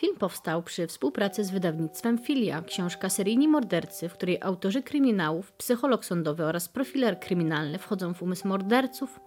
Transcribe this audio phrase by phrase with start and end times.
[0.00, 6.04] Film powstał przy współpracy z wydawnictwem Filia, książka Seryjni mordercy, w której autorzy kryminałów, psycholog
[6.04, 9.20] sądowy oraz profiler kryminalny wchodzą w umysł morderców,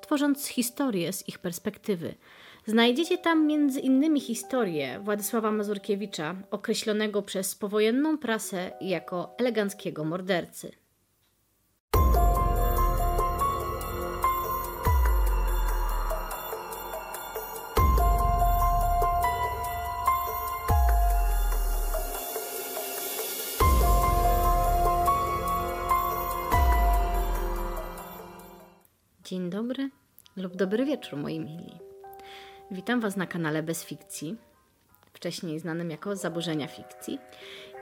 [0.00, 2.14] tworząc historię z ich perspektywy.
[2.66, 10.72] Znajdziecie tam między innymi historię Władysława Mazurkiewicza, określonego przez powojenną prasę jako eleganckiego mordercy.
[29.36, 29.90] Dzień dobry
[30.36, 31.78] lub dobry wieczór, moi mili.
[32.70, 34.36] Witam Was na kanale Bez Fikcji,
[35.12, 37.18] wcześniej znanym jako Zaburzenia Fikcji.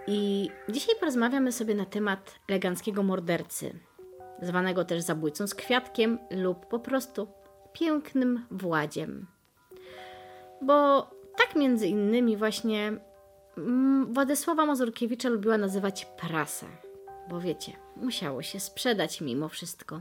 [0.06, 3.78] I dzisiaj porozmawiamy sobie na temat eleganckiego mordercy,
[4.42, 7.28] zwanego też zabójcą z kwiatkiem lub po prostu
[7.72, 9.26] pięknym Władziem.
[10.62, 12.92] Bo tak między innymi właśnie
[13.58, 16.66] mm, Władysława Mazurkiewicza lubiła nazywać prasa.
[17.28, 20.00] Bo wiecie, musiało się sprzedać mimo wszystko.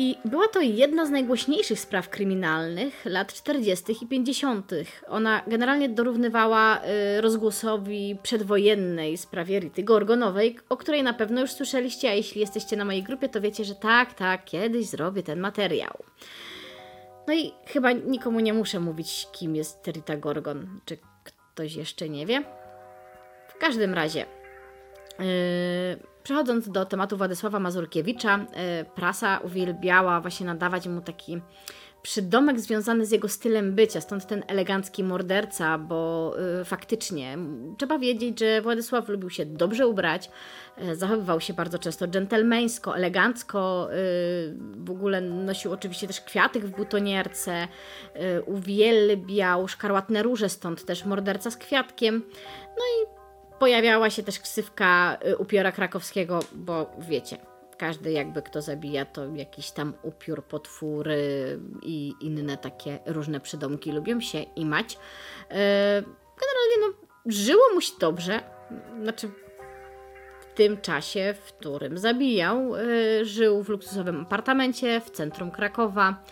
[0.00, 3.84] I była to jedna z najgłośniejszych spraw kryminalnych lat 40.
[4.02, 4.70] i 50.
[5.08, 6.80] Ona generalnie dorównywała
[7.16, 12.76] y, rozgłosowi przedwojennej sprawie Rity Gorgonowej, o której na pewno już słyszeliście, a jeśli jesteście
[12.76, 16.04] na mojej grupie, to wiecie, że tak, tak, kiedyś zrobię ten materiał.
[17.26, 20.80] No i chyba nikomu nie muszę mówić, kim jest Rita Gorgon.
[20.84, 22.42] Czy ktoś jeszcze nie wie?
[23.48, 24.26] W każdym razie.
[25.18, 31.40] Yy, Przechodząc do tematu Władysława Mazurkiewicza, e, prasa uwielbiała właśnie nadawać mu taki
[32.02, 37.38] przydomek związany z jego stylem bycia, stąd ten elegancki morderca, bo y, faktycznie
[37.78, 40.30] trzeba wiedzieć, że Władysław lubił się dobrze ubrać,
[40.82, 43.88] y, zachowywał się bardzo często dżentelmeńsko, elegancko,
[44.76, 47.68] w ogóle nosił oczywiście też kwiatek w butonierce,
[48.46, 52.22] uwielbiał szkarłatne róże, stąd też morderca z kwiatkiem.
[52.66, 53.17] No i
[53.58, 57.38] Pojawiała się też ksywka y, upiora krakowskiego, bo wiecie,
[57.78, 64.20] każdy jakby kto zabija, to jakiś tam upiór, potwóry i inne takie różne przydomki lubią
[64.20, 64.94] się imać.
[64.94, 65.54] Y,
[66.40, 68.40] generalnie no, żyło mu się dobrze,
[69.02, 69.28] znaczy
[70.40, 76.22] w tym czasie, w którym zabijał, y, żył w luksusowym apartamencie w centrum Krakowa.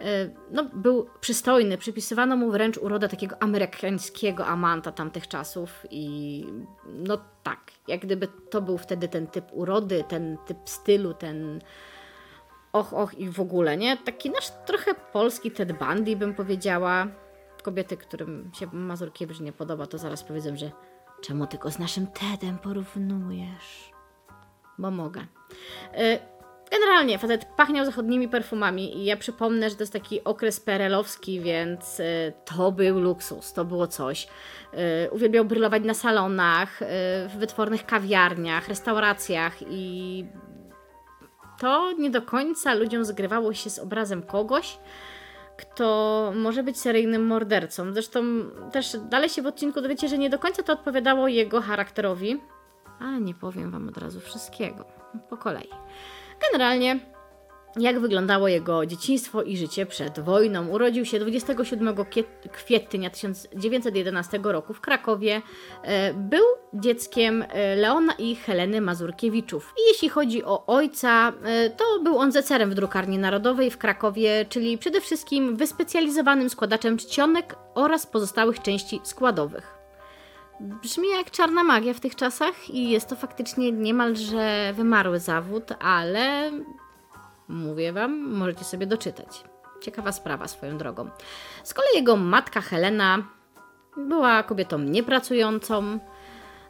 [0.00, 6.46] E, no, był przystojny, przypisywano mu wręcz urodę takiego amerykańskiego amanta tamtych czasów i
[6.86, 11.60] no tak, jak gdyby to był wtedy ten typ urody, ten typ stylu, ten
[12.72, 13.96] och, och i w ogóle, nie?
[13.96, 17.06] Taki nasz trochę polski Ted Bundy bym powiedziała.
[17.62, 20.70] Kobiety, którym się Mazurkiewicz nie podoba, to zaraz powiedzą, że
[21.22, 23.92] czemu tylko z naszym Tedem porównujesz?
[24.78, 25.26] Bo mogę.
[25.92, 26.33] E,
[26.70, 32.00] Generalnie facet pachniał zachodnimi perfumami i ja przypomnę, że to jest taki okres perelowski, więc
[32.00, 34.28] y, to był luksus, to było coś.
[35.06, 36.86] Y, uwielbiał brylować na salonach, y,
[37.28, 40.24] w wytwornych kawiarniach, restauracjach i
[41.58, 44.78] to nie do końca ludziom zgrywało się z obrazem kogoś,
[45.56, 47.92] kto może być seryjnym mordercą.
[47.92, 48.22] Zresztą
[48.72, 52.40] też dalej się w odcinku dowiecie, że nie do końca to odpowiadało jego charakterowi,
[53.00, 54.84] ale nie powiem Wam od razu wszystkiego.
[55.30, 55.68] Po kolei.
[56.52, 57.00] Generalnie
[57.76, 60.68] jak wyglądało jego dzieciństwo i życie przed wojną.
[60.68, 61.94] Urodził się 27
[62.52, 65.42] kwietnia 1911 roku w Krakowie.
[65.82, 66.44] E, był
[66.74, 69.74] dzieckiem e, Leona i Heleny Mazurkiewiczów.
[69.78, 74.46] I jeśli chodzi o ojca, e, to był on zecerem w drukarni narodowej w Krakowie,
[74.48, 79.83] czyli przede wszystkim wyspecjalizowanym składaczem czcionek oraz pozostałych części składowych.
[80.60, 86.50] Brzmi jak czarna magia w tych czasach i jest to faktycznie niemalże wymarły zawód, ale
[87.48, 89.44] mówię Wam, możecie sobie doczytać.
[89.80, 91.10] Ciekawa sprawa swoją drogą.
[91.64, 93.18] Z kolei jego matka Helena
[93.96, 95.98] była kobietą niepracującą,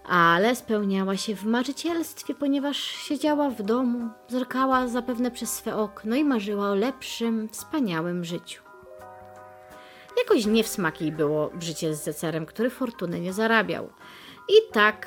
[0.08, 6.24] ale spełniała się w marzycielstwie, ponieważ siedziała w domu, zerkała zapewne przez swe okno i
[6.24, 8.63] marzyła o lepszym, wspaniałym życiu.
[10.18, 13.90] Jakoś nie w smak jej było życie z zecerem, który fortuny nie zarabiał.
[14.48, 15.06] I tak,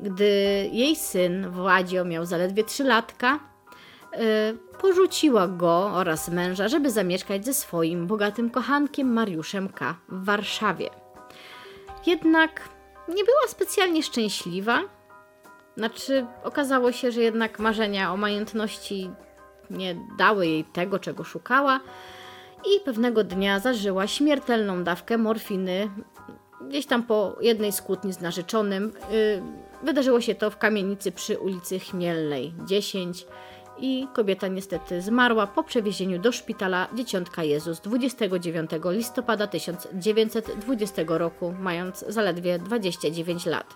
[0.00, 0.24] gdy
[0.72, 3.38] jej syn Władzio miał zaledwie trzy latka,
[4.12, 4.18] yy,
[4.78, 9.94] porzuciła go oraz męża, żeby zamieszkać ze swoim bogatym kochankiem Mariuszem K.
[10.08, 10.90] w Warszawie.
[12.06, 12.68] Jednak
[13.08, 14.80] nie była specjalnie szczęśliwa.
[15.76, 19.10] Znaczy, okazało się, że jednak marzenia o majątności
[19.70, 21.80] nie dały jej tego, czego szukała
[22.66, 25.90] i pewnego dnia zażyła śmiertelną dawkę morfiny
[26.68, 28.92] gdzieś tam po jednej z kłótni z narzeczonym.
[29.10, 29.42] Yy,
[29.82, 33.26] wydarzyło się to w kamienicy przy ulicy Chmielnej 10
[33.78, 42.04] i kobieta niestety zmarła po przewiezieniu do szpitala Dzieciątka Jezus 29 listopada 1920 roku, mając
[42.08, 43.74] zaledwie 29 lat.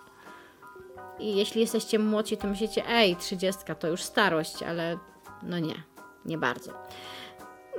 [1.18, 4.98] I jeśli jesteście młodzi, to myślicie, ej, 30 to już starość, ale
[5.42, 5.74] no nie,
[6.24, 6.72] nie bardzo.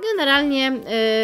[0.00, 0.72] Generalnie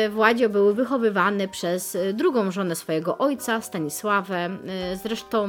[0.06, 4.50] y, Władzio był wychowywany przez y, drugą żonę swojego ojca, Stanisławę.
[4.92, 5.48] Y, zresztą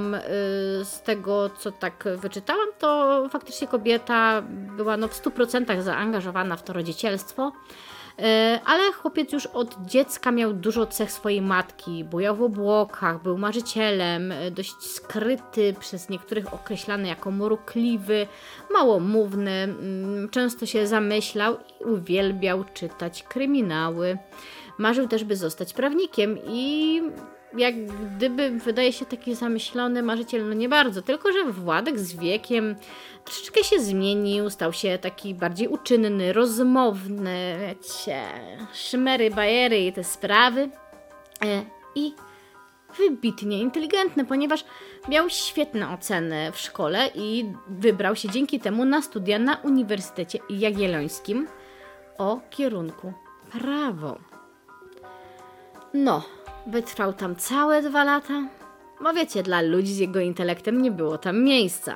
[0.84, 4.42] z tego, co tak wyczytałam, to faktycznie kobieta
[4.78, 7.52] była no, w 100% zaangażowana w to rodzicielstwo.
[8.20, 12.04] E, ale chłopiec już od dziecka miał dużo cech swojej matki.
[12.04, 18.28] Bujał w obłokach, był marzycielem, e, dość skryty, przez niektórych określany jako mrukliwy,
[18.74, 24.18] małomówny, mm, często się zamyślał i uwielbiał czytać kryminały.
[24.78, 27.02] Marzył też, by zostać prawnikiem i
[27.58, 32.76] jak gdyby wydaje się taki zamyślony marzyciel, no nie bardzo, tylko że Władek z wiekiem
[33.26, 38.22] troszeczkę się zmienił, stał się taki bardziej uczynny, rozmowny, wiecie,
[38.74, 40.70] szmery, bajery i te sprawy.
[41.46, 41.64] E,
[41.96, 42.14] I
[42.98, 44.66] wybitnie inteligentny, ponieważ
[45.10, 51.48] miał świetne oceny w szkole i wybrał się dzięki temu na studia na Uniwersytecie Jagiellońskim
[52.18, 53.14] o kierunku
[53.52, 54.18] prawo.
[55.94, 56.24] No,
[56.68, 58.34] wytrwał tam całe dwa lata.
[59.02, 61.96] Bo wiecie, dla ludzi z jego intelektem nie było tam miejsca.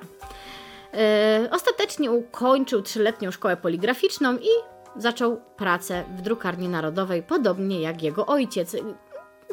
[0.93, 4.49] E, ostatecznie ukończył trzyletnią szkołę poligraficzną i
[4.95, 8.75] zaczął pracę w drukarni narodowej, podobnie jak jego ojciec.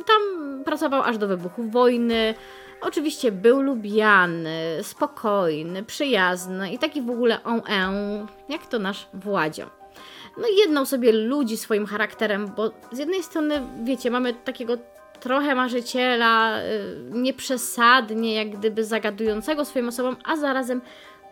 [0.07, 0.23] Tam
[0.65, 2.35] pracował aż do wybuchu wojny.
[2.81, 9.67] Oczywiście był lubiany, spokojny, przyjazny i taki w ogóle on en, jak to nasz Władzio.
[10.37, 14.77] No jedną sobie ludzi swoim charakterem, bo z jednej strony, wiecie, mamy takiego
[15.21, 20.81] trochę marzyciela, y, nieprzesadnie jak gdyby zagadującego swoim osobom, a zarazem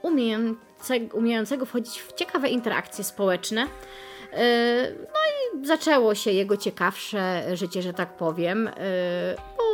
[0.03, 3.63] umiejącego, umiejącego wchodzić w ciekawe interakcje społeczne.
[3.63, 3.67] Y,
[4.99, 5.21] no
[5.61, 8.73] i zaczęło się jego ciekawsze życie, że tak powiem, y,
[9.57, 9.65] bo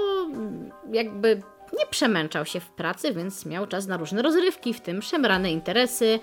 [0.92, 1.42] jakby
[1.78, 6.18] nie przemęczał się w pracy, więc miał czas na różne rozrywki, w tym szemrane interesy,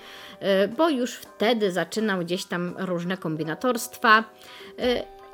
[0.78, 4.24] bo już wtedy zaczynał gdzieś tam różne kombinatorstwa.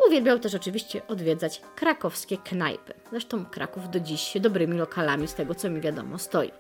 [0.07, 2.94] Uwielbiał też oczywiście odwiedzać krakowskie knajpy.
[3.12, 6.51] Zresztą Kraków do dziś dobrymi lokalami, z tego co mi wiadomo, stoi.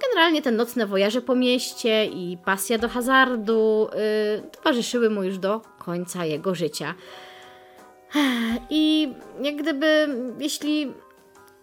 [0.00, 3.88] Generalnie te nocne wojaże po mieście i pasja do hazardu
[4.42, 6.94] yy, towarzyszyły mu już do końca jego życia.
[8.70, 9.12] I
[9.42, 10.08] jak gdyby,
[10.38, 10.92] jeśli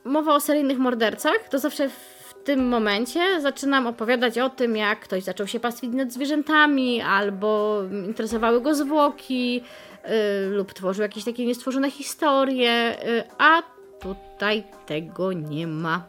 [0.03, 5.23] mowa o seryjnych mordercach, to zawsze w tym momencie zaczynam opowiadać o tym, jak ktoś
[5.23, 9.61] zaczął się pastwić nad zwierzętami, albo interesowały go zwłoki, yy,
[10.51, 13.61] lub tworzył jakieś takie niestworzone historie, yy, a
[13.99, 16.03] tutaj tego nie ma.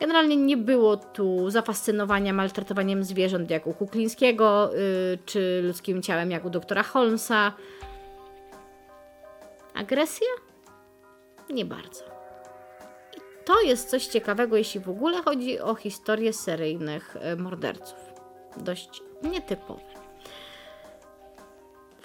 [0.00, 6.44] Generalnie nie było tu zafascynowania maltretowaniem zwierząt jak u Kuklińskiego, yy, czy ludzkim ciałem jak
[6.44, 7.52] u doktora Holmesa.
[9.74, 10.28] Agresja?
[11.50, 12.16] Nie bardzo.
[13.44, 17.98] To jest coś ciekawego, jeśli w ogóle chodzi o historię seryjnych y, morderców.
[18.56, 19.95] Dość nietypowe.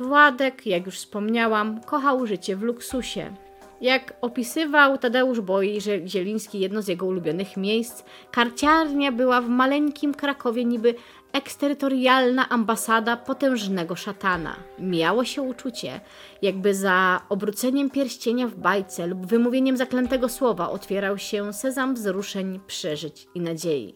[0.01, 3.33] Władek, jak już wspomniałam, kochał życie w luksusie.
[3.81, 10.65] Jak opisywał Tadeusz Boj Zieliński, jedno z jego ulubionych miejsc, karciarnia była w maleńkim Krakowie
[10.65, 10.95] niby
[11.33, 14.55] eksterytorialna ambasada potężnego szatana.
[14.79, 15.99] Miało się uczucie,
[16.41, 23.27] jakby za obróceniem pierścienia w bajce lub wymówieniem zaklętego słowa otwierał się sezam wzruszeń, przeżyć
[23.35, 23.95] i nadziei.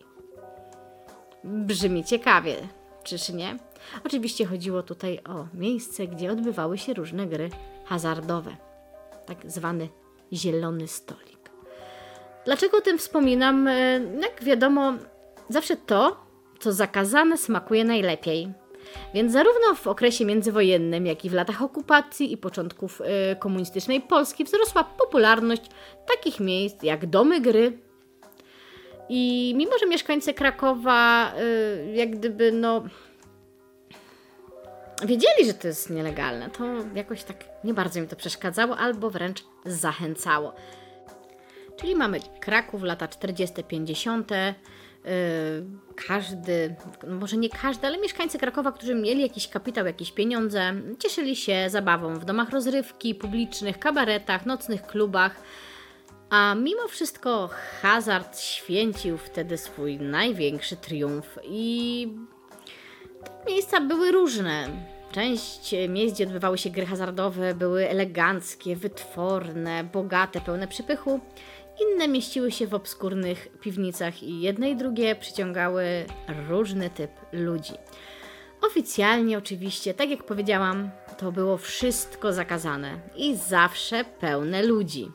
[1.44, 2.56] Brzmi ciekawie,
[3.04, 3.58] czyż nie?
[4.06, 7.50] Oczywiście chodziło tutaj o miejsce, gdzie odbywały się różne gry
[7.86, 8.56] hazardowe
[9.26, 9.90] tak zwany
[10.34, 11.50] zielony stolik.
[12.46, 13.68] Dlaczego o tym wspominam?
[13.68, 14.94] E, jak wiadomo,
[15.50, 16.26] zawsze to,
[16.60, 18.54] co zakazane, smakuje najlepiej.
[19.14, 24.44] Więc zarówno w okresie międzywojennym, jak i w latach okupacji i początków y, komunistycznej Polski
[24.44, 25.62] wzrosła popularność
[26.08, 27.78] takich miejsc jak domy gry.
[29.10, 32.84] I mimo, że mieszkańcy Krakowa y, jak gdyby no
[35.06, 36.64] wiedzieli, że to jest nielegalne, to
[36.96, 40.54] jakoś tak nie bardzo mi to przeszkadzało, albo wręcz zachęcało.
[41.76, 44.54] Czyli mamy Kraków, lata 40-50.
[45.06, 45.12] Yy,
[46.08, 46.76] każdy,
[47.08, 51.70] no może nie każdy, ale mieszkańcy Krakowa, którzy mieli jakiś kapitał, jakieś pieniądze, cieszyli się
[51.70, 55.36] zabawą w domach rozrywki, publicznych, kabaretach, nocnych klubach.
[56.30, 57.50] A mimo wszystko
[57.82, 62.08] hazard święcił wtedy swój największy triumf i
[63.48, 64.68] Miejsca były różne.
[65.16, 71.20] Część miejsc, gdzie odbywały się gry hazardowe, były eleganckie, wytworne, bogate, pełne przypychu.
[71.82, 76.06] inne mieściły się w obskurnych piwnicach i jedne i drugie przyciągały
[76.50, 77.74] różny typ ludzi.
[78.68, 85.12] Oficjalnie oczywiście, tak jak powiedziałam, to było wszystko zakazane i zawsze pełne ludzi.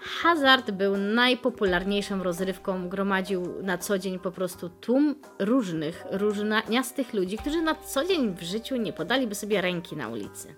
[0.00, 7.62] Hazard był najpopularniejszą rozrywką, gromadził na co dzień po prostu tłum różnych, różniastych ludzi, którzy
[7.62, 10.54] na co dzień w życiu nie podaliby sobie ręki na ulicy.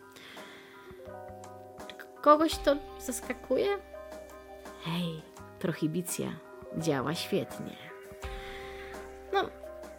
[2.20, 3.66] Kogoś to zaskakuje?
[4.84, 5.22] Hej,
[5.58, 6.26] prohibicja
[6.78, 7.76] działa świetnie.
[9.32, 9.40] No,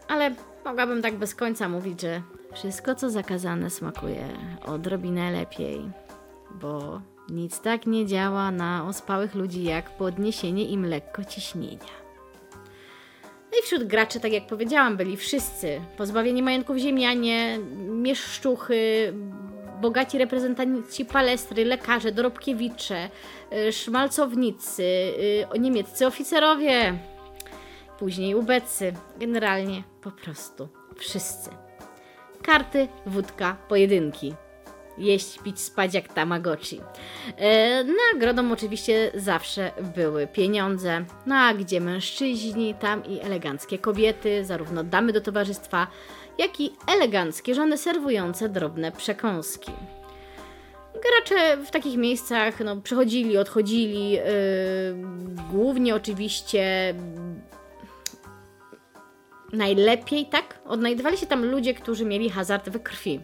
[0.07, 0.35] ale
[0.65, 2.21] mogłabym tak bez końca mówić, że
[2.53, 4.27] wszystko co zakazane smakuje
[4.65, 5.91] odrobinę lepiej,
[6.51, 12.03] bo nic tak nie działa na ospałych ludzi jak podniesienie im lekko ciśnienia.
[13.51, 15.81] No i wśród graczy, tak jak powiedziałam, byli wszyscy.
[15.97, 19.13] Pozbawieni majątków ziemianie, mieszczuchy,
[19.81, 23.09] bogaci reprezentanci palestry, lekarze, dorobkiewicze,
[23.53, 24.83] y, szmalcownicy,
[25.55, 26.93] y, niemieccy oficerowie,
[27.99, 31.49] później ubecy, generalnie po prostu wszyscy.
[32.41, 34.33] Karty, wódka, pojedynki
[34.97, 36.81] jeść, pić, spać jak Tamagotchi.
[37.37, 44.83] E, nagrodą oczywiście zawsze były pieniądze, no a gdzie mężczyźni, tam i eleganckie kobiety, zarówno
[44.83, 45.87] damy do towarzystwa,
[46.37, 49.71] jak i eleganckie żony serwujące drobne przekąski.
[50.93, 54.21] Gracze w takich miejscach no, przychodzili, odchodzili, yy,
[55.51, 56.95] głównie oczywiście
[59.53, 60.59] najlepiej, tak?
[60.65, 63.19] Odnajdywali się tam ludzie, którzy mieli hazard we krwi.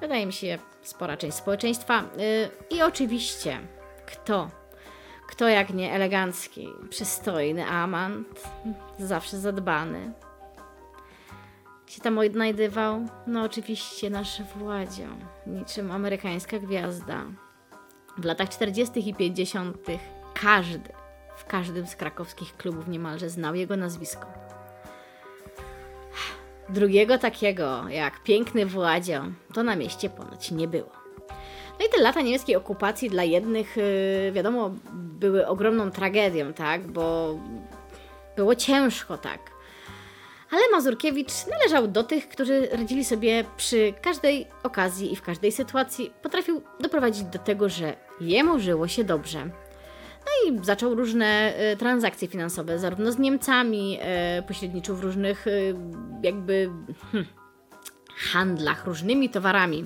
[0.00, 2.02] Wydaje mi się, spora część społeczeństwa.
[2.70, 3.60] Yy, I oczywiście,
[4.06, 4.50] kto?
[5.28, 8.42] Kto jak nie elegancki, przystojny amant,
[8.98, 10.12] zawsze zadbany.
[11.86, 13.06] Się tam odnajdywał?
[13.26, 15.06] No oczywiście nasz Władzio,
[15.46, 17.24] niczym amerykańska gwiazda.
[18.18, 19.08] W latach 40.
[19.08, 19.76] i 50.
[20.42, 20.92] każdy,
[21.36, 24.43] w każdym z krakowskich klubów niemalże znał jego nazwisko.
[26.68, 30.90] Drugiego takiego, jak piękny Władzio, to na mieście ponoć nie było.
[31.80, 36.86] No i te lata niemieckiej okupacji dla jednych, yy, wiadomo, były ogromną tragedią, tak?
[36.86, 37.34] Bo
[38.36, 39.54] było ciężko, tak?
[40.50, 46.12] Ale Mazurkiewicz należał do tych, którzy radzili sobie przy każdej okazji i w każdej sytuacji.
[46.22, 49.50] Potrafił doprowadzić do tego, że jemu żyło się dobrze.
[50.26, 53.98] No i zaczął różne y, transakcje finansowe, zarówno z Niemcami,
[54.38, 55.74] y, pośredniczył w różnych y,
[56.22, 56.70] jakby
[57.12, 57.28] hmm,
[58.16, 59.84] handlach, różnymi towarami.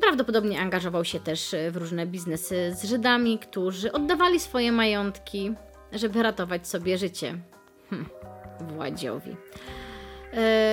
[0.00, 5.52] Prawdopodobnie angażował się też w różne biznesy z Żydami, którzy oddawali swoje majątki,
[5.92, 7.38] żeby ratować sobie życie.
[7.90, 8.06] Hm,
[8.60, 9.36] Władziowi.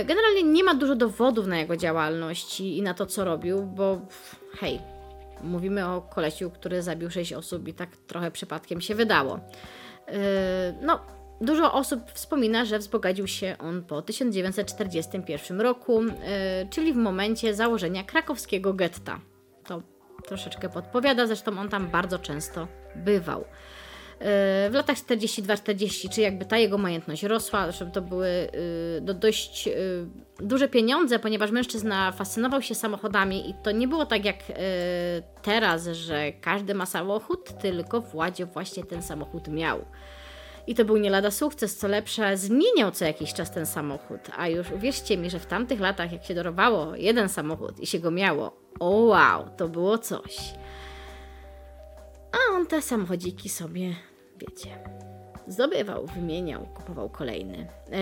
[0.05, 4.01] Generalnie nie ma dużo dowodów na jego działalność i na to, co robił, bo
[4.60, 4.79] hej,
[5.43, 9.39] Mówimy o kolesiu, który zabił 6 osób i tak trochę przypadkiem się wydało.
[10.08, 10.13] Yy,
[10.81, 11.00] no,
[11.41, 16.12] dużo osób wspomina, że wzbogacił się on po 1941 roku, yy,
[16.69, 19.19] czyli w momencie założenia krakowskiego getta.
[19.65, 19.81] To
[20.27, 23.46] troszeczkę podpowiada, zresztą on tam bardzo często bywał
[24.21, 29.67] w latach 42-40, czy jakby ta jego majętność rosła, zresztą to były y, no, dość
[29.67, 30.05] y,
[30.39, 34.53] duże pieniądze, ponieważ mężczyzna fascynował się samochodami i to nie było tak jak y,
[35.41, 39.85] teraz, że każdy ma samochód, tylko Władzie właśnie ten samochód miał.
[40.67, 44.19] I to był nie lada sukces, co lepsze, zmieniał co jakiś czas ten samochód.
[44.38, 47.99] A już uwierzcie mi, że w tamtych latach, jak się dorowało jeden samochód i się
[47.99, 50.38] go miało, o wow, to było coś.
[52.31, 53.95] A on te samochodziki sobie
[54.39, 54.69] wiecie,
[55.48, 57.58] zdobywał, wymieniał, kupował kolejny.
[57.58, 57.98] Yy,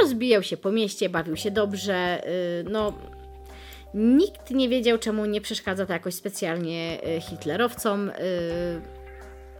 [0.00, 2.22] rozbijał się po mieście, bawił się dobrze.
[2.64, 2.92] Yy, no,
[3.94, 8.06] nikt nie wiedział, czemu nie przeszkadza to jakoś specjalnie e, hitlerowcom.
[8.06, 8.97] Yy,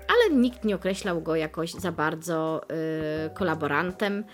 [0.09, 2.63] ale nikt nie określał go jakoś za bardzo
[3.27, 4.25] y, kolaborantem.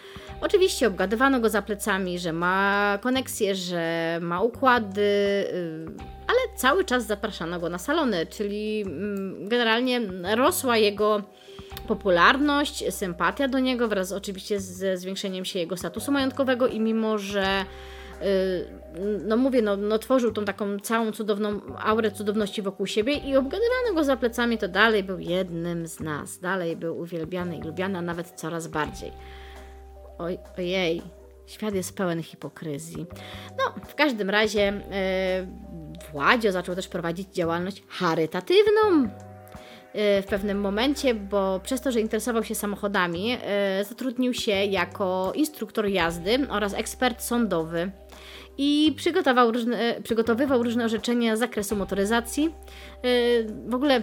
[0.40, 5.86] Oczywiście obgadywano go za plecami, że ma koneksje, że ma układy, y,
[6.26, 8.84] ale cały czas zapraszano go na salony, czyli
[9.44, 10.00] y, generalnie
[10.34, 11.22] rosła jego
[11.88, 17.64] popularność, sympatia do niego wraz oczywiście ze zwiększeniem się jego statusu majątkowego i mimo, że
[18.22, 18.66] Y,
[19.26, 23.94] no mówię, no, no tworzył tą taką całą cudowną aurę cudowności wokół siebie i obgadywano
[23.94, 28.02] go za plecami, to dalej był jednym z nas, dalej był uwielbiany i lubiany, a
[28.02, 29.12] nawet coraz bardziej.
[30.18, 31.02] Oj, ojej,
[31.46, 33.06] świat jest pełen hipokryzji.
[33.58, 35.74] No, w każdym razie yy,
[36.12, 42.44] Władzio zaczął też prowadzić działalność charytatywną y, w pewnym momencie, bo przez to, że interesował
[42.44, 43.36] się samochodami,
[43.80, 47.90] y, zatrudnił się jako instruktor jazdy oraz ekspert sądowy
[48.58, 52.54] i przygotował różne, przygotowywał różne orzeczenia z zakresu motoryzacji.
[53.02, 53.08] E,
[53.68, 54.02] w ogóle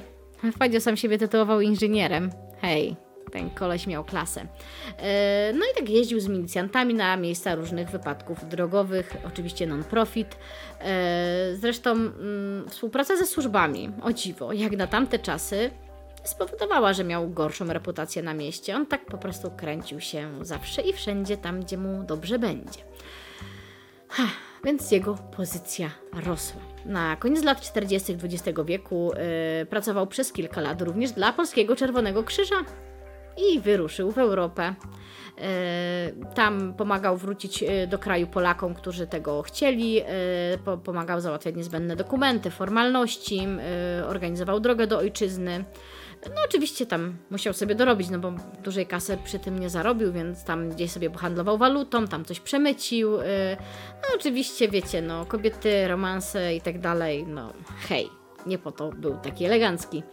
[0.52, 2.32] Wpadzie sam siebie tytułował inżynierem.
[2.62, 2.96] Hej,
[3.32, 4.46] ten koleś miał klasę.
[4.98, 10.38] E, no i tak jeździł z milicjantami na miejsca różnych wypadków drogowych, oczywiście non-profit.
[10.80, 15.72] E, zresztą mm, współpraca ze służbami, o dziwo, jak na tamte czasy,
[16.24, 18.76] spowodowała, że miał gorszą reputację na mieście.
[18.76, 22.80] On tak po prostu kręcił się zawsze i wszędzie tam, gdzie mu dobrze będzie.
[24.12, 24.24] Ha,
[24.64, 25.90] więc jego pozycja
[26.26, 26.62] rosła.
[26.86, 28.18] Na koniec lat 40.
[28.24, 29.12] XX wieku
[29.60, 32.56] yy, pracował przez kilka lat również dla Polskiego Czerwonego Krzyża
[33.38, 34.76] i wyruszył w Europę.
[35.38, 35.44] Yy,
[36.34, 40.02] tam pomagał wrócić yy, do kraju Polakom, którzy tego chcieli,
[40.66, 43.48] po, pomagał załatwiać niezbędne dokumenty, formalności,
[44.08, 45.66] organizował drogę do ojczyzny.
[46.30, 50.44] No oczywiście tam musiał sobie dorobić, no bo dużej kasy przy tym nie zarobił, więc
[50.44, 53.12] tam gdzieś sobie pohandlował walutą, tam coś przemycił.
[53.96, 57.54] No oczywiście wiecie, no kobiety, romanse i tak dalej, no
[57.90, 58.10] hej
[58.46, 60.04] nie po to był taki elegancki.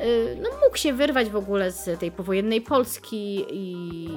[0.00, 4.08] Y, no, mógł się wyrwać w ogóle z tej powojennej Polski i,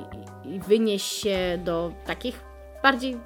[0.45, 2.43] i wynieść się do takich
[2.83, 3.17] bardziej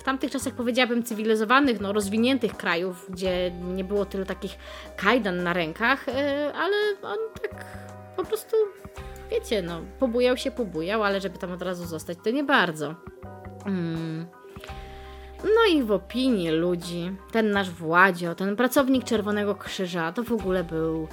[0.00, 4.58] w tamtych czasach powiedziałabym cywilizowanych, no, rozwiniętych krajów, gdzie nie było tylu takich
[4.96, 6.12] kajdan na rękach, y,
[6.54, 7.64] ale on tak
[8.16, 8.56] po prostu,
[9.30, 12.94] wiecie, no, pobujał się, pobujał, ale żeby tam od razu zostać, to nie bardzo.
[13.64, 14.26] Hmm.
[15.44, 20.64] No i w opinii ludzi, ten nasz Władzio, ten pracownik Czerwonego Krzyża, to w ogóle
[20.64, 21.08] był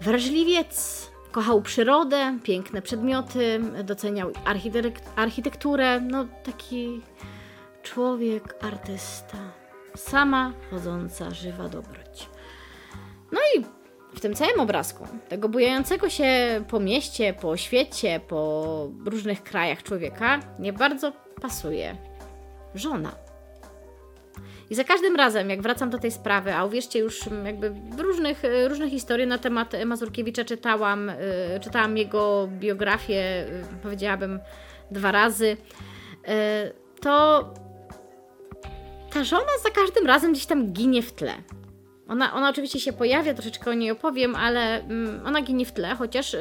[0.00, 1.10] wrażliwiec.
[1.32, 4.30] Kochał przyrodę, piękne przedmioty, doceniał
[5.16, 7.02] architekturę, no taki
[7.84, 9.38] człowiek, artysta.
[9.96, 12.28] Sama chodząca, żywa dobroć.
[13.32, 13.64] No i
[14.16, 16.26] w tym całym obrazku, tego bujającego się
[16.68, 21.12] po mieście, po świecie, po różnych krajach człowieka, nie bardzo
[21.42, 21.96] pasuje
[22.74, 23.12] żona.
[24.70, 28.90] I za każdym razem, jak wracam do tej sprawy, a uwierzcie, już jakby różnych, różnych
[28.90, 31.14] historii na temat Mazurkiewicza czytałam, y,
[31.60, 34.40] czytałam jego biografię, y, powiedziałabym
[34.90, 35.56] dwa razy,
[36.28, 37.44] y, to
[39.14, 41.32] ta żona za każdym razem gdzieś tam ginie w tle.
[42.08, 45.94] Ona, ona oczywiście się pojawia, troszeczkę o niej opowiem, ale mm, ona ginie w tle,
[45.94, 46.36] chociaż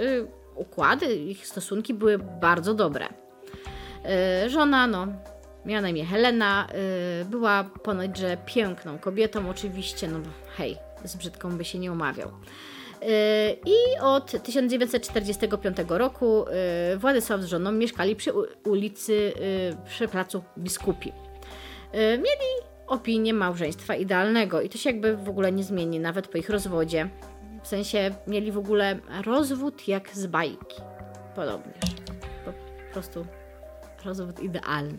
[0.55, 3.07] układy, ich stosunki były bardzo dobre.
[4.47, 5.07] Żona, no,
[5.65, 6.67] Miała na imię Helena,
[7.19, 10.19] yy, była ponoć, że piękną kobietą, oczywiście, no
[10.57, 12.31] hej, z brzydką by się nie umawiał.
[13.01, 13.07] Yy,
[13.65, 16.45] I od 1945 roku
[16.91, 18.31] yy, Władysław z żoną mieszkali przy
[18.65, 21.11] ulicy, yy, przy placu Biskupi.
[21.93, 26.37] Yy, mieli opinię małżeństwa idealnego i to się jakby w ogóle nie zmieni, nawet po
[26.37, 27.09] ich rozwodzie.
[27.63, 30.81] W sensie mieli w ogóle rozwód jak z bajki.
[31.35, 31.91] Podobnież.
[32.45, 33.25] Po prostu
[34.05, 34.97] rozwód idealny.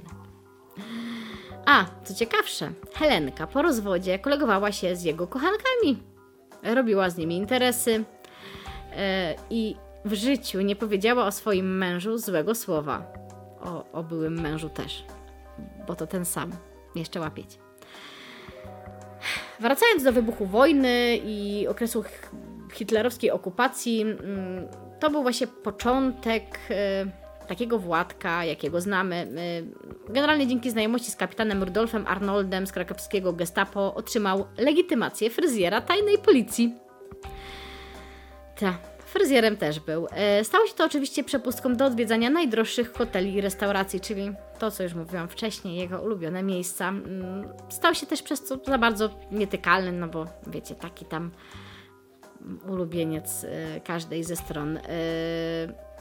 [1.66, 6.02] A, co ciekawsze, Helenka po rozwodzie kolegowała się z jego kochankami.
[6.62, 8.04] Robiła z nimi interesy yy,
[9.50, 13.12] i w życiu nie powiedziała o swoim mężu złego słowa.
[13.61, 15.04] O, o byłym mężu też,
[15.87, 16.52] bo to ten sam.
[16.94, 17.59] Jeszcze łapieć.
[19.61, 22.04] Wracając do wybuchu wojny i okresu
[22.72, 24.68] hitlerowskiej okupacji, mm,
[25.00, 26.59] to był właśnie początek.
[26.70, 29.28] Yy, takiego Władka, jakiego znamy.
[30.09, 36.74] Generalnie dzięki znajomości z kapitanem Rudolfem Arnoldem z krakowskiego gestapo otrzymał legitymację fryzjera tajnej policji.
[38.57, 38.78] Ta,
[39.14, 40.07] fryzjerem też był.
[40.11, 44.83] E, stało się to oczywiście przepustką do odwiedzania najdroższych hoteli i restauracji, czyli to, co
[44.83, 46.88] już mówiłam wcześniej, jego ulubione miejsca.
[46.88, 51.31] Mm, stał się też przez co za bardzo nietykalny, no bo wiecie, taki tam
[52.68, 54.77] ulubieniec e, każdej ze stron.
[54.77, 55.94] E,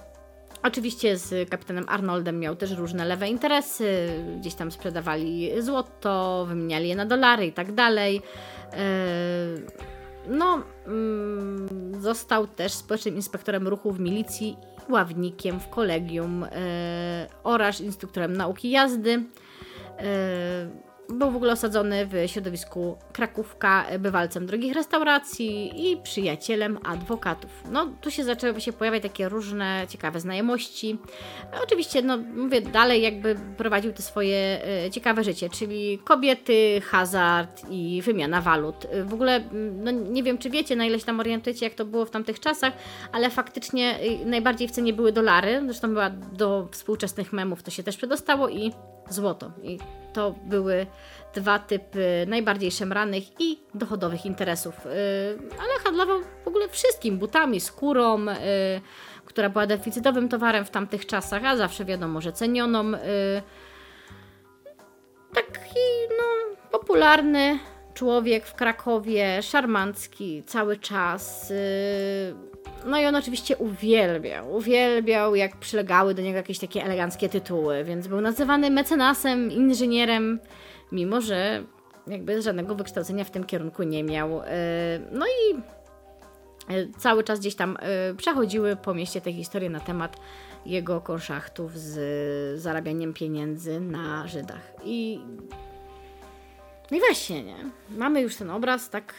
[0.63, 6.95] Oczywiście z kapitanem Arnoldem miał też różne lewe interesy, gdzieś tam sprzedawali złoto, wymieniali je
[6.95, 8.21] na dolary i tak dalej.
[10.27, 14.57] No, mm, został też społecznym inspektorem ruchu w milicji
[14.89, 19.23] i ławnikiem w kolegium e, oraz instruktorem nauki jazdy.
[19.99, 27.49] E, był w ogóle osadzony w środowisku Krakówka, bywalcem drogich restauracji i przyjacielem adwokatów.
[27.71, 30.97] No, tu się zaczęły się pojawiać takie różne ciekawe znajomości.
[31.63, 38.01] Oczywiście, no mówię, dalej jakby prowadził to swoje e, ciekawe życie, czyli kobiety, hazard i
[38.05, 38.87] wymiana walut.
[39.05, 42.05] W ogóle, no nie wiem, czy wiecie, na ile się tam orientujecie, jak to było
[42.05, 42.73] w tamtych czasach,
[43.11, 47.83] ale faktycznie e, najbardziej w cenie były dolary, zresztą była do współczesnych memów, to się
[47.83, 48.71] też przedostało i
[49.09, 49.51] złoto.
[49.63, 49.79] I
[50.13, 50.85] to były
[51.33, 54.85] dwa typy najbardziej szemranych i dochodowych interesów.
[54.85, 54.89] Y,
[55.59, 58.35] ale handlował w ogóle wszystkim, butami, skórą, y,
[59.25, 62.93] która była deficytowym towarem w tamtych czasach, a zawsze wiadomo, że cenioną.
[62.93, 62.97] Y,
[65.33, 65.79] taki
[66.17, 67.59] no, popularny
[67.93, 71.53] człowiek w Krakowie, szarmancki cały czas.
[72.85, 78.07] No i on oczywiście uwielbiał, uwielbiał jak przylegały do niego jakieś takie eleganckie tytuły, więc
[78.07, 80.39] był nazywany mecenasem, inżynierem,
[80.93, 81.63] mimo że
[82.07, 84.41] jakby żadnego wykształcenia w tym kierunku nie miał.
[84.41, 84.43] Y,
[85.11, 85.55] no i
[86.73, 87.77] y, cały czas gdzieś tam
[88.17, 90.17] przechodziły po mieście te historie na temat
[90.65, 94.73] jego konszachtów z zarabianiem pieniędzy na Żydach.
[94.83, 95.19] I
[96.91, 97.55] no i właśnie, nie?
[97.89, 99.13] Mamy już ten obraz, tak.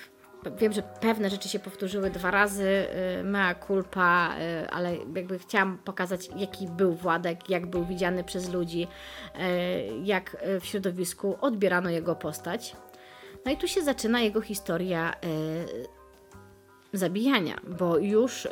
[0.50, 2.86] Wiem, że pewne rzeczy się powtórzyły dwa razy,
[3.20, 8.52] y, mea culpa, y, ale jakby chciałam pokazać, jaki był Władek, jak był widziany przez
[8.52, 9.38] ludzi, y,
[10.02, 12.76] jak w środowisku odbierano jego postać.
[13.46, 15.14] No i tu się zaczyna jego historia
[16.92, 18.48] zabijania, bo już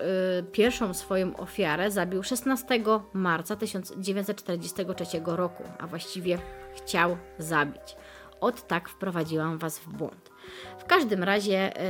[0.52, 2.80] pierwszą swoją ofiarę zabił 16
[3.12, 6.38] marca 1943 roku, a właściwie
[6.74, 7.96] chciał zabić.
[8.40, 10.31] Od tak wprowadziłam Was w błąd.
[10.78, 11.82] W każdym razie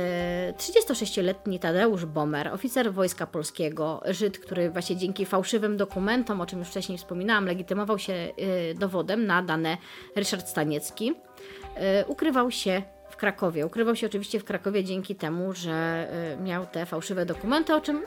[0.49, 6.59] y, 36-letni Tadeusz Bomer, oficer Wojska Polskiego, Żyd, który właśnie dzięki fałszywym dokumentom, o czym
[6.59, 9.77] już wcześniej wspominałam, legitymował się y, dowodem na dane
[10.15, 13.65] Ryszard Staniecki, y, ukrywał się w Krakowie.
[13.65, 16.07] Ukrywał się oczywiście w Krakowie dzięki temu, że
[16.43, 18.01] miał te fałszywe dokumenty, o czym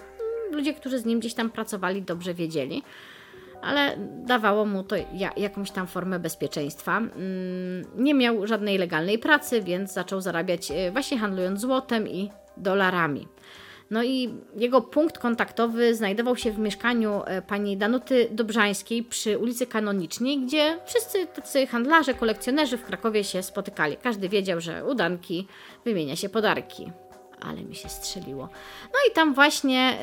[0.53, 2.83] ludzie, którzy z nim gdzieś tam pracowali, dobrze wiedzieli.
[3.63, 4.97] Ale dawało mu to
[5.37, 6.99] jakąś tam formę bezpieczeństwa.
[6.99, 7.15] Mm,
[7.97, 13.29] nie miał żadnej legalnej pracy, więc zaczął zarabiać y, właśnie handlując złotem i dolarami.
[13.91, 19.67] No i jego punkt kontaktowy znajdował się w mieszkaniu e, pani Danuty Dobrzańskiej przy ulicy
[19.67, 23.97] Kanonicznej, gdzie wszyscy tacy handlarze, kolekcjonerzy w Krakowie się spotykali.
[23.97, 25.47] Każdy wiedział, że udanki
[25.85, 26.91] wymienia się podarki.
[27.41, 28.49] Ale mi się strzeliło.
[28.85, 29.99] No i tam właśnie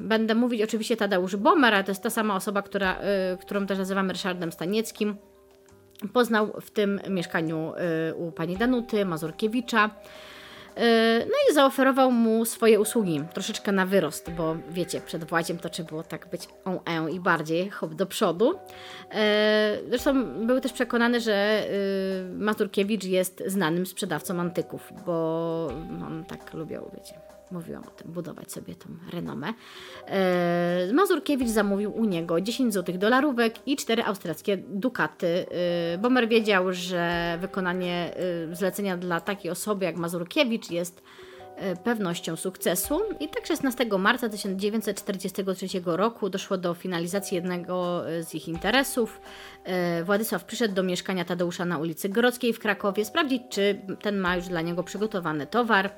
[0.00, 2.96] y, będę mówić oczywiście Tadeusz Bomer, ale to jest ta sama osoba, która,
[3.34, 5.16] y, którą też nazywamy Ryszardem Stanieckim.
[6.12, 7.72] Poznał w tym mieszkaniu
[8.10, 9.90] y, u pani Danuty Mazurkiewicza.
[10.76, 15.68] Yy, no i zaoferował mu swoje usługi, troszeczkę na wyrost, bo wiecie, przed Władziem to
[15.68, 18.54] trzeba było tak być on e i bardziej hop do przodu.
[18.54, 19.18] Yy,
[19.88, 21.66] zresztą był też przekonany, że
[22.30, 25.66] yy, Maturkiewicz jest znanym sprzedawcą antyków, bo
[26.06, 27.23] on tak lubiał, wiecie,
[27.54, 29.54] mówiłam o tym, budować sobie tą renomę.
[30.06, 35.46] E, Mazurkiewicz zamówił u niego 10 złotych dolarówek i 4 austriackie dukaty.
[35.94, 38.14] E, Bomer wiedział, że wykonanie
[38.50, 41.02] e, zlecenia dla takiej osoby jak Mazurkiewicz jest
[41.84, 43.00] pewnością sukcesu.
[43.20, 49.20] I tak 16 marca 1943 roku doszło do finalizacji jednego e, z ich interesów.
[49.64, 54.36] E, Władysław przyszedł do mieszkania Tadeusza na ulicy Grodzkiej w Krakowie sprawdzić, czy ten ma
[54.36, 55.90] już dla niego przygotowany towar.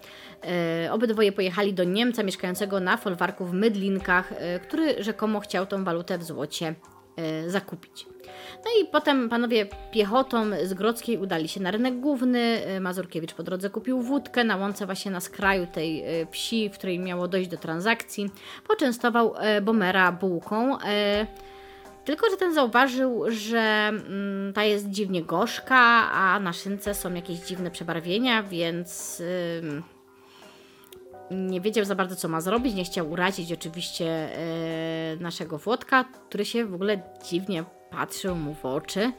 [0.91, 6.25] Obydwoje pojechali do Niemca mieszkającego na folwarku w Mydlinkach, który rzekomo chciał tą walutę w
[6.25, 6.75] złocie
[7.47, 8.07] zakupić.
[8.65, 12.63] No i potem panowie piechotą z Grodzkiej udali się na rynek główny.
[12.77, 16.73] Y, Mazurkiewicz po drodze kupił wódkę na łące właśnie na skraju tej y, wsi, w
[16.73, 18.31] której miało dojść do transakcji.
[18.69, 20.79] Poczęstował y, Bomera bułką.
[22.05, 25.79] Tylko, że ten zauważył, że mm, ta jest dziwnie gorzka,
[26.13, 29.23] a na szynce są jakieś dziwne przebarwienia, więc
[31.31, 32.75] nie wiedział za bardzo, co ma zrobić.
[32.75, 34.29] Nie chciał urazić oczywiście
[35.21, 39.13] naszego Włodka, który się w ogóle dziwnie patrzył mu w oczy.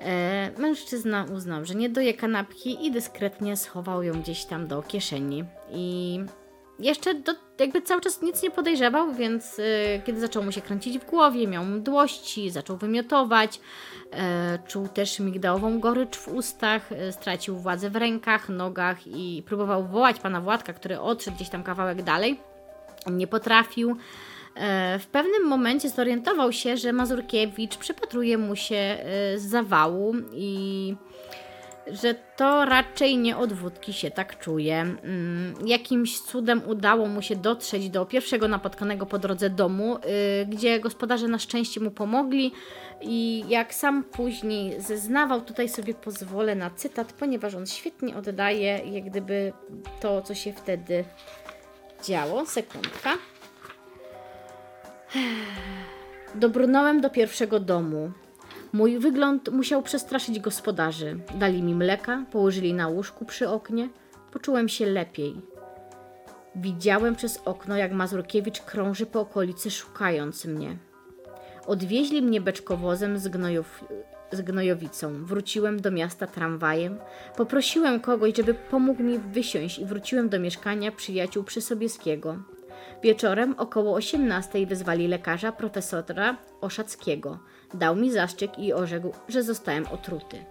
[0.00, 5.44] E, mężczyzna uznał, że nie doje kanapki i dyskretnie schował ją gdzieś tam do kieszeni.
[5.70, 6.20] I
[6.80, 9.62] jeszcze do, jakby cały czas nic nie podejrzewał, więc e,
[10.02, 13.60] kiedy zaczął mu się kręcić w głowie, miał mdłości, zaczął wymiotować,
[14.12, 19.86] e, czuł też migdałową gorycz w ustach, e, stracił władzę w rękach, nogach i próbował
[19.86, 22.40] wołać pana Władka, który odszedł gdzieś tam kawałek dalej.
[23.06, 23.96] Nie potrafił.
[24.54, 28.98] E, w pewnym momencie zorientował się, że Mazurkiewicz przypatruje mu się
[29.36, 30.94] z zawału i
[31.86, 34.80] że to raczej nie od wódki się tak czuje.
[34.80, 40.80] Mm, jakimś cudem udało mu się dotrzeć do pierwszego napotkanego po drodze domu, e, gdzie
[40.80, 42.52] gospodarze na szczęście mu pomogli
[43.00, 49.04] i jak sam później zeznawał, tutaj sobie pozwolę na cytat, ponieważ on świetnie oddaje jak
[49.04, 49.52] gdyby
[50.00, 51.04] to, co się wtedy
[52.04, 52.46] działo.
[52.46, 53.10] Sekundka.
[56.34, 58.12] Dobrnąłem do pierwszego domu.
[58.72, 61.18] Mój wygląd musiał przestraszyć gospodarzy.
[61.34, 63.88] Dali mi mleka, położyli na łóżku przy oknie.
[64.32, 65.36] Poczułem się lepiej.
[66.54, 70.76] Widziałem przez okno, jak Mazurkiewicz krąży po okolicy, szukając mnie.
[71.66, 73.84] Odwieźli mnie beczkowozem z, gnojow...
[74.32, 75.24] z gnojowicą.
[75.24, 76.98] Wróciłem do miasta tramwajem.
[77.36, 82.38] Poprosiłem kogoś, żeby pomógł mi wysiąść i wróciłem do mieszkania przyjaciół Przysobieskiego.
[83.02, 87.38] Wieczorem około 18 wezwali lekarza profesora Oszackiego.
[87.74, 90.44] Dał mi zaszczyk i orzekł, że zostałem otruty.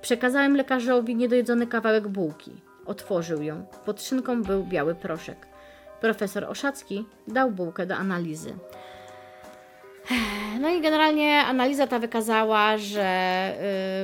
[0.00, 2.52] Przekazałem lekarzowi niedojedzony kawałek bułki.
[2.86, 3.66] Otworzył ją.
[3.84, 5.46] Pod szynką był biały proszek.
[6.00, 8.54] Profesor Oszacki dał bułkę do analizy.
[10.60, 13.52] No i generalnie analiza ta wykazała, że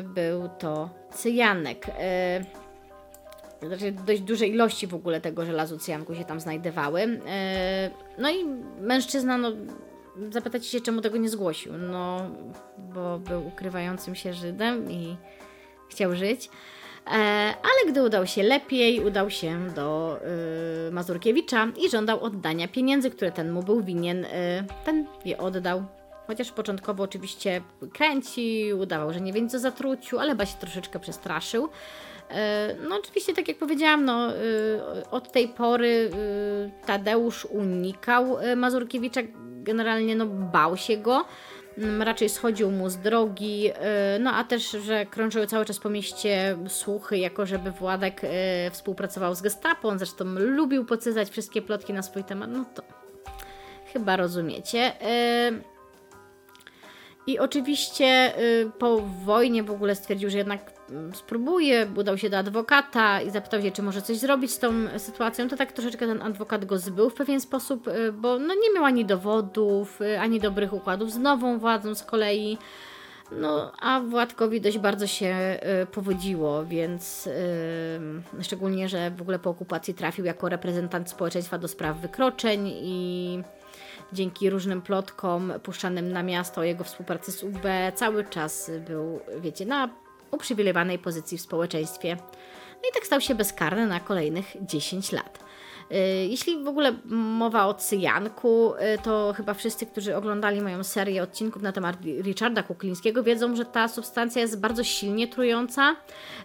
[0.00, 1.86] y, był to cyjanek.
[1.88, 7.02] Y, znaczy dość duże ilości w ogóle tego żelazu cyjanku się tam znajdowały.
[7.02, 7.18] Y,
[8.18, 8.44] no i
[8.80, 9.52] mężczyzna, no
[10.30, 11.72] zapytacie się, czemu tego nie zgłosił.
[11.78, 12.30] No,
[12.78, 15.16] bo był ukrywającym się Żydem i
[15.90, 16.50] chciał żyć.
[17.06, 17.10] E,
[17.62, 20.18] ale gdy udał się lepiej, udał się do
[20.88, 24.24] y, Mazurkiewicza i żądał oddania pieniędzy, które ten mu był winien.
[24.24, 24.28] Y,
[24.84, 25.84] ten je oddał.
[26.26, 27.60] Chociaż początkowo oczywiście
[27.92, 31.68] kręcił, udawał, że nie wie nic o zatruciu, ale chyba się troszeczkę przestraszył.
[32.30, 34.40] E, no oczywiście, tak jak powiedziałam, no, y,
[35.10, 36.10] od tej pory
[36.86, 39.20] Tadeusz unikał Mazurkiewicza,
[39.64, 41.24] generalnie no, bał się go.
[41.78, 43.74] Mm, raczej schodził mu z drogi, y,
[44.20, 48.28] no a też, że krążyły cały czas po mieście słuchy, jako żeby Władek y,
[48.70, 52.82] współpracował z gestapo, on zresztą lubił pocyzać wszystkie plotki na swój temat, no to
[53.92, 54.92] chyba rozumiecie.
[57.28, 58.32] Y, I oczywiście
[58.78, 60.72] po wojnie w ogóle stwierdził, że jednak
[61.12, 65.48] spróbuje, udał się do adwokata i zapytał się, czy może coś zrobić z tą sytuacją,
[65.48, 68.84] to tak troszeczkę ten adwokat go zbył w pewien sposób, y, bo no nie miał
[68.84, 72.58] ani dowodów, y, ani dobrych układów z nową władzą z kolei.
[73.32, 77.32] No, a Władkowi dość bardzo się y, powodziło, więc y,
[78.42, 83.42] szczególnie, że w ogóle po okupacji trafił jako reprezentant społeczeństwa do spraw wykroczeń i
[84.14, 87.62] dzięki różnym plotkom puszczanym na miasto o jego współpracy z UB
[87.94, 89.88] cały czas był, wiecie, na
[90.30, 92.16] uprzywilejowanej pozycji w społeczeństwie.
[92.82, 95.43] No i tak stał się bezkarny na kolejnych 10 lat.
[95.92, 95.96] Y,
[96.28, 101.62] jeśli w ogóle mowa o cyjanku, y, to chyba wszyscy, którzy oglądali moją serię odcinków
[101.62, 105.96] na temat Richarda Kuklińskiego, wiedzą, że ta substancja jest bardzo silnie trująca,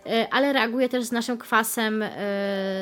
[0.05, 2.03] y, ale reaguje też z naszym kwasem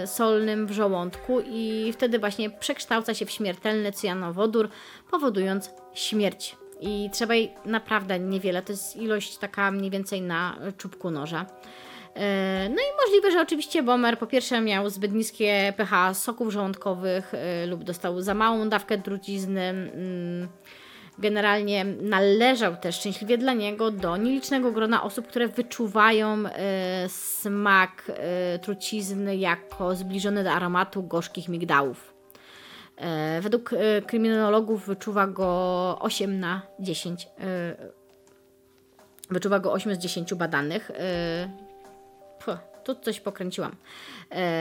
[0.05, 4.69] solnym w żołądku i wtedy właśnie przekształca się w śmiertelny cyjanowodór,
[5.11, 11.11] powodując śmierć i trzeba jej naprawdę niewiele, to jest ilość taka mniej więcej na czubku
[11.11, 11.45] noża.
[12.17, 17.33] E, no i możliwe, że oczywiście Bomer po pierwsze miał zbyt niskie pH soków żołądkowych
[17.33, 19.61] e, lub dostał za małą dawkę trucizny.
[19.61, 20.47] Mm,
[21.19, 28.11] generalnie należał też szczęśliwie dla niego do nielicznego grona osób, które wyczuwają e, smak
[28.61, 32.13] trucizny jako zbliżony do aromatu gorzkich migdałów.
[33.41, 33.71] Według
[34.07, 37.27] kryminologów wyczuwa go 8 na 10.
[37.39, 37.75] E,
[39.29, 40.91] wyczuwa go 8 z 10 badanych.
[42.87, 43.75] Tu coś pokręciłam.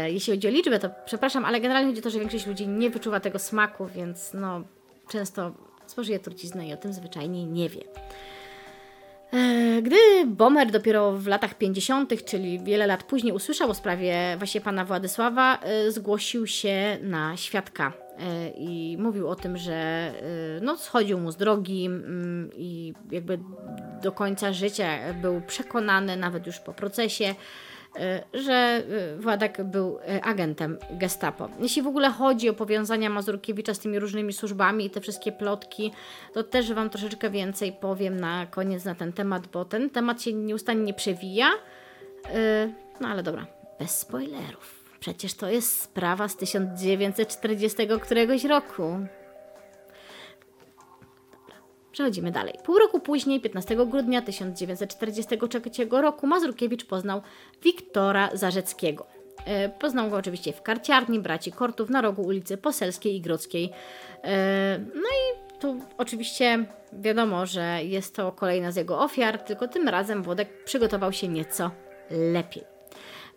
[0.07, 2.91] Jeśli chodzi o liczbę, to przepraszam, ale generalnie chodzi o to, że większość ludzi nie
[2.91, 4.63] wyczuwa tego smaku, więc no,
[5.09, 5.53] często
[5.87, 7.83] spożyje truciznę i o tym zwyczajnie nie wie.
[9.83, 14.85] Gdy Bomer dopiero w latach 50., czyli wiele lat później, usłyszał o sprawie właśnie pana
[14.85, 15.59] Władysława,
[15.89, 20.13] zgłosił się na świadka E, i mówił o tym, że e,
[20.63, 23.39] no, schodził mu z drogi mm, i jakby
[24.03, 27.35] do końca życia był przekonany, nawet już po procesie, e,
[28.35, 28.83] że
[29.19, 31.49] Władek był agentem gestapo.
[31.61, 35.93] Jeśli w ogóle chodzi o powiązania Mazurkiewicza z tymi różnymi służbami i te wszystkie plotki,
[36.33, 40.33] to też Wam troszeczkę więcej powiem na koniec na ten temat, bo ten temat się
[40.33, 41.51] nieustannie przewija.
[43.01, 43.47] No ale dobra,
[43.79, 44.85] bez spoilerów.
[45.01, 48.99] Przecież to jest sprawa z 1940 któregoś roku.
[51.97, 52.55] Przechodzimy dalej.
[52.65, 57.23] Pół roku później, 15 grudnia 1943 roku, Mazurkiewicz poznał
[57.63, 59.07] Wiktora Zarzeckiego.
[59.47, 63.71] E, poznał go oczywiście w karciarni braci Kortów na rogu ulicy Poselskiej i Grodzkiej.
[64.25, 69.89] E, no i tu oczywiście wiadomo, że jest to kolejna z jego ofiar, tylko tym
[69.89, 71.71] razem Włodek przygotował się nieco
[72.11, 72.65] lepiej.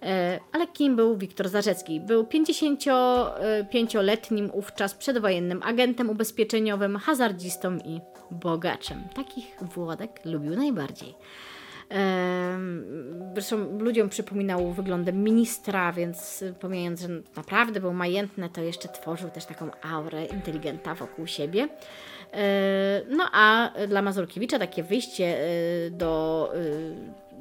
[0.04, 2.00] E, ale kim był Wiktor Zarzecki?
[2.00, 9.04] Był 55-letnim wówczas przedwojennym agentem ubezpieczeniowym, hazardzistą i bogaczem.
[9.16, 11.16] Takich Włodek lubił najbardziej.
[13.34, 19.46] Zresztą ludziom przypominał wyglądem ministra, więc pomijając, że naprawdę był majętny, to jeszcze tworzył też
[19.46, 21.68] taką aurę inteligenta wokół siebie.
[22.34, 26.54] E, no a dla Mazurkiewicza takie wyjście e, do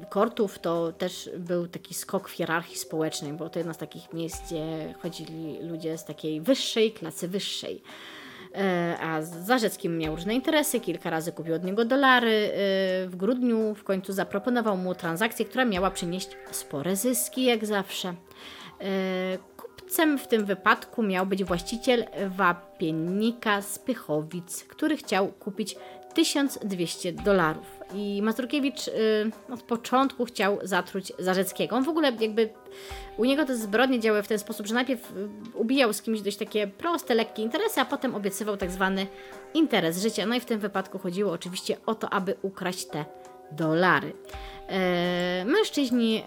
[0.09, 4.45] Kortów to też był taki skok w hierarchii społecznej, bo to jedno z takich miejsc,
[4.45, 7.81] gdzie chodzili ludzie z takiej wyższej klasy wyższej.
[8.55, 12.31] E, a Zarzeckim miał różne interesy, kilka razy kupił od niego dolary.
[12.31, 12.51] E,
[13.07, 18.09] w grudniu w końcu zaproponował mu transakcję, która miała przynieść spore zyski, jak zawsze.
[18.09, 25.75] E, kupcem w tym wypadku miał być właściciel wapiennika z Pychowic, który chciał kupić
[26.13, 27.79] 1200 dolarów.
[27.93, 28.91] I Mazurkiewicz y,
[29.53, 31.75] od początku chciał zatruć Zarzeckiego.
[31.75, 32.49] On w ogóle jakby
[33.17, 36.37] u niego te zbrodnie działały w ten sposób, że najpierw y, ubijał z kimś dość
[36.37, 39.07] takie proste, lekkie interesy, a potem obiecywał tak zwany
[39.53, 40.25] interes życia.
[40.25, 43.05] No i w tym wypadku chodziło oczywiście o to, aby ukraść te
[43.51, 44.13] dolary.
[44.67, 46.21] E, mężczyźni e,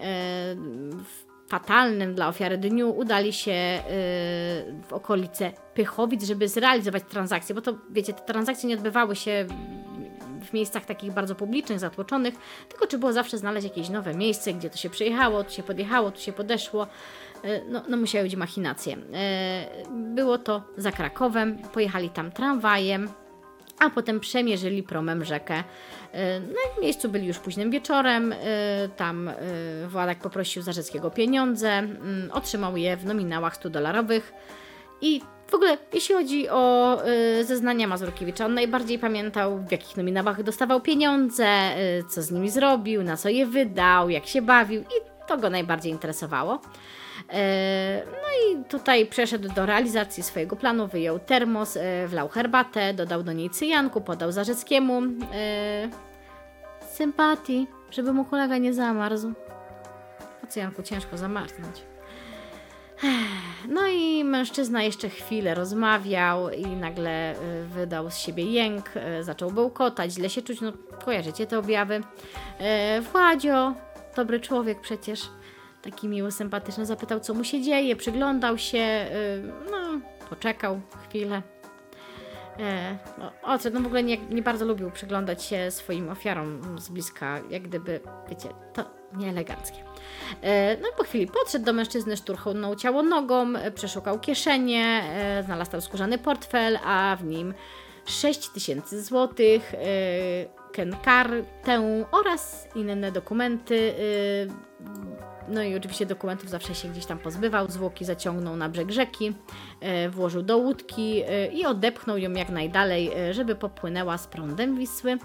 [1.03, 3.83] w fatalnym dla ofiary dniu udali się y,
[4.87, 9.45] w okolice Pychowic, żeby zrealizować transakcje, bo to wiecie, te transakcje nie odbywały się
[10.41, 12.33] w miejscach takich bardzo publicznych, zatłoczonych,
[12.69, 16.11] tylko czy było zawsze znaleźć jakieś nowe miejsce, gdzie to się przyjechało, tu się podjechało,
[16.11, 16.87] tu się podeszło.
[17.45, 18.93] Y, no, no musiały być machinacje.
[18.93, 18.99] Y,
[19.91, 23.09] było to za Krakowem, pojechali tam tramwajem,
[23.83, 25.63] a potem przemierzyli promem rzekę.
[26.39, 28.35] Na miejscu byli już późnym wieczorem.
[28.97, 29.31] Tam
[29.87, 34.33] Władek poprosił Zarzeckiego pieniądze, mm, otrzymał je w nominałach 100 dolarowych.
[35.01, 36.97] I w ogóle, jeśli chodzi o
[37.43, 41.47] zeznania Mazurkiewicza, on najbardziej pamiętał, w jakich nominałach dostawał pieniądze,
[42.09, 45.91] co z nimi zrobił, na co je wydał, jak się bawił i to go najbardziej
[45.91, 46.61] interesowało.
[47.33, 53.23] E, no i tutaj przeszedł do realizacji swojego planu, wyjął termos, e, wlał herbatę, dodał
[53.23, 55.01] do niej cyjanku, podał Zarzeckiemu
[55.33, 55.89] e,
[56.91, 59.33] sympatii, żeby mu kolega nie zamarzł.
[60.41, 61.81] Po cyjanku ciężko zamarznąć.
[63.69, 67.35] No i mężczyzna jeszcze chwilę rozmawiał i nagle
[67.67, 68.91] wydał z siebie jęk,
[69.21, 70.73] zaczął bełkotać, źle się czuć, no
[71.05, 72.01] kojarzycie te objawy.
[73.11, 73.73] Władzio,
[74.15, 75.29] dobry człowiek przecież,
[75.83, 81.41] taki miły, sympatyczny, zapytał, co mu się dzieje, przyglądał się, y, no, poczekał chwilę.
[82.59, 86.89] E, no, odszedł, no w ogóle nie, nie bardzo lubił przyglądać się swoim ofiarom z
[86.89, 89.77] bliska, jak gdyby, wiecie, to nieeleganckie.
[90.41, 95.71] E, no i po chwili podszedł do mężczyzny, szturchnął ciało nogą, przeszukał kieszenie, e, znalazł
[95.71, 97.53] tam skórzany portfel, a w nim
[98.05, 99.73] 6 tysięcy złotych,
[100.73, 103.93] kenkartę oraz inne dokumenty
[105.47, 109.33] no i oczywiście dokumentów zawsze się gdzieś tam pozbywał, zwłoki zaciągnął na brzeg rzeki,
[109.81, 114.77] e, włożył do łódki e, i odepchnął ją jak najdalej, e, żeby popłynęła z prądem
[114.77, 115.17] Wisły.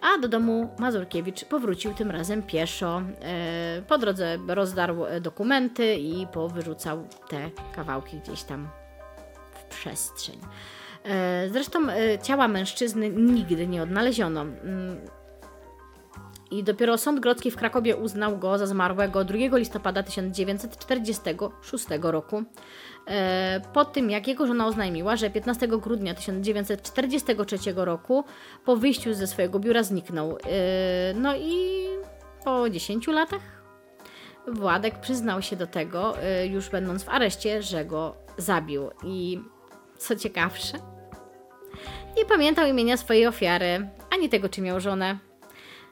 [0.00, 3.02] A do domu Mazurkiewicz powrócił tym razem pieszo.
[3.88, 8.68] Po drodze rozdarł dokumenty i powyrzucał te kawałki gdzieś tam
[9.54, 10.38] w przestrzeń.
[11.50, 11.78] Zresztą
[12.22, 14.44] ciała mężczyzny nigdy nie odnaleziono.
[16.52, 22.42] I dopiero Sąd Grodzki w Krakowie uznał go za zmarłego 2 listopada 1946 roku.
[23.06, 28.24] E, po tym, jak jego żona oznajmiła, że 15 grudnia 1943 roku
[28.64, 30.36] po wyjściu ze swojego biura zniknął.
[30.36, 30.38] E,
[31.14, 31.86] no i
[32.44, 33.62] po 10 latach
[34.48, 38.90] Władek przyznał się do tego, e, już będąc w areszcie, że go zabił.
[39.04, 39.40] I
[39.98, 40.78] co ciekawsze,
[42.16, 45.31] nie pamiętał imienia swojej ofiary, ani tego, czy miał żonę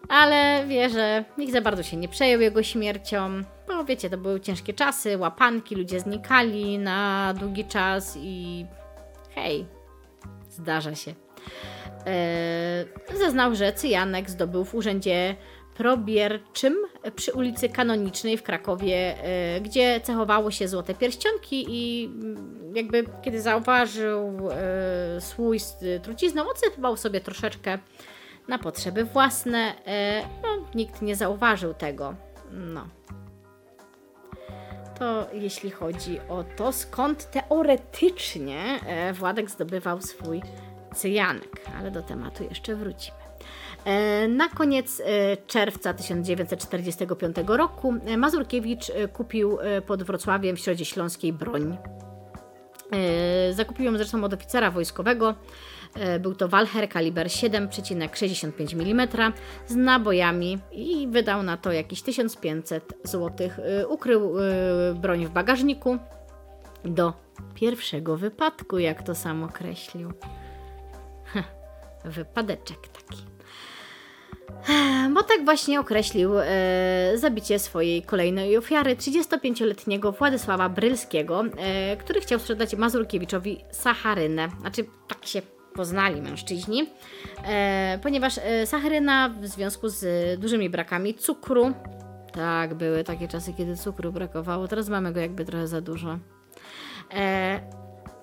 [0.08, 3.42] ale wie, że nikt za bardzo się nie przejął jego śmiercią.
[3.68, 8.66] Bo wiecie, to były ciężkie czasy, łapanki, ludzie znikali na długi czas i
[9.34, 9.66] hej,
[10.50, 11.14] zdarza się.
[12.06, 12.86] Eee,
[13.18, 15.36] zeznał, że Cyjanek zdobył w urzędzie
[15.80, 16.76] probierczym
[17.16, 23.40] przy ulicy Kanonicznej w Krakowie, e, gdzie cechowało się złote pierścionki i mm, jakby kiedy
[23.40, 27.78] zauważył e, słój z trucizną, odsypał sobie troszeczkę
[28.48, 29.74] na potrzeby własne.
[29.86, 32.14] E, no, nikt nie zauważył tego.
[32.50, 32.88] No.
[34.98, 40.42] To jeśli chodzi o to, skąd teoretycznie e, Władek zdobywał swój
[40.94, 43.18] cyjanek, ale do tematu jeszcze wrócimy.
[43.84, 45.02] E, na koniec
[45.46, 51.78] czerwca 1945 roku Mazurkiewicz kupił pod Wrocławiem w Środzie Śląskiej broń.
[53.50, 55.34] Zakupił ją zresztą od oficera wojskowego,
[56.20, 59.08] był to Walher kaliber 7,65 mm
[59.66, 63.50] z nabojami i wydał na to jakieś 1500 zł.
[63.58, 64.42] E, ukrył e,
[64.94, 65.98] broń w bagażniku
[66.84, 67.12] do
[67.54, 70.12] pierwszego wypadku, jak to sam określił.
[72.04, 73.30] Wypadeczek taki.
[75.14, 82.38] Bo tak właśnie określił e, zabicie swojej kolejnej ofiary, 35-letniego Władysława Brylskiego, e, który chciał
[82.38, 84.48] sprzedać Mazurkiewiczowi Sacharynę.
[84.60, 85.42] Znaczy, tak się
[85.74, 86.90] poznali mężczyźni,
[87.44, 90.04] e, ponieważ e, sacharyna w związku z
[90.40, 91.72] dużymi brakami cukru,
[92.32, 96.18] tak, były takie czasy, kiedy cukru brakowało, teraz mamy go jakby trochę za dużo,
[97.14, 97.60] e,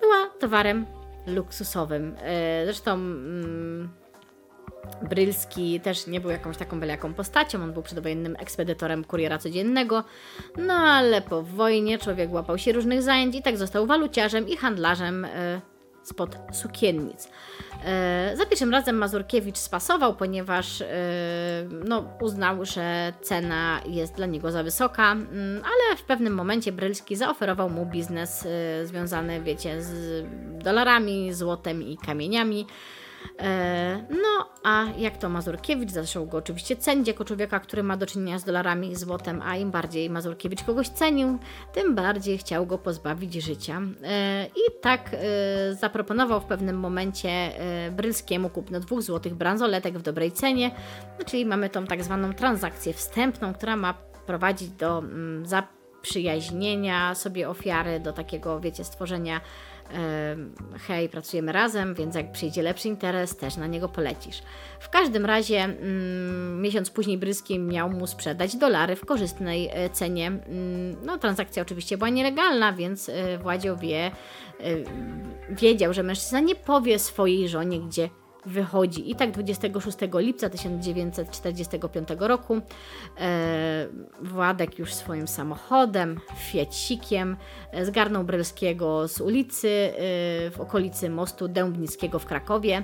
[0.00, 0.86] była towarem
[1.26, 2.16] luksusowym.
[2.64, 3.88] Zresztą mm,
[5.10, 10.04] Brylski też nie był jakąś taką byle jaką postacią, on był przedwojennym ekspedytorem kuriera codziennego,
[10.56, 15.26] no ale po wojnie człowiek łapał się różnych zajęć i tak został waluciarzem i handlarzem
[16.08, 17.28] spod sukiennic.
[17.84, 20.86] E, za pierwszym razem Mazurkiewicz spasował, ponieważ e,
[21.84, 27.16] no, uznał, że cena jest dla niego za wysoka, mm, ale w pewnym momencie Brylski
[27.16, 30.24] zaoferował mu biznes e, związany, wiecie, z
[30.64, 32.66] dolarami, złotem i kamieniami.
[33.40, 38.06] E, no, a jak to Mazurkiewicz zaczął go oczywiście cenić jako człowieka, który ma do
[38.06, 41.38] czynienia z dolarami i złotem, a im bardziej Mazurkiewicz kogoś cenił,
[41.72, 43.80] tym bardziej chciał go pozbawić życia.
[44.04, 45.18] E, I tak e,
[45.74, 47.52] zaproponował w pewnym momencie
[47.92, 50.70] Brylskiemu kupno dwóch złotych bransoletek w dobrej cenie,
[51.18, 53.94] no, czyli mamy tą tak zwaną transakcję wstępną, która ma
[54.26, 59.40] prowadzić do mm, zaprzyjaźnienia sobie ofiary, do takiego, wiecie, stworzenia
[60.86, 64.42] hej, pracujemy razem, więc jak przyjdzie lepszy interes, też na niego polecisz.
[64.80, 70.26] W każdym razie mm, miesiąc później Bryski miał mu sprzedać dolary w korzystnej e, cenie.
[70.26, 74.12] Mm, no, transakcja oczywiście była nielegalna, więc e, Władzio wie, e,
[75.50, 78.08] wiedział, że mężczyzna nie powie swojej żonie, gdzie
[78.46, 79.10] wychodzi.
[79.10, 82.60] I tak 26 lipca 1945 roku
[83.20, 83.86] e,
[84.22, 87.36] Władek już swoim samochodem, Fiacikiem,
[87.72, 89.90] e, zgarnął Brelskiego z ulicy e,
[90.50, 92.82] w okolicy mostu Dębnickiego w Krakowie.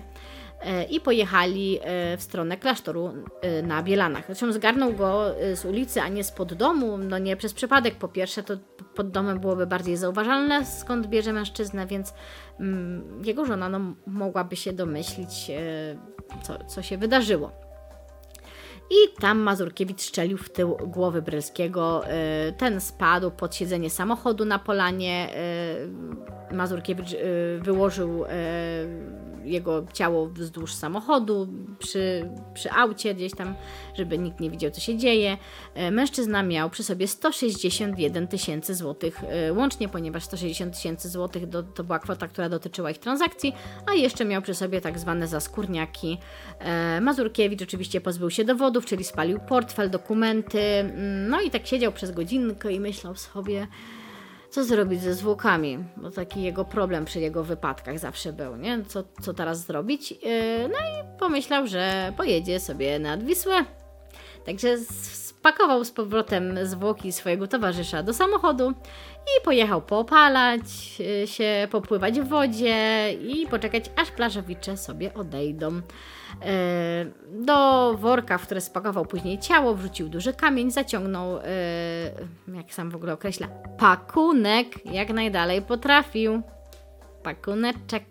[0.64, 4.26] E, i pojechali e, w stronę klasztoru e, na Bielanach.
[4.26, 6.98] Zresztą zgarnął go z ulicy, a nie spod domu.
[6.98, 7.94] No nie przez przypadek.
[7.94, 8.54] Po pierwsze, to
[8.94, 12.14] pod domem byłoby bardziej zauważalne, skąd bierze mężczyznę, więc
[12.60, 15.50] mm, jego żona no, mogłaby się domyślić,
[16.42, 17.52] co, co się wydarzyło.
[18.90, 22.02] I tam Mazurkiewicz strzelił w tył głowy Brylskiego.
[22.58, 25.28] Ten spadł pod siedzenie samochodu na polanie.
[26.52, 27.16] Mazurkiewicz
[27.60, 28.24] wyłożył
[29.44, 33.54] jego ciało wzdłuż samochodu, przy, przy aucie gdzieś tam,
[33.94, 35.38] żeby nikt nie widział, co się dzieje.
[35.74, 41.42] E, mężczyzna miał przy sobie 161 tysięcy złotych e, łącznie, ponieważ 160 tysięcy złotych
[41.74, 43.54] to była kwota, która dotyczyła ich transakcji,
[43.86, 46.18] a jeszcze miał przy sobie tak zwane zaskórniaki.
[46.58, 51.92] E, Mazurkiewicz oczywiście pozbył się dowodów, czyli spalił portfel, dokumenty, mm, no i tak siedział
[51.92, 53.66] przez godzinkę i myślał sobie,
[54.54, 58.84] co zrobić ze zwłokami, bo taki jego problem przy jego wypadkach zawsze był, nie?
[58.84, 60.10] Co, co teraz zrobić?
[60.10, 63.64] Yy, no i pomyślał, że pojedzie sobie nad Wisłę.
[64.46, 68.70] Także spakował z powrotem zwłoki swojego towarzysza do samochodu
[69.16, 75.80] i pojechał poopalać yy, się, popływać w wodzie i poczekać, aż plażowicze sobie odejdą.
[76.42, 81.42] E, do worka, w które spakował później ciało, wrzucił duży kamień, zaciągnął, e,
[82.54, 86.42] jak sam w ogóle określa, pakunek, jak najdalej potrafił.
[87.22, 88.04] Pakuneczek.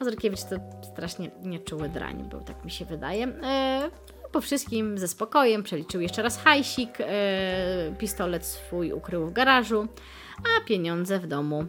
[0.00, 0.56] Mazurkiewicz to
[0.92, 3.26] strasznie nieczuły drań był, tak mi się wydaje.
[3.26, 3.90] E,
[4.32, 6.98] po wszystkim ze spokojem przeliczył jeszcze raz hajsik,
[7.98, 9.86] pistolet swój ukrył w garażu,
[10.38, 11.64] a pieniądze w domu.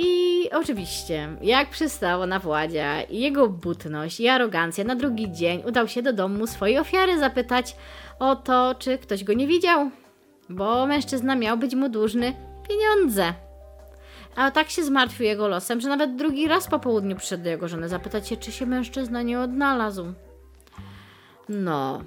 [0.00, 6.02] I oczywiście, jak przystało na Władzia jego butność i arogancja, na drugi dzień udał się
[6.02, 7.76] do domu swojej ofiary zapytać
[8.18, 9.90] o to, czy ktoś go nie widział,
[10.48, 12.34] bo mężczyzna miał być mu dłużny
[12.68, 13.34] pieniądze.
[14.36, 17.68] A tak się zmartwił jego losem, że nawet drugi raz po południu przyszedł do jego
[17.68, 20.12] żony zapytać się, czy się mężczyzna nie odnalazł.
[21.48, 22.02] No,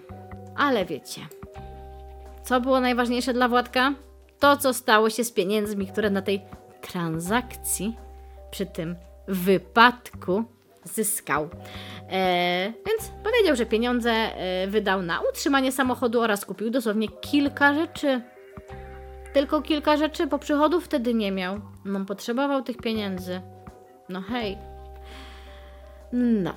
[0.58, 1.22] ale wiecie,
[2.44, 3.94] co było najważniejsze dla Władka?
[4.40, 6.42] To, co stało się z pieniędzmi, które na tej
[6.82, 7.98] transakcji,
[8.52, 8.96] przy tym
[9.28, 10.44] wypadku
[10.84, 11.50] zyskał.
[12.10, 18.22] E, więc powiedział, że pieniądze e, wydał na utrzymanie samochodu oraz kupił dosłownie kilka rzeczy.
[19.34, 21.62] Tylko kilka rzeczy, bo przychodów wtedy nie miał.
[21.86, 23.42] No, potrzebował tych pieniędzy.
[24.10, 24.58] No hej.
[26.14, 26.54] No.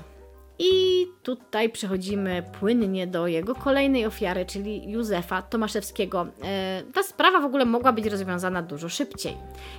[0.58, 6.26] I tutaj przechodzimy płynnie do jego kolejnej ofiary, czyli Józefa Tomaszewskiego.
[6.44, 9.36] E, ta sprawa w ogóle mogła być rozwiązana dużo szybciej.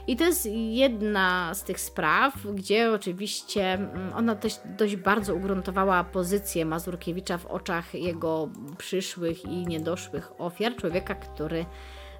[0.07, 6.03] I to jest jedna z tych spraw, gdzie oczywiście mm, ona też dość bardzo ugruntowała
[6.03, 11.65] pozycję Mazurkiewicza w oczach jego przyszłych i niedoszłych ofiar, człowieka, który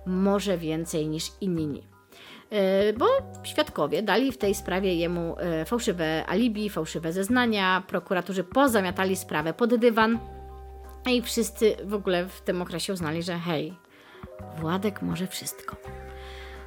[0.06, 1.95] może więcej niż inni.
[2.52, 3.06] E, bo
[3.44, 9.76] świadkowie dali w tej sprawie jemu e, fałszywe alibi, fałszywe zeznania, prokuratorzy pozamiatali sprawę pod
[9.76, 10.20] dywan
[11.06, 13.74] i wszyscy w ogóle w tym okresie uznali, że hej,
[14.60, 15.76] Władek może wszystko.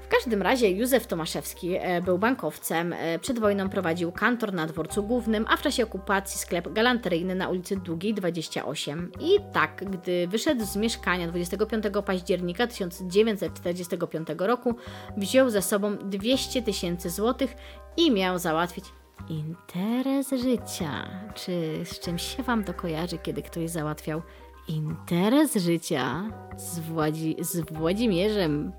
[0.08, 5.02] W każdym razie Józef Tomaszewski e, był bankowcem, e, przed wojną prowadził kantor na dworcu
[5.02, 9.12] głównym, a w czasie okupacji sklep galanteryjny na ulicy Długiej 28.
[9.20, 14.74] I tak, gdy wyszedł z mieszkania 25 października 1945 roku,
[15.16, 17.54] wziął ze sobą 200 tysięcy złotych
[17.96, 18.84] i miał załatwić
[19.28, 21.08] interes życia.
[21.34, 24.22] Czy z czym się Wam to kojarzy, kiedy ktoś załatwiał
[24.68, 28.72] interes życia z, Władzi z Włodzimierzem?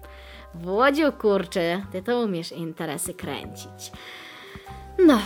[0.55, 3.91] Włodziu, kurczę, ty to umiesz interesy kręcić.
[5.05, 5.19] No,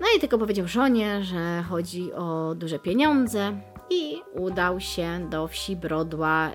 [0.00, 5.76] No i tylko powiedział żonie, że chodzi o duże pieniądze i udał się do wsi
[5.76, 6.50] Brodła.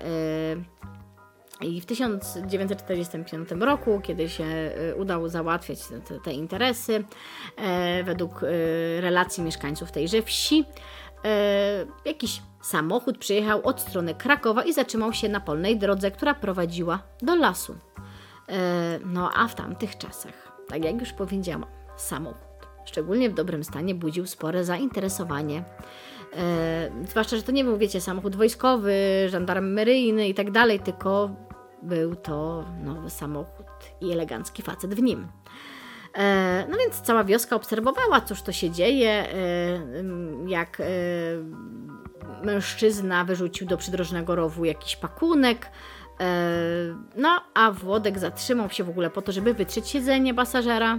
[1.60, 5.78] Yy, I w 1945 roku, kiedy się yy, udało załatwiać
[6.08, 8.40] te, te interesy, yy, według
[9.00, 10.64] relacji mieszkańców tejże wsi,
[12.04, 17.36] jakiś samochód przyjechał od strony Krakowa i zatrzymał się na polnej drodze, która prowadziła do
[17.36, 17.76] lasu.
[19.04, 24.26] No a w tamtych czasach, tak jak już powiedziałam, samochód, szczególnie w dobrym stanie, budził
[24.26, 25.64] spore zainteresowanie
[26.36, 28.94] E, zwłaszcza, że to nie był, wiecie, samochód wojskowy,
[29.28, 31.30] żandarmeryjny i tak dalej, tylko
[31.82, 33.66] był to nowy samochód
[34.00, 35.28] i elegancki facet w nim.
[36.14, 39.28] E, no więc cała wioska obserwowała, cóż to się dzieje, e,
[40.46, 40.84] jak e,
[42.44, 45.70] mężczyzna wyrzucił do przydrożnego rowu jakiś pakunek.
[46.20, 46.50] E,
[47.16, 50.98] no, a Włodek zatrzymał się w ogóle po to, żeby wytrzeć siedzenie pasażera,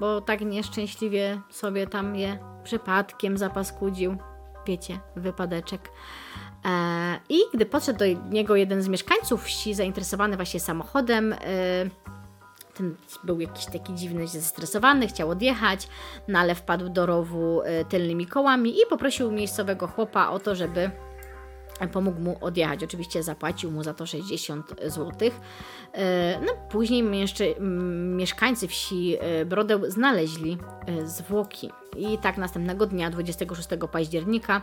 [0.00, 4.16] bo tak nieszczęśliwie sobie tam je przypadkiem zapaskudził
[4.66, 5.90] wiecie, wypadeczek.
[6.64, 11.36] E, I gdy podszedł do niego jeden z mieszkańców wsi, zainteresowany właśnie samochodem, e,
[12.74, 15.88] ten był jakiś taki dziwny, zestresowany, chciał odjechać,
[16.28, 20.90] no ale wpadł do rowu e, tylnymi kołami i poprosił miejscowego chłopa o to, żeby
[21.92, 22.84] pomógł mu odjechać.
[22.84, 25.30] Oczywiście zapłacił mu za to 60 zł.
[26.46, 27.02] No, później
[28.16, 29.16] mieszkańcy wsi
[29.46, 30.58] Brodeł znaleźli
[31.04, 34.62] zwłoki i tak następnego dnia, 26 października,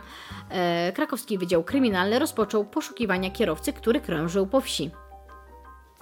[0.94, 4.90] krakowski Wydział Kryminalny rozpoczął poszukiwania kierowcy, który krążył po wsi.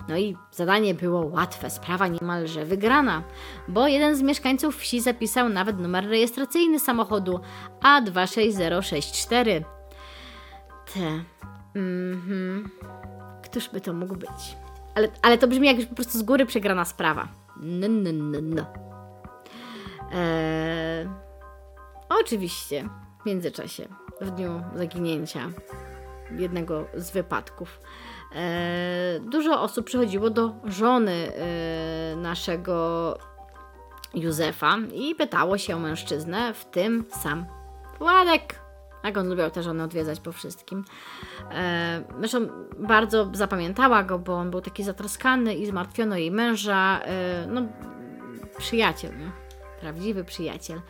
[0.09, 3.23] No i zadanie było łatwe, sprawa niemalże wygrana,
[3.69, 7.41] bo jeden z mieszkańców wsi zapisał nawet numer rejestracyjny samochodu
[7.83, 9.63] A26064.
[10.95, 11.25] Te.
[11.75, 12.71] Mhm.
[13.45, 14.57] Któż by to mógł być?
[14.95, 17.29] Ale, ale to brzmi jak już po prostu z góry przegrana sprawa.
[17.57, 18.67] No, no, no, no.
[20.13, 21.09] Eee,
[22.09, 22.89] oczywiście,
[23.23, 23.89] w międzyczasie,
[24.21, 25.51] w dniu zaginięcia
[26.39, 27.81] jednego z wypadków,
[29.21, 33.19] dużo osób przychodziło do żony eee, naszego
[34.15, 37.47] Józefa i pytało się o mężczyznę, w tym sam
[37.99, 38.61] Władek.
[39.05, 40.85] Jak on lubiał te żony odwiedzać po wszystkim.
[41.51, 42.39] E, zresztą
[42.79, 47.01] bardzo zapamiętała go, bo on był taki zatroskany i zmartwiono jej męża.
[47.03, 47.63] E, no,
[48.59, 49.31] przyjaciel, nie?
[49.81, 50.81] prawdziwy przyjaciel.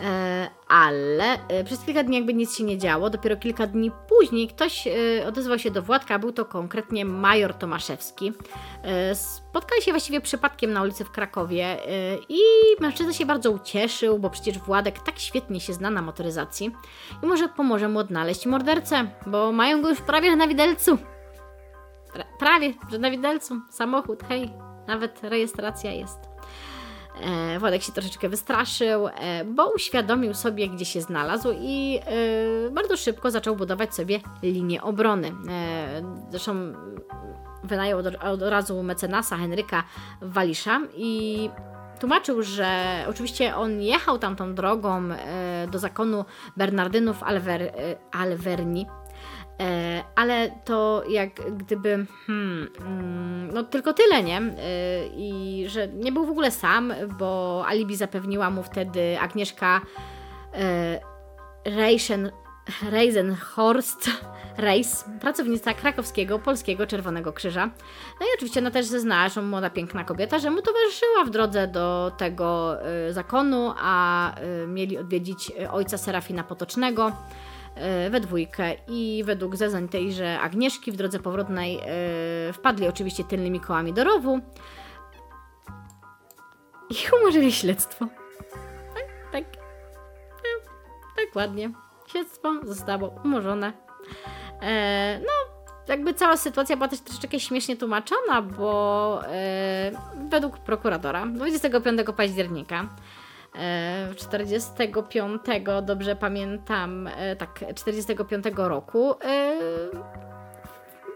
[0.00, 3.10] E, ale e, przez kilka dni jakby nic się nie działo.
[3.10, 4.92] Dopiero kilka dni później ktoś e,
[5.26, 8.32] odezwał się do Władka, był to konkretnie major Tomaszewski.
[9.14, 11.76] Spotkali się właściwie przypadkiem na ulicy w Krakowie
[12.28, 12.40] i
[12.80, 16.70] mężczyzna się bardzo ucieszył, bo przecież Władek tak świetnie się zna na motoryzacji
[17.22, 20.98] i może pomoże mu odnaleźć mordercę, bo mają go już prawie na widelcu.
[22.38, 23.60] Prawie, że na widelcu.
[23.70, 24.50] Samochód, hej,
[24.86, 26.33] nawet rejestracja jest.
[27.20, 31.98] E, Władek się troszeczkę wystraszył, e, bo uświadomił sobie, gdzie się znalazł i
[32.66, 35.32] e, bardzo szybko zaczął budować sobie linię obrony.
[36.30, 36.54] Zresztą
[37.64, 39.84] wynajął od razu mecenasa Henryka
[40.22, 41.50] Walisza i
[42.00, 45.02] tłumaczył, że oczywiście on jechał tamtą drogą
[45.70, 46.24] do zakonu
[46.56, 47.22] Bernardynów
[48.12, 49.03] Alverni, E,
[50.14, 54.36] ale to jak gdyby, hmm, mm, no tylko tyle, nie?
[54.36, 54.52] E,
[55.16, 59.80] I że nie był w ogóle sam, bo alibi zapewniła mu wtedy Agnieszka
[60.54, 61.00] e,
[61.64, 62.30] Reichen,
[62.90, 64.10] Reisenhorst
[64.58, 67.66] Reis, pracownica krakowskiego Polskiego Czerwonego Krzyża.
[68.20, 71.68] No i oczywiście ona też zeznała, że młoda, piękna kobieta, że mu towarzyszyła w drodze
[71.68, 72.76] do tego
[73.10, 74.32] zakonu, a
[74.66, 77.12] mieli odwiedzić ojca Serafina Potocznego.
[77.74, 83.60] E, we dwójkę i według zeznań tejże Agnieszki w drodze powrotnej e, wpadli oczywiście tylnymi
[83.60, 84.40] kołami do rowu
[86.90, 88.06] i umorzyli śledztwo.
[88.94, 89.44] Tak, tak.
[90.36, 90.70] No,
[91.16, 91.70] tak ładnie.
[92.06, 93.72] Śledztwo zostało umorzone.
[94.62, 95.32] E, no,
[95.88, 99.92] jakby cała sytuacja była też troszeczkę śmiesznie tłumaczona, bo e,
[100.30, 102.88] według prokuratora 25 października
[104.16, 109.58] 45, e, dobrze pamiętam, e, tak, 45 roku e,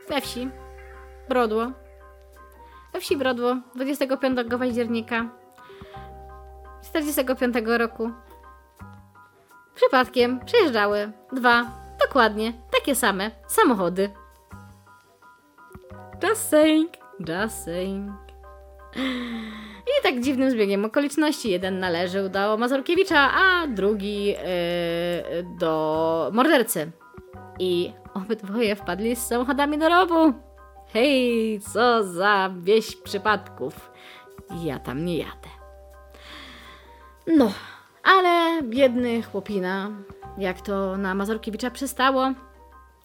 [0.08, 0.48] we wsi
[1.28, 1.72] Brodło.
[2.92, 5.28] We wsi Brodło 25 października
[6.82, 8.10] 45 roku
[9.74, 11.66] przypadkiem przejeżdżały dwa
[12.06, 14.10] dokładnie takie same samochody.
[16.22, 16.90] Just saying,
[17.28, 18.12] just saying.
[19.88, 24.36] I tak dziwnym zbiegiem okoliczności jeden należał do Mazurkiewicza, a drugi yy,
[25.58, 26.90] do mordercy.
[27.58, 30.32] I obydwoje wpadli z samochodami do rowu.
[30.92, 33.90] Hej, co za wieś przypadków.
[34.62, 35.48] Ja tam nie jadę.
[37.26, 37.52] No,
[38.02, 39.90] Ale biedny chłopina,
[40.38, 42.32] jak to na Mazurkiewicza przystało,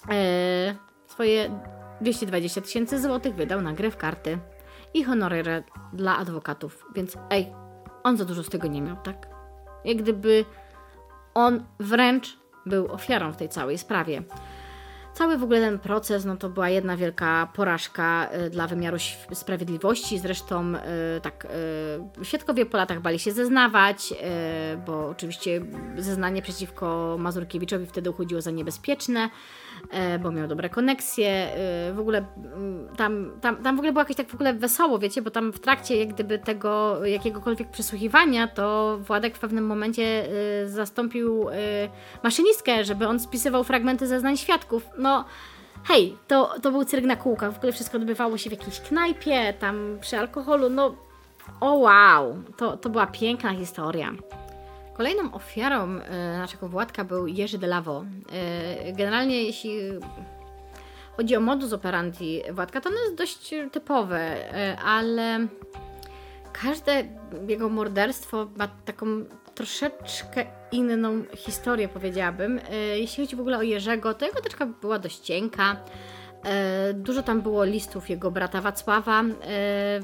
[0.09, 0.75] e,
[1.07, 1.59] swoje
[2.01, 4.38] 220 tysięcy złotych wydał na grę w karty
[4.94, 5.64] i honory
[5.94, 6.86] dla adwokatów.
[6.96, 7.54] Więc ej,
[8.04, 9.28] on za dużo z tego nie miał, tak?
[9.86, 10.46] Jak gdyby
[11.34, 14.24] on wręcz był ofiarą w tej całej sprawie.
[15.14, 18.98] Cały w ogóle ten proces no to była jedna wielka porażka y, dla wymiaru
[19.34, 20.20] sprawiedliwości.
[20.20, 20.80] Zresztą y,
[21.22, 21.48] tak,
[22.22, 24.14] y, świadkowie po latach bali się zeznawać,
[24.86, 25.62] bo oczywiście
[25.98, 29.30] zeznanie przeciwko Mazurkiewiczowi wtedy uchodziło za niebezpieczne.
[29.89, 34.01] E, bo miał dobre koneksje, e, w ogóle mm, tam, tam, tam w ogóle było
[34.01, 38.47] jakieś tak w ogóle wesoło, wiecie, bo tam w trakcie jak gdyby tego jakiegokolwiek przesłuchiwania,
[38.47, 40.03] to Władek w pewnym momencie
[40.63, 41.47] e, zastąpił
[42.23, 44.84] maszynistkę, żeby on spisywał fragmenty zeznań świadków.
[44.97, 45.25] No,
[45.84, 49.53] hej, to, to był cyrk na kółkach, w ogóle wszystko odbywało się w jakiejś knajpie,
[49.59, 50.95] tam przy alkoholu, no,
[51.59, 54.11] o wow, to, to była piękna historia.
[54.94, 58.06] Kolejną ofiarą e, naszego Władka był Jerzy de Lavo.
[58.32, 59.80] E, generalnie jeśli
[61.18, 65.48] chodzi o modus operandi Władka, to ono jest dość typowe, e, ale
[66.64, 67.04] każde
[67.48, 69.06] jego morderstwo ma taką
[69.56, 72.60] troszeczkę inną historię, powiedziałabym.
[72.96, 75.76] Jeśli chodzi w ogóle o Jerzego, to jego teczka była dość cienka.
[76.46, 79.22] E, dużo tam było listów jego brata Wacława.
[79.22, 79.26] E,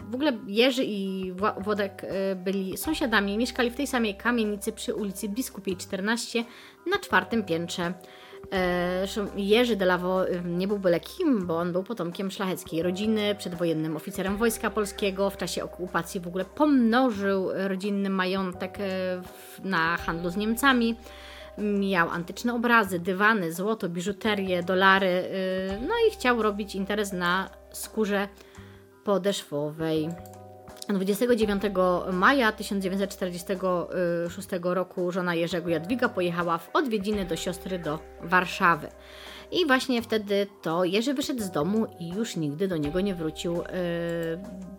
[0.10, 5.30] w ogóle Jerzy i Włodek e, byli sąsiadami, mieszkali w tej samej kamienicy przy ulicy
[5.30, 6.44] Biskupiej 14
[6.92, 7.94] na czwartym piętrze.
[9.36, 14.38] Jerzy de Lawo nie był byle kim, bo on był potomkiem szlacheckiej rodziny, przedwojennym oficerem
[14.38, 15.30] Wojska Polskiego.
[15.30, 18.78] W czasie okupacji w ogóle pomnożył rodzinny majątek
[19.64, 20.96] na handlu z Niemcami.
[21.60, 28.28] Miał antyczne obrazy, dywany, złoto, biżuterię, dolary, y, no i chciał robić interes na skórze
[29.04, 30.10] podeszwowej.
[30.90, 31.64] 29
[32.12, 38.88] maja 1946 roku żona Jerzego Jadwiga pojechała w odwiedziny do siostry do Warszawy.
[39.52, 43.56] I właśnie wtedy to Jerzy wyszedł z domu i już nigdy do niego nie wrócił.
[43.56, 43.64] Yy,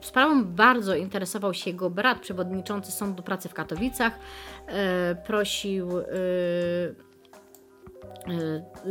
[0.01, 4.19] sprawą bardzo interesował się jego brat, przewodniczący Sądu Pracy w Katowicach.
[4.69, 4.75] Yy,
[5.27, 6.95] prosił yy,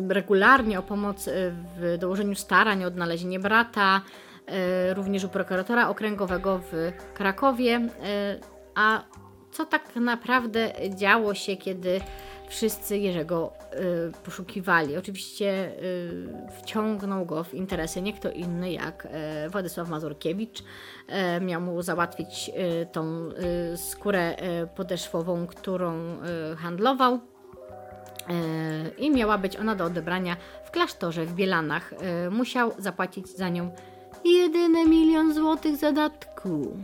[0.10, 1.30] regularnie o pomoc
[1.78, 4.02] w dołożeniu starań o odnalezienie brata,
[4.94, 7.90] również u prokuratora okręgowego w Krakowie.
[8.76, 9.04] A
[9.52, 12.02] co tak naprawdę działo się, kiedy
[12.50, 14.98] wszyscy Jerzego y, poszukiwali.
[14.98, 16.28] Oczywiście y,
[16.62, 19.08] wciągnął go w interesy nie kto inny jak
[19.46, 20.64] y, Władysław Mazurkiewicz.
[21.38, 23.30] Y, miał mu załatwić y, tą
[23.74, 24.36] y, skórę
[24.76, 26.18] podeszwową, którą
[26.58, 27.20] handlował.
[28.98, 31.94] I miała być ona do odebrania w klasztorze w Bielanach.
[32.32, 33.72] Musiał zapłacić za nią
[34.26, 36.78] jedyny milion złotych zadatku.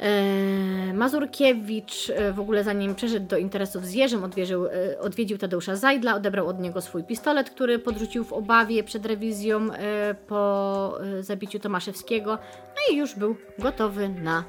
[0.00, 5.76] E, Mazurkiewicz e, w ogóle zanim przeszedł do interesów z Jerzym, odwiedził, e, odwiedził Tadeusza
[5.76, 9.68] Zajdla, odebrał od niego swój pistolet, który podrzucił w obawie przed rewizją
[10.26, 14.44] po zabiciu Tomaszewskiego, no i już był gotowy na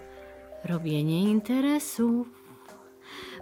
[0.66, 2.28] robienie interesów.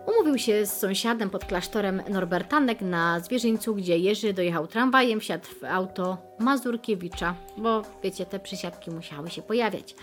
[0.05, 5.64] Umówił się z sąsiadem pod klasztorem Norbertanek na Zwierzyńcu, gdzie Jerzy dojechał tramwajem, wsiadł w
[5.64, 9.95] auto Mazurkiewicza, bo wiecie, te przysiadki musiały się pojawiać.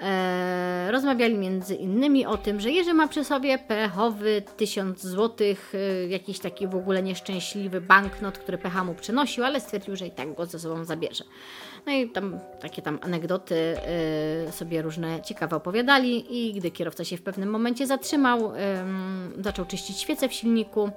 [0.00, 6.06] E, rozmawiali między innymi o tym, że Jerzy ma przy sobie pechowy tysiąc złotych, e,
[6.06, 10.34] jakiś taki w ogóle nieszczęśliwy banknot, który pecha mu przynosił, ale stwierdził, że i tak
[10.34, 11.24] go ze sobą zabierze.
[11.86, 17.16] No i tam takie tam anegdoty e, sobie różne ciekawe opowiadali i gdy kierowca się
[17.16, 18.52] w pewnym momencie zatrzymał,
[19.40, 20.90] zaczął czyścić świecę w silniku,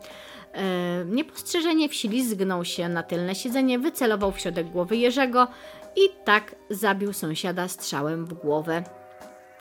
[1.05, 5.47] Niepostrzeżenie wślizgnął się na tylne siedzenie, wycelował w środek głowy Jerzego
[5.95, 8.83] i tak zabił sąsiada strzałem w głowę.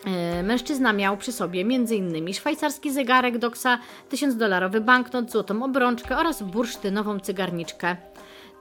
[0.07, 2.35] E, mężczyzna miał przy sobie m.in.
[2.35, 3.79] szwajcarski zegarek Doxa,
[4.13, 7.97] 1000-dolarowy banknot, złotą obrączkę oraz bursztynową cygarniczkę.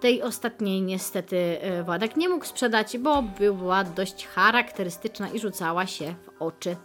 [0.02, 6.16] Tej ostatniej niestety e, Władek nie mógł sprzedać, bo była dość charakterystyczna i rzucała się
[6.26, 6.76] w oczy.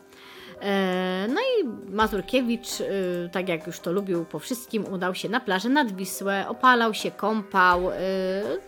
[0.64, 2.84] E, no i Mazurkiewicz, e,
[3.28, 7.10] tak jak już to lubił po wszystkim, udał się na plażę nad Wisłę, opalał się,
[7.10, 7.94] kąpał, e,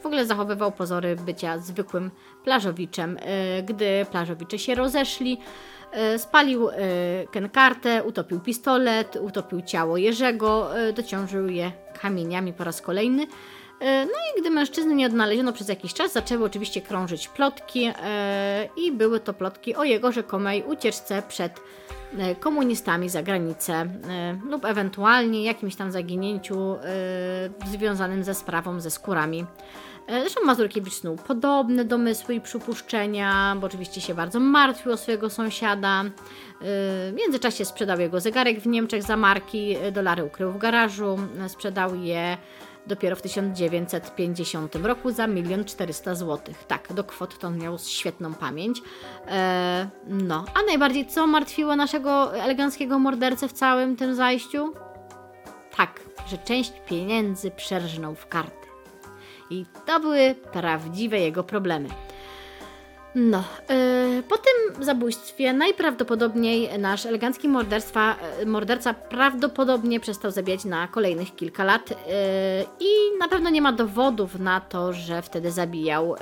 [0.03, 2.11] w ogóle zachowywał pozory bycia zwykłym
[2.44, 3.18] plażowiczem.
[3.66, 5.38] Gdy plażowicze się rozeszli,
[6.16, 6.68] spalił
[7.30, 13.26] kenkartę, utopił pistolet, utopił ciało Jerzego, dociążył je kamieniami po raz kolejny.
[13.81, 17.93] No i gdy mężczyzny nie odnaleziono przez jakiś czas, zaczęły oczywiście krążyć plotki
[18.77, 21.61] i były to plotki o jego rzekomej ucieczce przed
[22.18, 23.87] E, komunistami za granicę e,
[24.45, 26.79] lub ewentualnie jakimś tam zaginięciu e,
[27.66, 29.47] związanym ze sprawą ze skórami.
[30.07, 35.30] E, Zresztą Mazurkiewicz snuł podobne domysły i przypuszczenia, bo oczywiście się bardzo martwił o swojego
[35.30, 36.04] sąsiada.
[36.04, 36.11] E,
[36.61, 41.94] W międzyczasie sprzedał jego zegarek w Niemczech za marki, e, dolary ukrył w garażu, sprzedał
[41.94, 42.36] je
[42.86, 46.54] dopiero w 1950 roku za 1 400 zł.
[46.68, 48.82] Tak, do kwot to on miał świetną pamięć.
[50.07, 54.72] No, a najbardziej co martwiło naszego eleganckiego mordercę w całym tym zajściu?
[55.76, 58.66] Tak, że część pieniędzy przerżnął w karty.
[59.51, 61.88] I to były prawdziwe jego problemy.
[63.18, 70.88] No, yy, po tym zabójstwie najprawdopodobniej nasz elegancki morderstwa, yy, morderca prawdopodobnie przestał zabijać na
[70.88, 71.97] kolejnych kilka lat yy,
[72.80, 76.09] i na pewno nie ma dowodów na to, że wtedy zabijał.
[76.11, 76.16] Yy,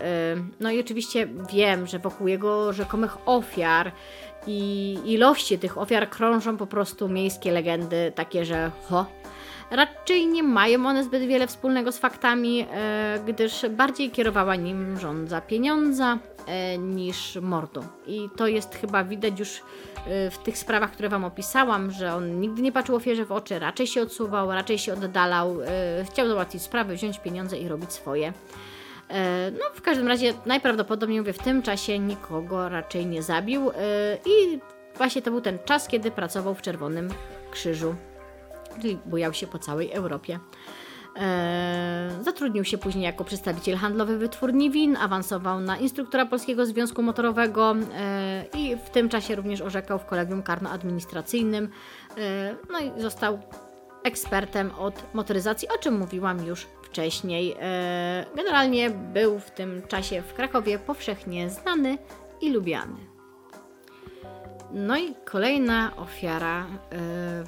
[0.61, 3.93] no i oczywiście wiem, że wokół jego rzekomych ofiar
[4.47, 9.07] i ilości tych ofiar krążą po prostu miejskie legendy takie, że ho,
[9.71, 15.41] Raczej nie mają one zbyt wiele wspólnego z faktami, e, gdyż bardziej kierowała nim rządza
[15.41, 17.85] pieniądza e, niż mordu.
[18.07, 19.62] I to jest chyba widać już
[20.07, 23.59] e, w tych sprawach, które Wam opisałam, że on nigdy nie patrzył ofierze w oczy,
[23.59, 25.57] raczej się odsuwał, raczej się oddalał,
[26.05, 28.33] chciał załatwić sprawę, wziąć pieniądze i robić swoje.
[29.53, 33.71] No, w każdym razie najprawdopodobniej mówię, w tym czasie nikogo raczej nie zabił
[34.27, 34.59] i
[34.97, 37.09] właśnie to był ten czas, kiedy pracował w Czerwonym
[37.51, 37.95] Krzyżu
[38.81, 40.39] czyli bujał się po całej Europie.
[41.16, 47.75] Eee, zatrudnił się później jako przedstawiciel handlowy wytwórni win, awansował na instruktora Polskiego Związku Motorowego
[47.95, 51.68] eee, i w tym czasie również orzekał w kolegium karno-administracyjnym.
[52.16, 53.39] Eee, no i został
[54.05, 57.57] ekspertem od motoryzacji, o czym mówiłam już wcześniej.
[58.37, 61.99] Generalnie był w tym czasie w Krakowie powszechnie znany
[62.41, 62.97] i lubiany.
[64.72, 66.66] No i kolejna ofiara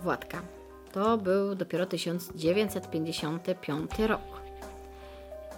[0.02, 0.55] Władka.
[0.96, 4.20] To był dopiero 1955 rok.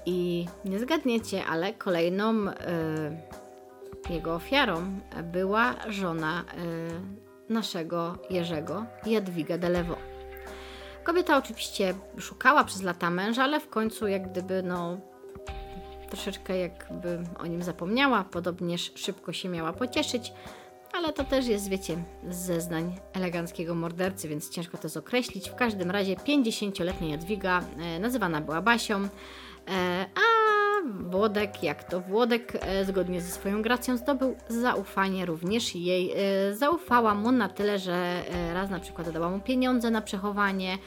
[0.07, 2.53] I nie zgadniecie, ale kolejną y,
[4.11, 6.45] jego ofiarą była żona
[7.49, 9.97] y, naszego Jerzego, Jadwiga Delewo.
[11.05, 14.99] Kobieta oczywiście szukała przez lata męża, ale w końcu jak gdyby no
[16.11, 20.33] troszeczkę jakby o nim zapomniała, podobnież szybko się miała pocieszyć,
[20.93, 21.97] ale to też jest, wiecie,
[22.31, 25.51] z zeznań eleganckiego mordercy, więc ciężko to określić.
[25.51, 29.09] W każdym razie 50-letnia Jadwiga e, nazywana była Basią, e,
[30.15, 30.58] a
[31.01, 36.13] Włodek, jak to Włodek, e, zgodnie ze swoją gracją zdobył zaufanie również jej.
[36.13, 40.79] E, zaufała mu na tyle, że e, raz na przykład dała mu pieniądze na przechowanie,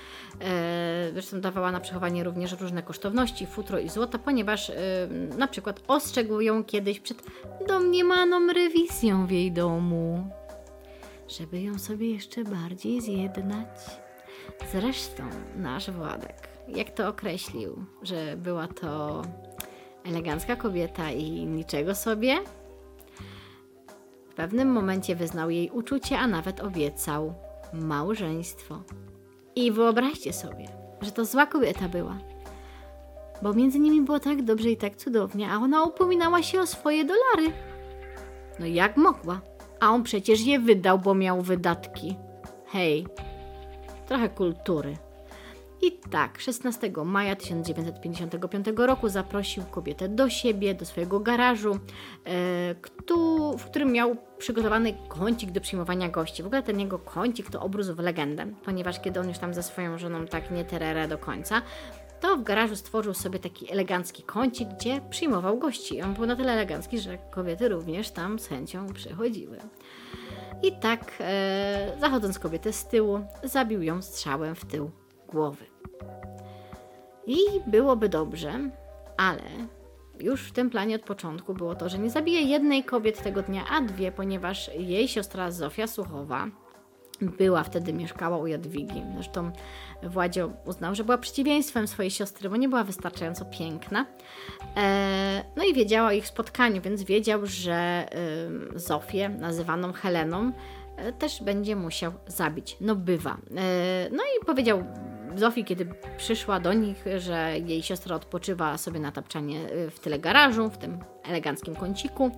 [1.13, 4.71] zresztą dawała na przechowanie również różne kosztowności, futro i złoto, ponieważ
[5.37, 7.23] na przykład ostrzegł ją kiedyś przed
[7.67, 10.29] domniemaną rewizją w jej domu,
[11.27, 14.01] żeby ją sobie jeszcze bardziej zjednać.
[14.71, 15.23] Zresztą
[15.55, 19.21] nasz Władek, jak to określił, że była to
[20.05, 22.37] elegancka kobieta i niczego sobie?
[24.29, 27.33] W pewnym momencie wyznał jej uczucie, a nawet obiecał
[27.73, 28.83] małżeństwo.
[29.55, 30.65] I wyobraźcie sobie,
[31.01, 32.17] że to zła kobieta była.
[33.41, 37.05] Bo między nimi było tak dobrze i tak cudownie, a ona upominała się o swoje
[37.05, 37.53] dolary.
[38.59, 39.41] No jak mogła?
[39.79, 42.15] A on przecież je wydał, bo miał wydatki.
[42.67, 43.07] Hej,
[44.07, 44.97] trochę kultury.
[45.81, 51.77] I tak, 16 maja 1955 roku zaprosił kobietę do siebie, do swojego garażu, e,
[53.57, 56.43] w którym miał przygotowany kącik do przyjmowania gości.
[56.43, 59.63] W ogóle ten jego kącik to obrósł w legendę, ponieważ kiedy on już tam ze
[59.63, 61.61] swoją żoną tak nie terere do końca,
[62.19, 66.01] to w garażu stworzył sobie taki elegancki kącik, gdzie przyjmował gości.
[66.01, 69.57] On był na tyle elegancki, że kobiety również tam z chęcią przychodziły.
[70.63, 74.91] I tak, e, zachodząc kobietę z tyłu, zabił ją strzałem w tył
[75.27, 75.70] głowy.
[77.27, 78.69] I byłoby dobrze,
[79.17, 79.41] ale
[80.19, 83.65] już w tym planie od początku było to, że nie zabije jednej kobiety tego dnia,
[83.71, 86.47] a dwie, ponieważ jej siostra Zofia Słuchowa
[87.21, 89.03] była wtedy, mieszkała u Jadwigi.
[89.15, 89.51] Zresztą
[90.03, 94.05] Władzio uznał, że była przeciwieństwem swojej siostry, bo nie była wystarczająco piękna.
[94.77, 98.05] E, no i wiedziała o ich spotkaniu, więc wiedział, że
[98.75, 100.51] y, Zofię, nazywaną Heleną,
[100.97, 102.77] e, też będzie musiał zabić.
[102.81, 103.37] No bywa.
[103.57, 104.83] E, no i powiedział
[105.35, 109.59] Zofii, kiedy przyszła do nich, że jej siostra odpoczywa sobie na tapczanie
[109.91, 112.31] w tyle garażu, w tym eleganckim kąciku.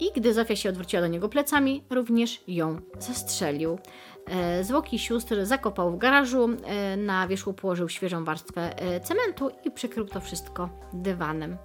[0.00, 3.78] I gdy Zofia się odwróciła do niego plecami, również ją zastrzelił.
[4.26, 9.70] E, Zwłoki sióstr zakopał w garażu, e, na wierzchu położył świeżą warstwę e, cementu i
[9.70, 11.56] przykrył to wszystko dywanem.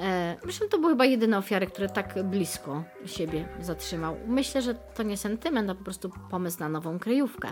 [0.00, 4.16] E, Zresztą to były chyba jedyne ofiary, które tak blisko siebie zatrzymał.
[4.26, 7.48] Myślę, że to nie sentyment, a po prostu pomysł na nową kryjówkę.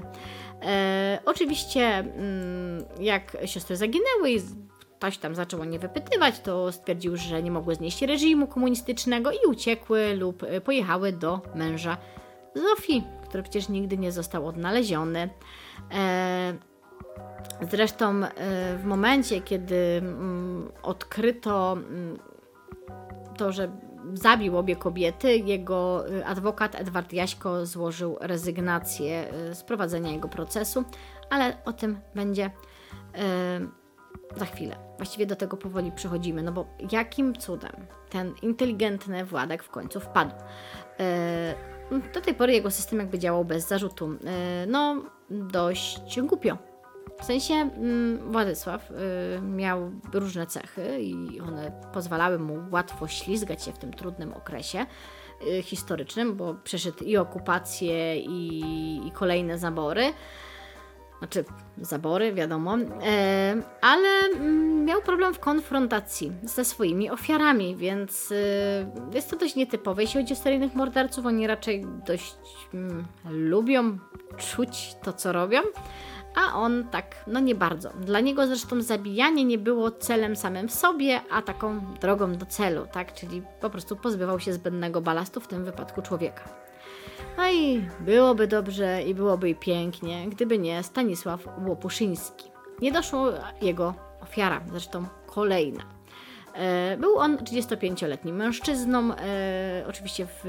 [0.62, 4.40] E, oczywiście, mm, jak siostry zaginęły i
[4.98, 9.46] ktoś tam zaczął o nie wypytywać, to stwierdził, że nie mogły znieść reżimu komunistycznego i
[9.48, 11.96] uciekły lub e, pojechały do męża
[12.54, 15.28] Zofii, który przecież nigdy nie został odnaleziony.
[15.94, 16.54] E,
[17.70, 18.30] zresztą e,
[18.76, 22.18] w momencie, kiedy mm, odkryto mm,
[23.36, 23.70] to, że
[24.14, 30.84] zabił obie kobiety, jego adwokat Edward Jaśko złożył rezygnację z prowadzenia jego procesu,
[31.30, 32.50] ale o tym będzie
[34.36, 34.76] za chwilę.
[34.96, 37.72] Właściwie do tego powoli przechodzimy, no bo jakim cudem
[38.10, 40.34] ten inteligentny Władek w końcu wpadł.
[42.14, 44.10] Do tej pory jego system jakby działał bez zarzutu.
[44.66, 46.58] No, dość głupio.
[47.20, 48.94] W sensie mm, Władysław y,
[49.42, 54.86] miał różne cechy i one pozwalały mu łatwo ślizgać się w tym trudnym okresie
[55.46, 58.60] y, historycznym, bo przeszedł i okupację, i,
[59.06, 60.12] i kolejne zabory.
[61.18, 61.44] Znaczy
[61.78, 69.30] zabory, wiadomo, e, ale mm, miał problem w konfrontacji ze swoimi ofiarami, więc e, jest
[69.30, 70.02] to dość nietypowe.
[70.02, 72.36] Jeśli chodzi o seryjnych morderców, oni raczej dość
[72.74, 73.98] mm, lubią
[74.36, 75.60] czuć to, co robią,
[76.38, 77.90] a on tak, no nie bardzo.
[77.90, 82.86] Dla niego zresztą zabijanie nie było celem samym w sobie, a taką drogą do celu,
[82.92, 83.14] tak?
[83.14, 86.42] Czyli po prostu pozbywał się zbędnego balastu, w tym wypadku człowieka.
[87.36, 92.50] No i byłoby dobrze i byłoby pięknie, gdyby nie Stanisław Łopuszyński.
[92.82, 93.26] Nie doszło
[93.62, 95.98] jego ofiara, zresztą kolejna.
[96.54, 100.44] E, był on 35-letnim mężczyzną, e, oczywiście w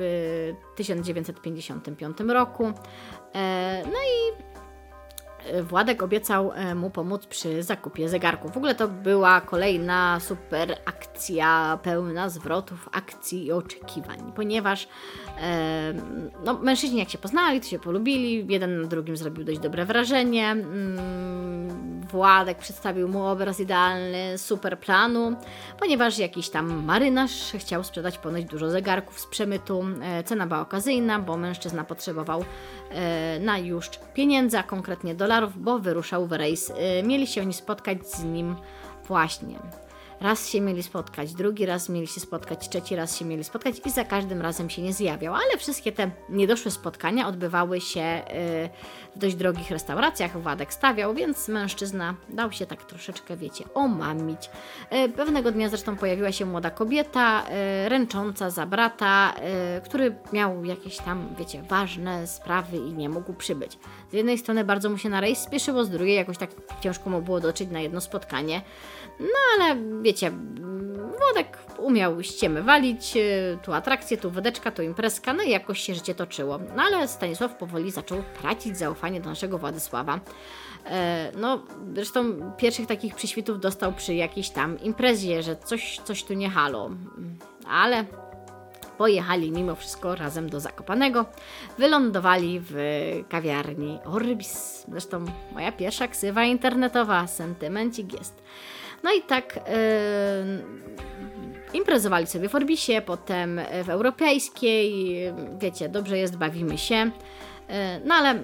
[0.75, 2.65] 1955 roku.
[3.35, 4.43] E, no i
[5.63, 8.53] Władek obiecał e, mu pomóc przy zakupie zegarków.
[8.53, 14.87] W ogóle to była kolejna super akcja, pełna zwrotów, akcji i oczekiwań, ponieważ
[15.41, 15.93] e,
[16.45, 20.51] no, mężczyźni jak się poznali, to się polubili, jeden na drugim zrobił dość dobre wrażenie.
[20.51, 25.35] Mm, Władek przedstawił mu obraz idealny, super planu,
[25.79, 29.85] ponieważ jakiś tam marynarz chciał sprzedać ponoć dużo zegarków z przemytu.
[30.01, 32.45] E, cena była okazyjna, bo mężczyzna potrzebował
[33.39, 36.69] na już pieniędzy, a konkretnie dolarów bo wyruszał w rejs.
[36.69, 36.73] Y,
[37.03, 38.55] mieli się oni spotkać z nim
[39.07, 39.59] właśnie.
[40.21, 43.89] Raz się mieli spotkać, drugi raz mieli się spotkać, trzeci raz się mieli spotkać i
[43.89, 45.35] za każdym razem się nie zjawiał.
[45.35, 48.69] Ale wszystkie te niedoszłe spotkania odbywały się y,
[49.15, 50.41] w dość drogich restauracjach.
[50.41, 54.49] Władek stawiał, więc mężczyzna dał się tak troszeczkę, wiecie, omamić.
[55.05, 57.45] Y, pewnego dnia zresztą pojawiła się młoda kobieta,
[57.87, 59.33] ręcząca za brata,
[59.83, 63.77] który miał jakieś tam, wiecie, ważne sprawy i nie mógł przybyć.
[64.11, 66.49] Z jednej strony bardzo mu się na rejs spieszyło, z drugiej jakoś tak
[66.81, 68.61] ciężko mu było dotrzeć na jedno spotkanie.
[69.19, 70.31] No ale wiecie,
[71.19, 75.95] Włodek umiał ściemy walić, y, tu atrakcje, tu wodeczka, tu imprezka, no i jakoś się
[75.95, 76.59] życie toczyło.
[76.75, 80.19] No ale Stanisław powoli zaczął tracić zaufanie do naszego Władysława.
[80.85, 81.63] E, no,
[81.93, 86.89] zresztą pierwszych takich przyświtów dostał przy jakiejś tam imprezie, że coś, coś tu nie halo.
[87.67, 88.05] Ale
[88.97, 91.25] pojechali mimo wszystko razem do Zakopanego.
[91.77, 92.75] Wylądowali w
[93.29, 94.85] kawiarni Orbis.
[94.91, 98.43] Zresztą moja pierwsza ksywa internetowa, sentymencik jest.
[99.03, 99.63] No i tak yy,
[101.73, 105.15] imprezowali sobie w Orbisie, potem w Europejskiej.
[105.59, 106.95] Wiecie, dobrze jest, bawimy się.
[106.95, 107.75] Yy,
[108.05, 108.43] no ale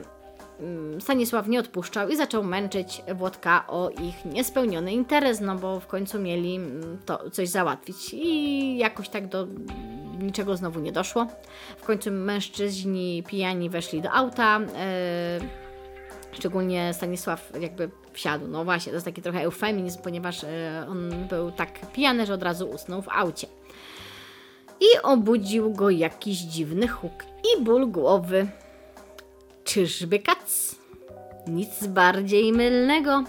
[1.00, 6.20] Stanisław nie odpuszczał i zaczął męczyć Włodka o ich niespełniony interes, no bo w końcu
[6.20, 6.60] mieli
[7.06, 9.48] to coś załatwić i jakoś tak do
[10.20, 11.28] niczego znowu nie doszło.
[11.78, 14.60] W końcu mężczyźni pijani weszli do auta.
[14.60, 15.48] Yy,
[16.32, 17.90] szczególnie Stanisław jakby
[18.48, 22.44] No właśnie, to jest taki trochę eufemizm, ponieważ e, on był tak pijany, że od
[22.44, 23.48] razu usnął w aucie.
[24.80, 28.48] I obudził go jakiś dziwny huk i ból głowy.
[29.64, 30.76] Czyżby kac?
[31.48, 33.24] Nic bardziej mylnego.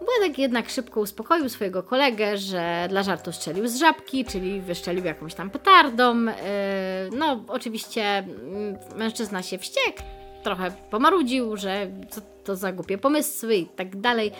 [0.00, 5.34] Władek jednak szybko uspokoił swojego kolegę, że dla żartu strzelił z żabki, czyli wyszczelił jakąś
[5.34, 6.28] tam petardą.
[6.28, 10.02] E, no, oczywiście mm, mężczyzna się wściekł,
[10.46, 14.32] trochę pomarudził, że co to za głupie pomysły i tak dalej.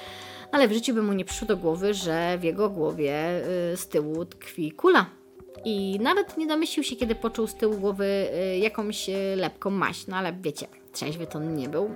[0.52, 3.40] Ale w życiu by mu nie przyszło do głowy, że w jego głowie
[3.72, 5.06] y, z tyłu tkwi kula.
[5.64, 10.06] I nawet nie domyślił się, kiedy poczuł z tyłu głowy y, jakąś y, lepką maść.
[10.06, 11.90] No ale wiecie, trzeźwy to nie był.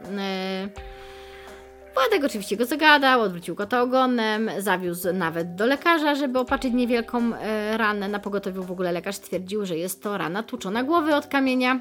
[1.94, 7.30] Władek oczywiście go zagadał, odwrócił go to ogonem, zawiózł nawet do lekarza, żeby opatrzyć niewielką
[7.76, 8.08] ranę.
[8.08, 11.80] Na pogotowiu w ogóle lekarz stwierdził, że jest to rana tłuczona głowy od kamienia.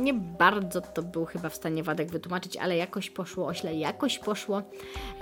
[0.00, 4.62] Nie bardzo to był chyba w stanie Wadek wytłumaczyć, ale jakoś poszło ośle, jakoś poszło.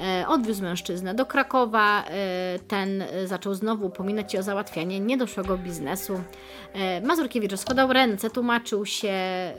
[0.01, 2.05] E, odwiózł mężczyznę do Krakowa.
[2.05, 6.21] E, ten zaczął znowu upominać się o załatwianie niedoszłego biznesu.
[6.73, 9.55] E, Mazurkiewicz rozkładał ręce, tłumaczył się, e,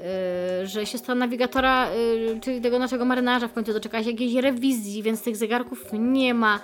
[0.64, 1.94] że siostra nawigatora, e,
[2.42, 6.60] czyli tego naszego marynarza w końcu doczekała się jakiejś rewizji, więc tych zegarków nie ma.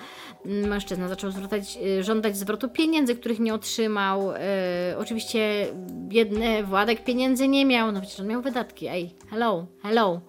[0.46, 4.32] Mężczyzna zaczął zwracać, e, żądać zwrotu pieniędzy, których nie otrzymał.
[4.32, 8.88] E, oczywiście biedny Władek pieniędzy nie miał, no przecież on miał wydatki.
[8.88, 10.22] Ej, hello, hello.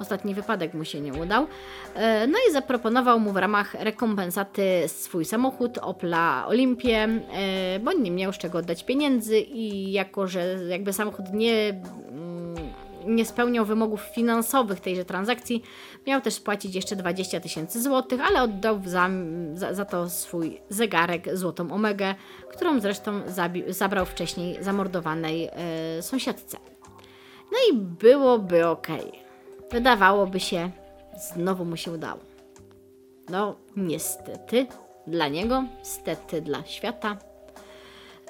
[0.00, 1.46] Ostatni wypadek mu się nie udał.
[1.94, 8.10] E, No i zaproponował mu w ramach rekompensaty swój samochód Opla Olimpię, e, bo nie
[8.10, 11.68] miał z czego oddać pieniędzy i jako, że jakby samochód nie,
[12.08, 12.56] mm,
[13.06, 15.62] nie spełniał wymogów finansowych tejże transakcji,
[16.06, 19.08] miał też spłacić jeszcze 20 tysięcy złotych, ale oddał za,
[19.54, 22.14] za, za to swój zegarek Złotą Omegę,
[22.50, 26.56] którą zresztą zabi- zabrał wcześniej zamordowanej e, sąsiadce.
[27.56, 28.86] No i byłoby ok.
[29.72, 30.70] Wydawałoby się,
[31.34, 32.20] znowu mu się udało.
[33.28, 34.66] No, niestety
[35.06, 37.16] dla niego, stety dla świata.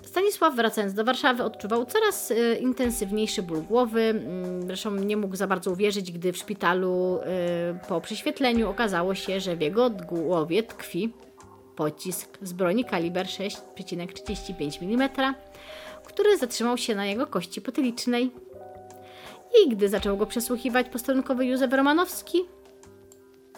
[0.04, 4.00] Stanisław, wracając do Warszawy, odczuwał coraz e, intensywniejszy ból głowy.
[4.00, 9.40] Mm, Zresztą nie mógł za bardzo uwierzyć, gdy w szpitalu e, po prześwietleniu okazało się,
[9.40, 11.12] że w jego głowie tkwi
[11.76, 15.34] pocisk z broni kaliber 6,35 mm,
[16.06, 18.30] który zatrzymał się na jego kości potylicznej.
[19.64, 22.38] I gdy zaczął go przesłuchiwać posterunkowy Józef Romanowski,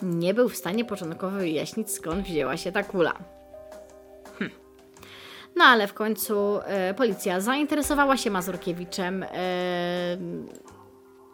[0.03, 3.13] nie był w stanie początkowo wyjaśnić, skąd wzięła się ta kula.
[4.39, 4.51] Hm.
[5.57, 9.23] No ale w końcu e, policja zainteresowała się Mazurkiewiczem.
[9.23, 9.29] E,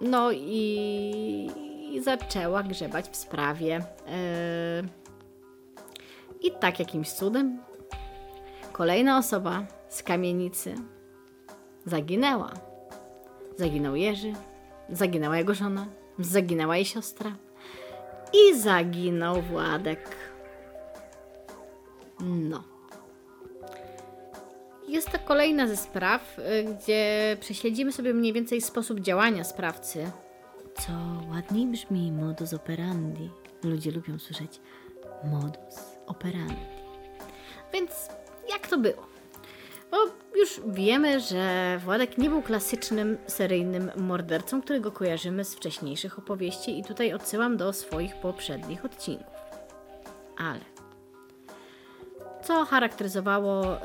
[0.01, 1.51] no i,
[1.93, 3.77] i zaczęła grzebać w sprawie.
[4.09, 4.83] E,
[6.41, 7.59] I tak jakimś cudem
[8.73, 10.75] kolejna osoba z kamienicy
[11.87, 12.51] zaginęła.
[13.57, 14.33] Zaginął Jerzy,
[14.89, 15.87] zaginęła jego żona,
[16.19, 17.37] zaginęła jej siostra
[18.33, 20.17] i zaginął Władek.
[22.21, 22.65] No.
[24.89, 30.11] Jest to kolejna ze spraw, y, gdzie prześledzimy sobie mniej więcej sposób działania sprawcy.
[30.75, 30.93] Co
[31.31, 33.31] ładniej brzmi modus operandi.
[33.63, 34.61] Ludzie lubią słyszeć
[35.25, 35.77] modus
[36.07, 36.67] operandi.
[37.73, 37.91] Więc
[38.51, 39.14] jak to było?
[39.95, 39.99] Bo
[40.39, 46.85] już wiemy, że Władek nie był klasycznym seryjnym mordercą, którego kojarzymy z wcześniejszych opowieści, i
[46.85, 49.35] tutaj odsyłam do swoich poprzednich odcinków.
[50.39, 50.61] Ale
[52.43, 53.81] co charakteryzowało y,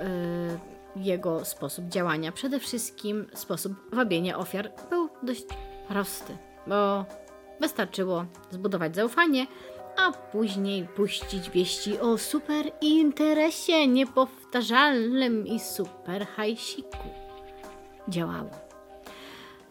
[0.96, 2.32] jego sposób działania?
[2.32, 5.46] Przede wszystkim sposób wabienia ofiar był dość
[5.88, 6.38] prosty,
[6.68, 7.06] bo
[7.60, 9.48] wystarczyło zbudować zaufanie,
[10.00, 16.98] a później puścić wieści o super interesie niepowtarzalnym i super hajsiku.
[18.08, 18.50] Działało.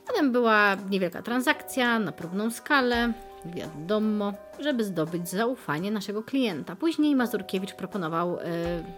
[0.06, 3.12] Potem była niewielka transakcja na próbną skalę,
[3.44, 6.76] wiadomo, żeby zdobyć zaufanie naszego klienta.
[6.76, 8.40] Później Mazurkiewicz proponował y,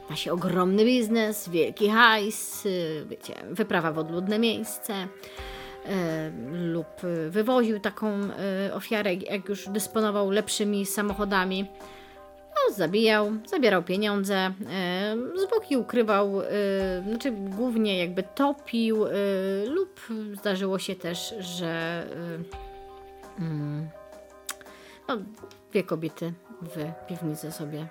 [0.08, 5.08] właśnie ogromny biznes, wielki hajs, y, wiecie, wyprawa w odludne miejsce e,
[6.52, 11.70] lub e, wywoził taką e, ofiarę, jak już dysponował lepszymi samochodami.
[12.50, 14.52] No, zabijał, zabierał pieniądze, e,
[15.46, 16.32] zwłoki ukrywał,
[17.08, 19.04] znaczy głównie jakby topił,
[19.66, 20.00] lub
[20.34, 22.06] zdarzyło się też, że
[23.38, 23.88] mm,
[25.08, 25.16] no,
[25.70, 27.86] dwie kobiety w piwnicy sobie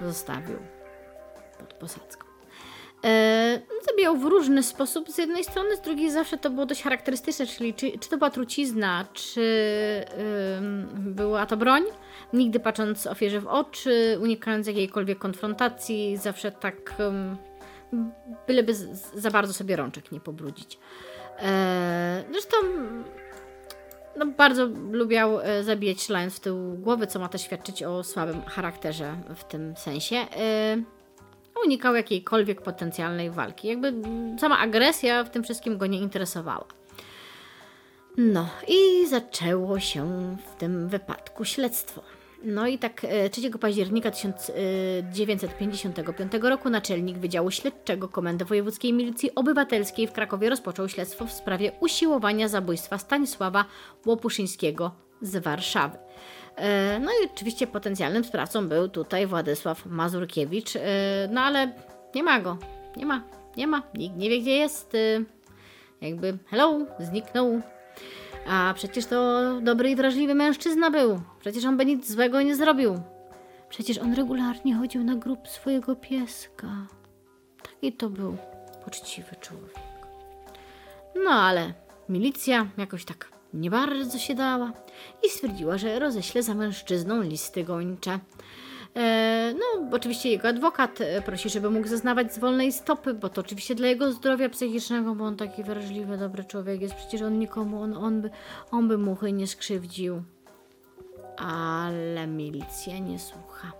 [0.00, 0.58] zostawił
[1.58, 2.21] pod posadzką.
[3.04, 7.46] E, zabijał w różny sposób z jednej strony, z drugiej zawsze to było dość charakterystyczne,
[7.46, 9.42] czyli czy, czy to była trucizna, czy
[10.58, 11.82] ym, była to broń.
[12.32, 17.36] Nigdy patrząc ofierze w oczy, unikając jakiejkolwiek konfrontacji, zawsze tak ym,
[18.46, 18.74] byleby
[19.14, 20.78] za bardzo sobie rączek nie pobrudzić.
[21.38, 22.56] E, zresztą
[24.16, 28.42] no, bardzo lubiał e, zabijać ślając w tył głowy, co ma też świadczyć o słabym
[28.42, 30.16] charakterze w tym sensie.
[31.64, 33.68] Unikał jakiejkolwiek potencjalnej walki.
[33.68, 33.92] Jakby
[34.38, 36.64] sama agresja w tym wszystkim go nie interesowała.
[38.16, 42.02] No i zaczęło się w tym wypadku śledztwo.
[42.44, 50.06] No i tak e, 3 października 1955 roku naczelnik Wydziału Śledczego Komendy Wojewódzkiej Milicji Obywatelskiej
[50.06, 53.64] w Krakowie rozpoczął śledztwo w sprawie usiłowania zabójstwa Stanisława
[54.06, 54.90] Łopuszyńskiego
[55.22, 55.98] z Warszawy.
[56.56, 60.80] E, No i oczywiście potencjalnym sprawcą był tutaj Władysław Mazurkiewicz, e,
[61.30, 61.72] no ale
[62.14, 62.58] nie ma go,
[62.96, 63.22] nie ma,
[63.56, 64.98] nie ma, nikt nie wie gdzie jest, e,
[66.00, 67.60] jakby hello, zniknął.
[68.48, 73.02] A przecież to dobry i wrażliwy mężczyzna był, przecież on by nic złego nie zrobił.
[73.68, 76.68] Przecież on regularnie chodził na grób swojego pieska.
[77.62, 78.36] Taki to był
[78.84, 79.74] poczciwy człowiek.
[81.24, 81.72] No ale
[82.08, 84.72] milicja jakoś tak nie bardzo się dała
[85.22, 88.18] i stwierdziła, że roześle za mężczyzną listy gończe.
[88.96, 93.40] E, no, oczywiście jego adwokat e, prosi, żeby mógł zeznawać z wolnej stopy, bo to
[93.40, 96.94] oczywiście dla jego zdrowia psychicznego, bo on taki wrażliwy, dobry człowiek jest.
[96.94, 98.30] Przecież on nikomu, on, on, by,
[98.70, 100.22] on by muchy nie skrzywdził.
[101.36, 103.72] Ale milicja nie słucha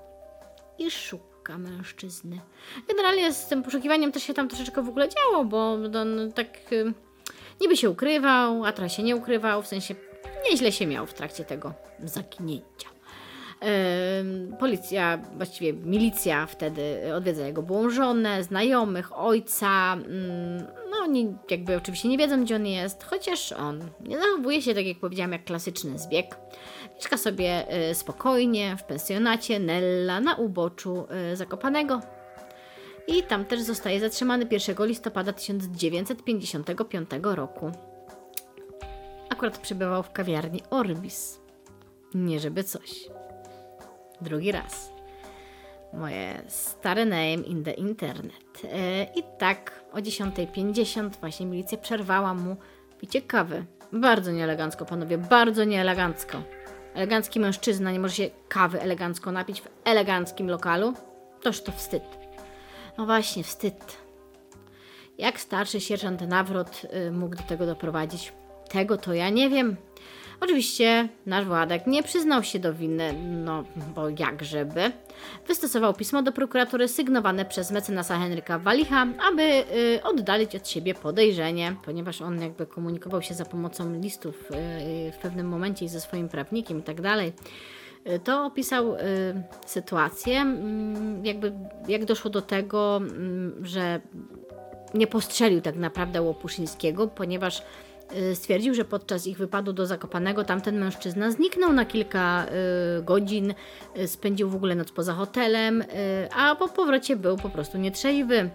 [0.78, 2.40] i szuka mężczyzny.
[2.88, 6.92] Generalnie z tym poszukiwaniem też się tam troszeczkę w ogóle działo, bo on tak y,
[7.62, 9.94] niby się ukrywał, a teraz się nie ukrywał, w sensie
[10.50, 12.88] nieźle się miał w trakcie tego zaginięcia.
[14.58, 19.92] Policja, właściwie milicja wtedy odwiedza jego byłą żonę, znajomych, ojca.
[19.92, 24.74] Mm, no oni jakby oczywiście nie wiedzą, gdzie on jest, chociaż on nie zachowuje się
[24.74, 26.36] tak, jak powiedziałam, jak klasyczny zbieg.
[26.96, 32.00] Mieszka sobie y, spokojnie w pensjonacie Nella na uboczu y, Zakopanego.
[33.06, 37.72] I tam też zostaje zatrzymany 1 listopada 1955 roku.
[39.30, 41.40] Akurat przebywał w kawiarni Orbis.
[42.14, 43.08] Nie żeby coś
[44.20, 44.92] drugi raz.
[45.92, 48.62] Moje stare name in the internet.
[48.64, 52.56] E, I tak o 10.50 właśnie milicja przerwała mu
[53.00, 53.64] picie kawy.
[53.92, 56.42] Bardzo nieelegancko, panowie, bardzo nieelegancko.
[56.94, 60.92] Elegancki mężczyzna nie może się kawy elegancko napić w eleganckim lokalu?
[61.42, 62.21] Toż to wstyd.
[62.98, 63.96] No właśnie, wstyd.
[65.18, 68.32] Jak starszy sierżant Nawrot y, mógł do tego doprowadzić?
[68.68, 69.76] Tego to ja nie wiem.
[70.40, 73.14] Oczywiście nasz Władek nie przyznał się do winy,
[73.44, 73.64] no
[73.94, 74.92] bo jakżeby.
[75.48, 81.76] Wystosował pismo do prokuratury sygnowane przez mecenasa Henryka Walicha, aby y, oddalić od siebie podejrzenie,
[81.84, 86.78] ponieważ on jakby komunikował się za pomocą listów y, w pewnym momencie ze swoim prawnikiem
[86.78, 87.32] i tak dalej.
[88.10, 88.98] Y, to opisał y,
[89.66, 91.52] sytuację, mm, jakby
[91.88, 94.00] jak doszło do tego, mm, że
[94.94, 97.62] nie postrzelił tak naprawdę Łopuszyńskiego, ponieważ
[98.16, 102.46] Y, stwierdził, że podczas ich wypadu do Zakopanego tamten mężczyzna zniknął na kilka
[103.02, 103.54] godzin,
[104.06, 105.84] spędził w ogóle noc poza hotelem,
[106.36, 108.50] a po powrocie był po prostu nietrzeźwy.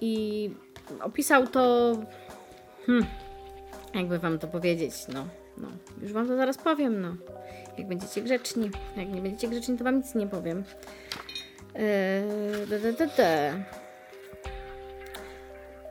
[0.00, 0.50] I
[1.00, 1.94] opisał to.
[2.86, 3.06] Hmm,
[3.94, 5.26] jakby wam to powiedzieć, no,
[5.58, 5.68] no.
[6.02, 7.16] Już wam to zaraz powiem, no.
[7.78, 8.70] Jak będziecie grzeczni.
[8.96, 10.64] Jak nie będziecie grzeczni, to wam nic nie powiem.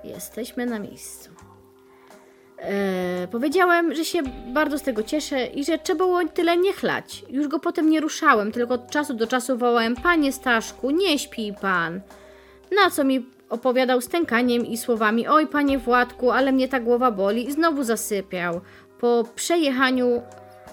[0.04, 1.30] Jesteśmy na miejscu.
[2.58, 4.24] E, powiedziałem, że się
[4.54, 7.26] bardzo z tego cieszę i że trzeba było tyle nie chlać.
[7.30, 11.54] Już go potem nie ruszałem, tylko od czasu do czasu wołałem: Panie Staszku, nie śpi
[11.62, 12.02] pan.
[12.76, 17.48] Na co mi opowiadał stękaniem i słowami: Oj, panie Władku, ale mnie ta głowa boli,
[17.48, 18.62] i znowu zasypiał.
[19.00, 20.22] Po przejechaniu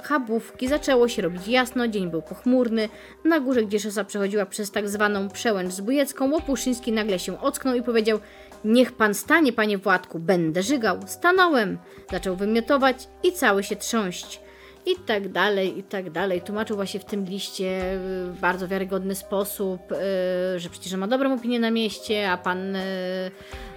[0.01, 2.89] chabówki zaczęło się robić jasno, dzień był pochmurny.
[3.25, 7.83] Na górze, gdzie szosa przechodziła przez tak zwaną przełęcz zbójecką, Łopuszyński nagle się ocknął i
[7.83, 8.19] powiedział:
[8.65, 11.01] Niech pan stanie, panie Władku, będę żygał.
[11.07, 11.79] Stanąłem.
[12.11, 14.41] Zaczął wymiotować i cały się trząść.
[14.87, 16.41] I tak dalej, i tak dalej.
[16.41, 21.61] Tłumaczył właśnie w tym liście w bardzo wiarygodny sposób, yy, że przecież ma dobrą opinię
[21.61, 22.75] na mieście, a pan,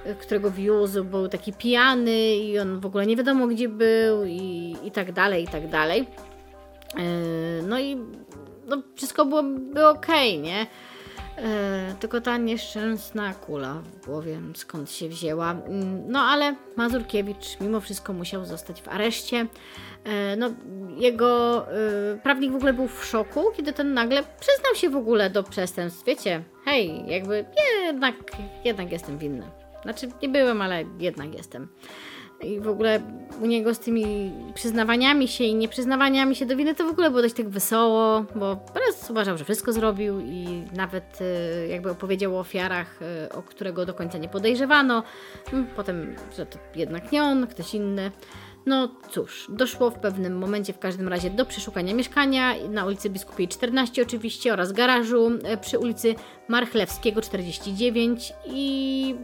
[0.06, 4.76] yy, którego wiózł, był taki pijany i on w ogóle nie wiadomo gdzie był i,
[4.84, 6.08] i tak dalej, i tak dalej.
[7.64, 7.98] No i
[8.68, 10.68] no, wszystko było, było okej, okay, nie?
[11.38, 15.52] E, tylko ta nieszczęsna kula w głowie, skąd się wzięła.
[15.52, 19.48] Mm, no ale Mazurkiewicz mimo wszystko musiał zostać w areszcie.
[20.04, 20.50] E, no,
[20.98, 25.30] jego e, prawnik w ogóle był w szoku, kiedy ten nagle przyznał się w ogóle
[25.30, 26.06] do przestępstw.
[26.06, 27.46] Wiecie, hej, jakby
[27.84, 28.16] jednak,
[28.66, 29.46] jednak jestem winny.
[29.84, 31.68] Znaczy, nie byłem, ale jednak jestem
[32.42, 33.02] i w ogóle
[33.42, 37.22] u niego z tymi przyznawaniami się i nieprzyznawaniami się do winy to w ogóle było
[37.22, 42.40] dość tak wesoło, bo raz uważał, że wszystko zrobił i nawet y, jakby opowiedział o
[42.40, 45.04] ofiarach, y, o którego do końca nie podejrzewano.
[45.54, 48.12] Mm, potem, że to jednak nie on, ktoś inny.
[48.66, 53.48] No cóż, doszło w pewnym momencie w każdym razie do przeszukania mieszkania na ulicy Biskupiej
[53.48, 56.16] 14 oczywiście oraz garażu y, przy ulicy
[56.48, 59.16] Marchlewskiego 49 i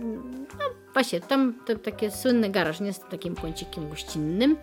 [0.60, 0.66] no,
[1.00, 4.58] właśnie tam to, taki słynny garaż, nie z takim kącikiem gościnnym.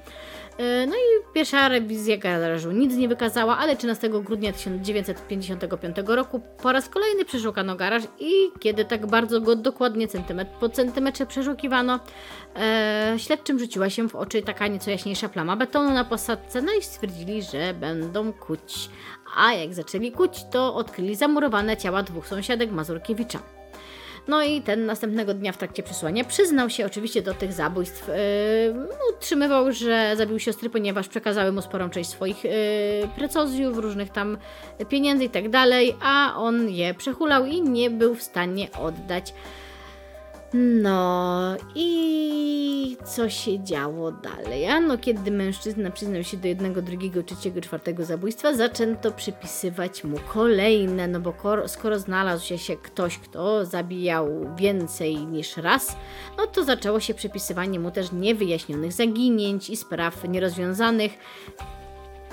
[0.59, 6.72] E, no i pierwsza rewizja garażu nic nie wykazała, ale 13 grudnia 1955 roku po
[6.72, 12.00] raz kolejny przeszukano garaż i kiedy tak bardzo go dokładnie centymetr po centymetrze przeszukiwano,
[12.57, 16.83] e, śledczym rzuciła się w oczy taka nieco jaśniejsza plama betonu na posadce, no i
[16.83, 18.91] stwierdzili, że będą kuć.
[19.37, 23.38] A jak zaczęli kuć, to odkryli zamurowane ciała dwóch sąsiadek Mazurkiewicza.
[24.28, 28.08] No i ten następnego dnia w trakcie przesłania przyznał się oczywiście do tych zabójstw.
[28.08, 28.14] Yy,
[29.14, 32.50] utrzymywał, że zabił siostry, ponieważ przekazały mu sporą część swoich yy,
[33.16, 34.38] precozjów, różnych tam
[34.88, 39.34] pieniędzy i tak dalej, a on je przechulał i nie był w stanie oddać.
[40.54, 44.66] No i co się działo dalej?
[44.68, 51.08] Ano, kiedy mężczyzna przyznał się do jednego, drugiego, trzeciego, czwartego zabójstwa, zaczęto przypisywać mu kolejne,
[51.08, 51.34] no bo
[51.66, 55.96] skoro znalazł się ktoś, kto zabijał więcej niż raz,
[56.38, 61.12] no to zaczęło się przypisywanie mu też niewyjaśnionych zaginięć i spraw nierozwiązanych.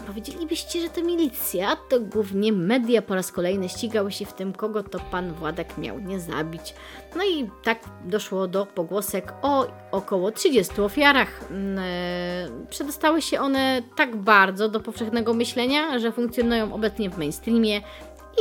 [0.07, 4.83] Powiedzielibyście, że to milicja, to głównie media po raz kolejny ścigały się w tym, kogo
[4.83, 6.75] to pan Władek miał nie zabić.
[7.15, 11.51] No i tak doszło do pogłosek o około 30 ofiarach.
[11.51, 17.81] Mm, e, przedostały się one tak bardzo do powszechnego myślenia, że funkcjonują obecnie w mainstreamie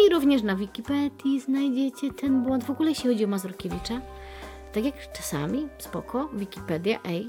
[0.07, 2.65] i również na Wikipedii znajdziecie ten błąd.
[2.65, 4.01] W ogóle jeśli chodzi o Mazurkiewicza,
[4.73, 7.27] tak jak czasami, spoko, Wikipedia, ej,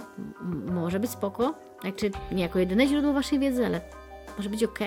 [0.65, 3.81] może być spoko, znaczy nie jako jedyne źródło waszej wiedzy, ale
[4.38, 4.80] może być ok?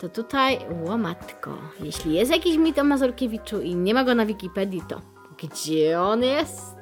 [0.00, 4.82] To tutaj, łomatko, jeśli jest jakiś mit o Mazurkiewiczu i nie ma go na Wikipedii,
[4.88, 5.00] to
[5.42, 6.76] gdzie on jest?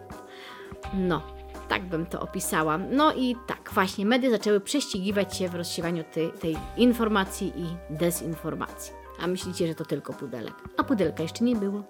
[0.95, 1.23] No,
[1.69, 2.79] tak bym to opisała.
[2.79, 8.93] No i tak, właśnie media zaczęły prześcigiwać się w rozsiewaniu tej, tej informacji i dezinformacji.
[9.21, 10.55] A myślicie, że to tylko pudelek.
[10.77, 11.83] A pudelka jeszcze nie było.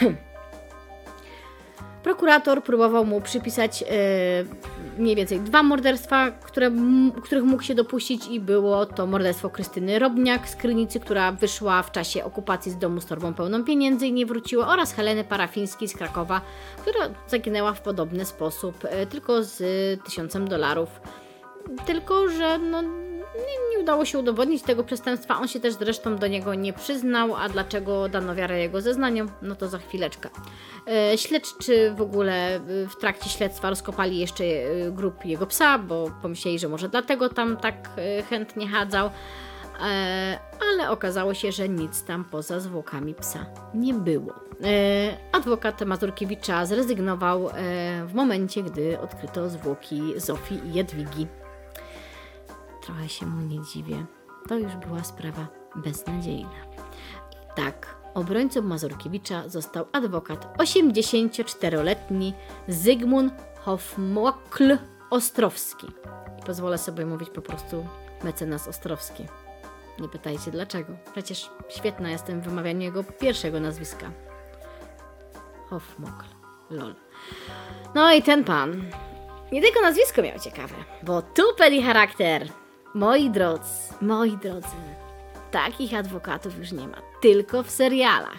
[2.06, 3.86] Prokurator próbował mu przypisać e,
[4.98, 6.70] mniej więcej dwa morderstwa, które,
[7.22, 11.92] których mógł się dopuścić i było to morderstwo Krystyny Robniak z Krynicy, która wyszła w
[11.92, 15.96] czasie okupacji z domu z torbą pełną pieniędzy i nie wróciła oraz Heleny Parafińskiej z
[15.96, 16.40] Krakowa,
[16.82, 19.60] która zaginęła w podobny sposób, e, tylko z
[20.04, 21.00] tysiącem dolarów.
[21.86, 22.82] Tylko, że no,
[23.34, 25.38] nie, nie, udało się udowodnić tego przestępstwa.
[25.38, 29.56] On się też zresztą do niego nie przyznał, a dlaczego dano wiarę jego zeznaniom, no
[29.56, 30.28] to za chwileczkę.
[30.88, 36.10] E, śledczy w ogóle e, w trakcie śledztwa rozkopali jeszcze e, grup jego psa, bo
[36.22, 37.90] pomyśleli, że może dlatego tam tak
[38.30, 39.10] chętnie chadzał.
[40.72, 44.34] Ale okazało się, że nic tam poza zwłokami psa nie było.
[45.32, 47.50] Adwokat Mazurkiewicza zrezygnował
[48.06, 51.26] w momencie, gdy odkryto zwłoki Zofii i Jadwigi.
[52.86, 54.06] Trochę się mu nie dziwię.
[54.48, 55.46] To już była sprawa
[55.76, 56.50] beznadziejna.
[57.56, 62.34] Tak, obrońcą Mazurkiewicza został adwokat 84-letni
[62.68, 64.78] Zygmunt Hofmokl
[65.10, 65.86] Ostrowski.
[66.38, 67.86] I pozwolę sobie mówić po prostu
[68.24, 69.26] mecenas Ostrowski.
[70.00, 70.92] Nie pytajcie dlaczego.
[71.12, 74.10] Przecież świetna jestem w wymawianiu jego pierwszego nazwiska.
[75.70, 76.26] Hofmokl.
[76.70, 76.94] Lol.
[77.94, 78.82] No i ten pan.
[79.52, 82.48] Nie tylko nazwisko miał ciekawe, bo tupet i charakter.
[82.96, 84.76] Moi drodzy, moi drodzy,
[85.50, 88.38] takich adwokatów już nie ma, tylko w serialach.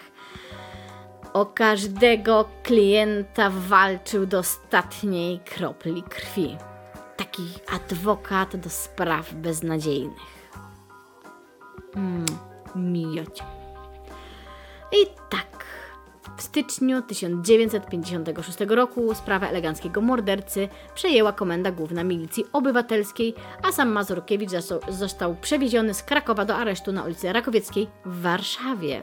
[1.33, 6.57] O każdego klienta walczył do ostatniej kropli krwi.
[7.17, 7.43] Taki
[7.73, 10.49] adwokat do spraw beznadziejnych.
[11.93, 12.25] Hmm,
[12.75, 13.43] mijocie.
[14.91, 15.65] I tak,
[16.37, 23.33] w styczniu 1956 roku sprawę eleganckiego mordercy przejęła Komenda Główna Milicji Obywatelskiej,
[23.63, 24.49] a sam Mazurkiewicz
[24.89, 29.01] został przewieziony z Krakowa do aresztu na ulicy Rakowieckiej w Warszawie.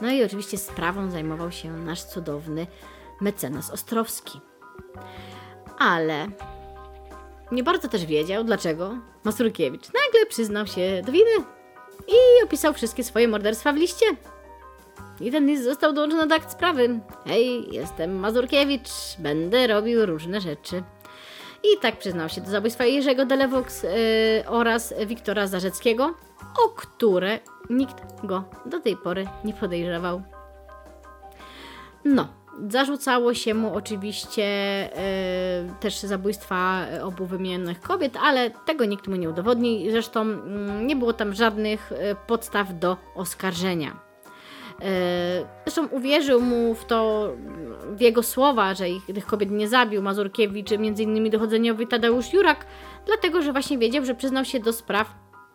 [0.00, 2.66] No i oczywiście sprawą zajmował się nasz cudowny
[3.20, 4.40] mecenas Ostrowski.
[5.78, 6.28] Ale
[7.52, 11.30] nie bardzo też wiedział, dlaczego Mazurkiewicz nagle przyznał się do winy
[12.08, 14.06] i opisał wszystkie swoje morderstwa w liście.
[15.22, 17.00] I ten list został dołączony do akt sprawy.
[17.26, 20.82] Hej, jestem Mazurkiewicz, będę robił różne rzeczy.
[21.64, 23.90] I tak przyznał się do zabójstwa Jerzego Delevox yy,
[24.46, 26.14] oraz Wiktora Zarzeckiego,
[26.64, 27.38] o które
[27.70, 30.22] nikt go do tej pory nie podejrzewał.
[32.04, 32.28] No,
[32.68, 34.42] zarzucało się mu oczywiście
[35.64, 39.90] yy, też zabójstwa obu wymienionych kobiet, ale tego nikt mu nie udowodni.
[39.90, 40.36] Zresztą yy,
[40.84, 41.96] nie było tam żadnych y,
[42.26, 44.11] podstaw do oskarżenia.
[44.80, 47.32] E, zresztą uwierzył mu w to,
[47.96, 52.66] w jego słowa, że ich, tych kobiet nie zabił Mazurkiewicz, między innymi dochodzeniowy Tadeusz Jurak,
[53.06, 55.14] dlatego, że właśnie wiedział, że przyznał się do spraw,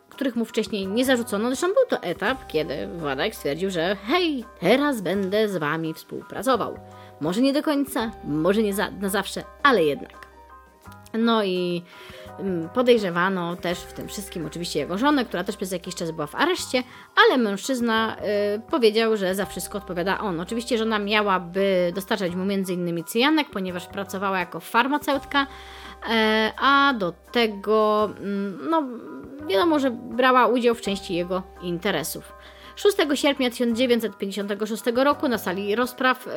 [0.10, 1.48] których mu wcześniej nie zarzucono.
[1.48, 6.80] Zresztą był to etap, kiedy Władek stwierdził, że hej, teraz będę z wami współpracował.
[7.22, 10.28] Może nie do końca, może nie za, na zawsze, ale jednak.
[11.14, 11.84] No i
[12.74, 16.36] podejrzewano też w tym wszystkim oczywiście jego żonę, która też przez jakiś czas była w
[16.36, 16.84] areszcie,
[17.16, 18.18] ale mężczyzna
[18.56, 20.40] y, powiedział, że za wszystko odpowiada on.
[20.40, 23.04] Oczywiście żona miałaby dostarczać mu m.in.
[23.04, 25.48] cyjanek, ponieważ pracowała jako farmaceutka, y,
[26.58, 28.84] a do tego y, no,
[29.48, 32.34] wiadomo, że brała udział w części jego interesów.
[32.76, 36.32] 6 sierpnia 1956 roku na sali rozpraw y,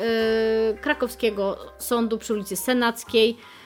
[0.81, 3.60] krakowskiego sądu przy ulicy Senackiej E,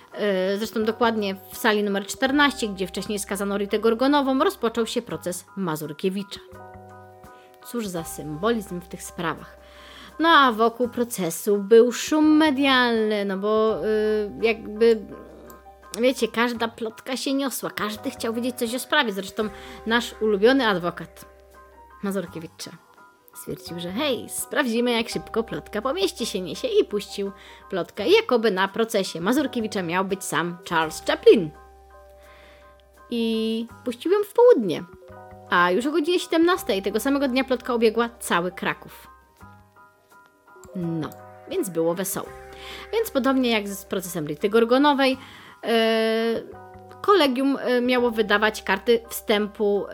[0.58, 6.40] zresztą dokładnie w sali numer 14, gdzie wcześniej skazano Ritę Gorgonową, rozpoczął się proces Mazurkiewicza.
[7.68, 9.58] Cóż za symbolizm w tych sprawach.
[10.20, 15.06] No a wokół procesu był szum medialny, no bo y, jakby
[16.02, 19.12] wiecie, każda plotka się niosła, każdy chciał wiedzieć coś o sprawie.
[19.12, 19.50] Zresztą
[19.86, 21.26] nasz ulubiony adwokat
[22.04, 22.70] Mazurkiewicz
[23.46, 27.32] stwierdził, że hej, sprawdzimy jak szybko plotka po mieście się niesie i puścił
[27.70, 28.10] plotkę.
[28.10, 31.50] Jakoby na procesie Mazurkiewicza miał być sam Charles Chaplin.
[33.10, 34.84] I puścił ją w południe.
[35.50, 39.08] A już o godzinie 17 tego samego dnia plotka obiegła cały Kraków.
[40.76, 41.10] No,
[41.50, 42.30] więc było wesoło.
[42.94, 45.18] Więc podobnie jak z procesem Rity Gorgonowej,
[45.64, 45.70] yy,
[47.06, 49.94] kolegium e, miało wydawać karty wstępu e,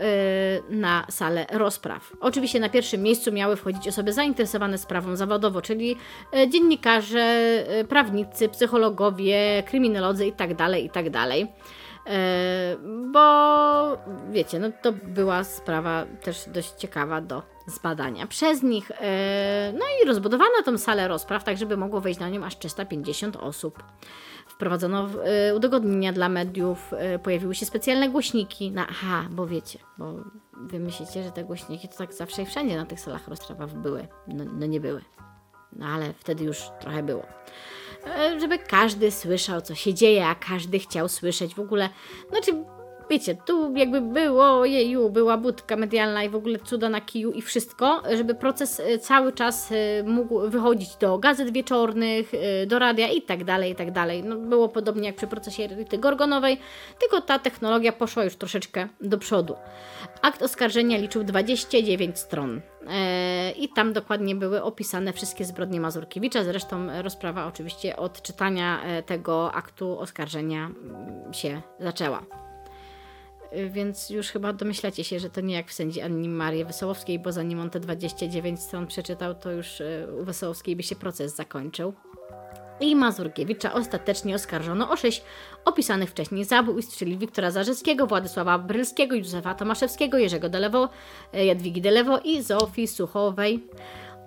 [0.69, 2.11] na salę rozpraw.
[2.19, 5.95] Oczywiście na pierwszym miejscu miały wchodzić osoby zainteresowane sprawą zawodowo, czyli
[6.33, 7.41] e, dziennikarze,
[7.89, 11.11] prawnicy, psychologowie, kryminolodzy itd., tak itd.
[11.11, 11.31] Tak
[13.11, 13.97] bo
[14.31, 18.91] wiecie, no to była sprawa też dość ciekawa do zbadania przez nich.
[19.73, 23.83] No i rozbudowano tą salę rozpraw, tak żeby mogło wejść na nią aż 350 osób.
[24.61, 25.09] Wprowadzono
[25.49, 28.71] y, udogodnienia dla mediów, y, pojawiły się specjalne głośniki.
[28.71, 30.13] Na, aha, bo wiecie, bo
[30.53, 34.07] wy myślicie, że te głośniki to tak zawsze i wszędzie na tych salach rozpraw były.
[34.27, 35.01] No, no nie były.
[35.73, 37.23] No ale wtedy już trochę było.
[38.07, 41.89] E, żeby każdy słyszał, co się dzieje, a każdy chciał słyszeć w ogóle.
[42.29, 42.63] Znaczy,
[43.11, 47.41] wiecie, tu jakby było, jeju, była budka medialna i w ogóle cuda na kiju i
[47.41, 53.07] wszystko, żeby proces e, cały czas e, mógł wychodzić do gazet wieczornych, e, do radia
[53.07, 54.23] i tak dalej, i tak dalej.
[54.23, 56.57] No, było podobnie jak przy procesie Rity Gorgonowej,
[56.99, 59.55] tylko ta technologia poszła już troszeczkę do przodu.
[60.21, 62.61] Akt oskarżenia liczył 29 stron.
[63.55, 66.43] I tam dokładnie były opisane wszystkie zbrodnie Mazurkiewicza.
[66.43, 72.51] Zresztą rozprawa oczywiście od czytania tego aktu oskarżenia mm, się zaczęła.
[73.57, 77.19] Y, więc już chyba domyślacie się, że to nie jak w sędzi Anni Marii Wesołowskiej,
[77.19, 81.36] bo zanim on te 29 stron przeczytał, to już y, u Wesołowskiej by się proces
[81.36, 81.94] zakończył.
[82.80, 85.23] I Mazurkiewicza ostatecznie oskarżono o sześć
[85.65, 90.90] opisanych wcześniej zabójstw, czyli Wiktora Zarzeckiego, Władysława Brylskiego, Józefa Tomaszewskiego, Jerzego Delewo,
[91.36, 93.68] y, Jadwigi Delewo i Zofii Suchowej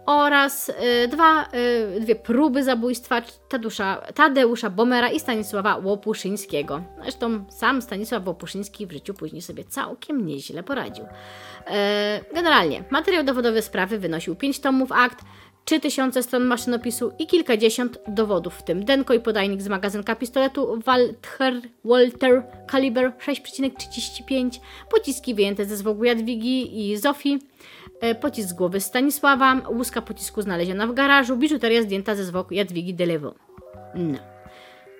[0.06, 1.48] oraz y, dwa,
[1.96, 6.82] y, dwie próby zabójstwa Tadeusza, Tadeusza Bomera i Stanisława Łopuszyńskiego.
[7.02, 11.04] Zresztą sam Stanisław Łopuszyński w życiu później sobie całkiem nieźle poradził.
[11.66, 15.24] E, generalnie, materiał dowodowy sprawy wynosił 5 tomów akt,
[15.64, 21.60] 3000 stron maszynopisu i kilkadziesiąt dowodów, w tym denko i podajnik z magazynka pistoletu Walter,
[21.84, 24.60] Walter kaliber 6,35,
[24.90, 27.38] pociski wyjęte ze zwłoku Jadwigi i Zofii,
[28.20, 33.34] pocisk z głowy Stanisława, łuska pocisku znaleziona w garażu, biżuteria zdjęta ze zwłok Jadwigi Delevo.
[33.94, 34.18] No.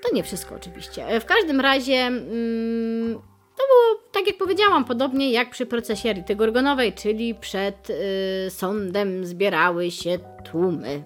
[0.03, 1.07] To nie wszystko oczywiście.
[1.07, 3.15] E, w każdym razie mm,
[3.57, 9.27] to było, tak jak powiedziałam, podobnie jak przy procesie Rity Gorgonowej, czyli przed y, sądem
[9.27, 11.03] zbierały się tłumy.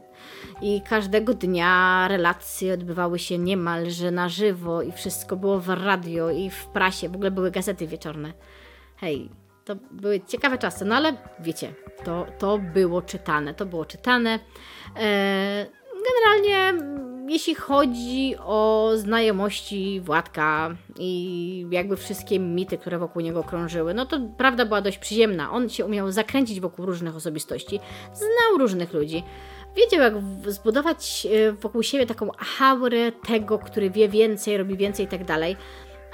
[0.62, 6.50] I każdego dnia relacje odbywały się niemalże na żywo i wszystko było w radio i
[6.50, 8.32] w prasie, w ogóle były gazety wieczorne.
[8.96, 9.30] Hej,
[9.68, 11.74] to były ciekawe czasy, no ale wiecie,
[12.04, 14.38] to, to było czytane, to było czytane.
[14.96, 15.66] E,
[16.08, 16.84] generalnie,
[17.28, 24.20] jeśli chodzi o znajomości Władka i jakby wszystkie mity, które wokół niego krążyły, no to
[24.36, 25.50] prawda była dość przyziemna.
[25.50, 27.80] On się umiał zakręcić wokół różnych osobistości,
[28.12, 29.22] znał różnych ludzi.
[29.76, 30.14] Wiedział, jak
[30.52, 32.30] zbudować e, wokół siebie taką
[32.60, 35.56] aurę tego, który wie więcej, robi więcej i tak dalej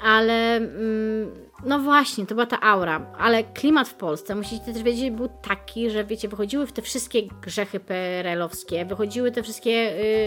[0.03, 1.31] ale mm,
[1.65, 5.89] no właśnie, to była ta aura, ale klimat w Polsce, musicie też wiedzieć, był taki,
[5.89, 9.71] że wiecie, wychodziły te wszystkie grzechy PRL-owskie, wychodziły te wszystkie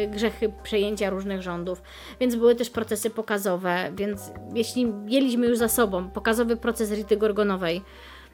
[0.05, 1.83] y, grzechy przejęcia różnych rządów,
[2.21, 7.83] więc były też procesy pokazowe, więc jeśli mieliśmy już za sobą pokazowy proces Rity Gorgonowej,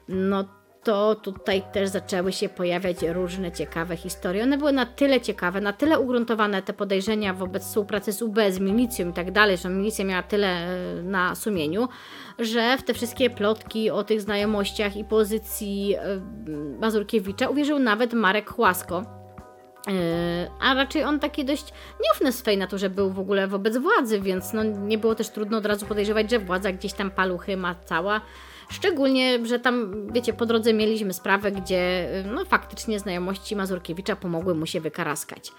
[0.07, 0.45] no
[0.85, 4.43] to tutaj też zaczęły się pojawiać różne ciekawe historie.
[4.43, 8.59] One były na tyle ciekawe, na tyle ugruntowane te podejrzenia wobec współpracy z UB, z
[8.59, 11.87] milicją i tak dalej, że milicja miała tyle e, na sumieniu,
[12.39, 16.21] że w te wszystkie plotki o tych znajomościach i pozycji e,
[16.79, 19.03] Mazurkiewicza uwierzył nawet Marek Chłasko.
[19.87, 24.21] E, a raczej on taki dość nieufny w swej naturze był w ogóle wobec władzy,
[24.21, 27.75] więc no nie było też trudno od razu podejrzewać, że władza gdzieś tam paluchy ma
[27.85, 28.21] cała
[28.69, 34.65] Szczególnie, że tam, wiecie, po drodze mieliśmy sprawę, gdzie no, faktycznie znajomości Mazurkiewicza pomogły mu
[34.65, 35.51] się wykaraskać.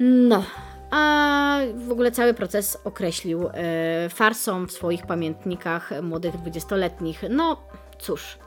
[0.00, 0.44] No,
[0.90, 7.22] a w ogóle cały proces określił e, farsą w swoich pamiętnikach młodych dwudziestoletnich.
[7.30, 7.62] No
[7.98, 8.38] cóż,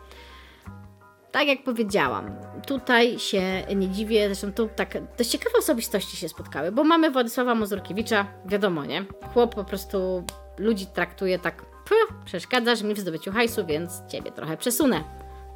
[1.32, 2.36] tak jak powiedziałam,
[2.68, 3.41] tutaj się
[3.76, 8.86] nie dziwię, zresztą tu tak dość ciekawe osobistości się spotkały, bo mamy Władysława Mazurkiewicza, wiadomo,
[8.86, 9.06] nie?
[9.34, 10.24] Chłop po prostu
[10.57, 15.03] ludzi traktuje tak Puh, przeszkadzasz mi w zdobyciu hajsu, więc ciebie trochę przesunę.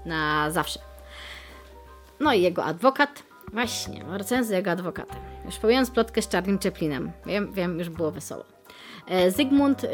[0.05, 0.79] Na zawsze.
[2.19, 5.15] No i jego adwokat, Właśnie, wracając do jego adwokata.
[5.45, 7.11] Już pomijając plotkę z Czarnym Chaplinem.
[7.25, 8.43] Wiem, wiem, już było wesoło.
[9.07, 9.87] E, Zygmunt y,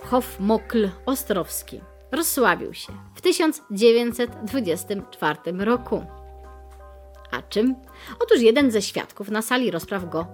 [0.00, 1.80] Hofmokl Ostrowski
[2.12, 6.04] rozsławił się w 1924 roku.
[7.30, 7.74] A czym?
[8.20, 10.26] Otóż jeden ze świadków na sali rozpraw go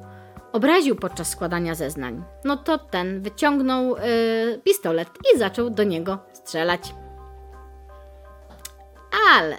[0.52, 2.24] obraził podczas składania zeznań.
[2.44, 6.94] No to ten wyciągnął y, pistolet i zaczął do niego strzelać.
[9.32, 9.56] Ale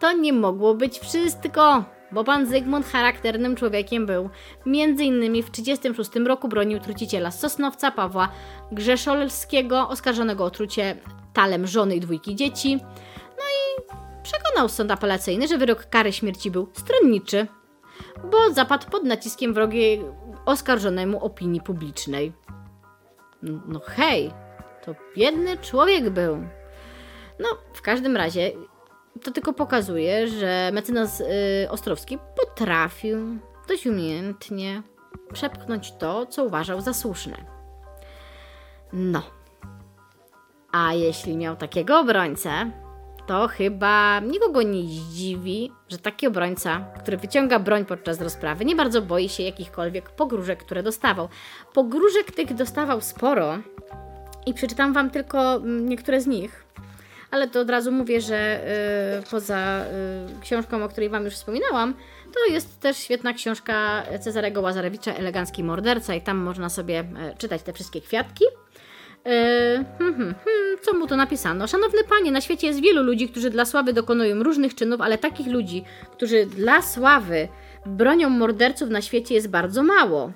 [0.00, 4.30] to nie mogło być wszystko, bo pan Zygmunt charakternym człowiekiem był.
[4.66, 8.28] Między innymi w 1936 roku bronił truciciela Sosnowca Pawła
[8.72, 10.96] Grzeszolskiego, oskarżonego o trucie
[11.32, 12.76] talem żony i dwójki dzieci.
[13.16, 13.82] No i
[14.22, 17.46] przekonał sąd apelacyjny, że wyrok kary śmierci był stronniczy,
[18.30, 20.04] bo zapadł pod naciskiem wrogiej
[20.46, 22.32] oskarżonemu opinii publicznej.
[23.42, 24.32] No hej,
[24.84, 26.36] to biedny człowiek był.
[27.38, 28.52] No, w każdym razie
[29.22, 31.24] to tylko pokazuje, że mecenas y,
[31.70, 33.18] Ostrowski potrafił
[33.68, 34.82] dość umiejętnie
[35.32, 37.36] przepchnąć to, co uważał za słuszne.
[38.92, 39.22] No.
[40.72, 42.70] A jeśli miał takiego obrońcę,
[43.26, 49.02] to chyba nikogo nie zdziwi, że taki obrońca, który wyciąga broń podczas rozprawy, nie bardzo
[49.02, 51.28] boi się jakichkolwiek pogróżek, które dostawał.
[51.74, 53.58] Pogróżek tych dostawał sporo
[54.46, 56.64] i przeczytam Wam tylko mm, niektóre z nich,
[57.30, 58.60] ale to od razu mówię, że
[59.20, 59.84] y, poza
[60.38, 61.94] y, książką, o której Wam już wspominałam,
[62.34, 67.62] to jest też świetna książka Cezarego Łazarewicza Elegancki Morderca i tam można sobie y, czytać
[67.62, 68.44] te wszystkie kwiatki.
[69.26, 71.66] E, hmm, hmm, hmm, co mu to napisano?
[71.66, 75.46] Szanowny panie, na świecie jest wielu ludzi, którzy dla sławy dokonują różnych czynów, ale takich
[75.46, 77.48] ludzi, którzy dla sławy
[77.86, 80.32] bronią morderców na świecie jest bardzo mało.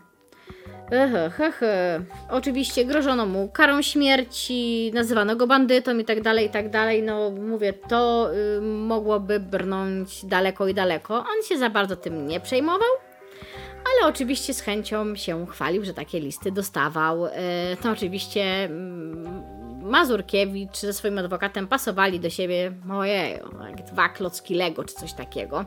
[0.90, 2.00] Ehe, hehe.
[2.30, 7.02] Oczywiście grożono mu karą śmierci, nazywano go bandytą i tak dalej, i tak dalej.
[7.02, 11.14] No mówię, to y, mogłoby brnąć daleko i daleko.
[11.14, 12.88] On się za bardzo tym nie przejmował
[13.86, 17.26] ale oczywiście z chęcią się chwalił, że takie listy dostawał.
[17.26, 17.30] E,
[17.82, 23.32] to oczywiście mm, Mazurkiewicz ze swoim adwokatem pasowali do siebie, ojej,
[23.70, 25.64] jak dwa klocki Lego czy coś takiego.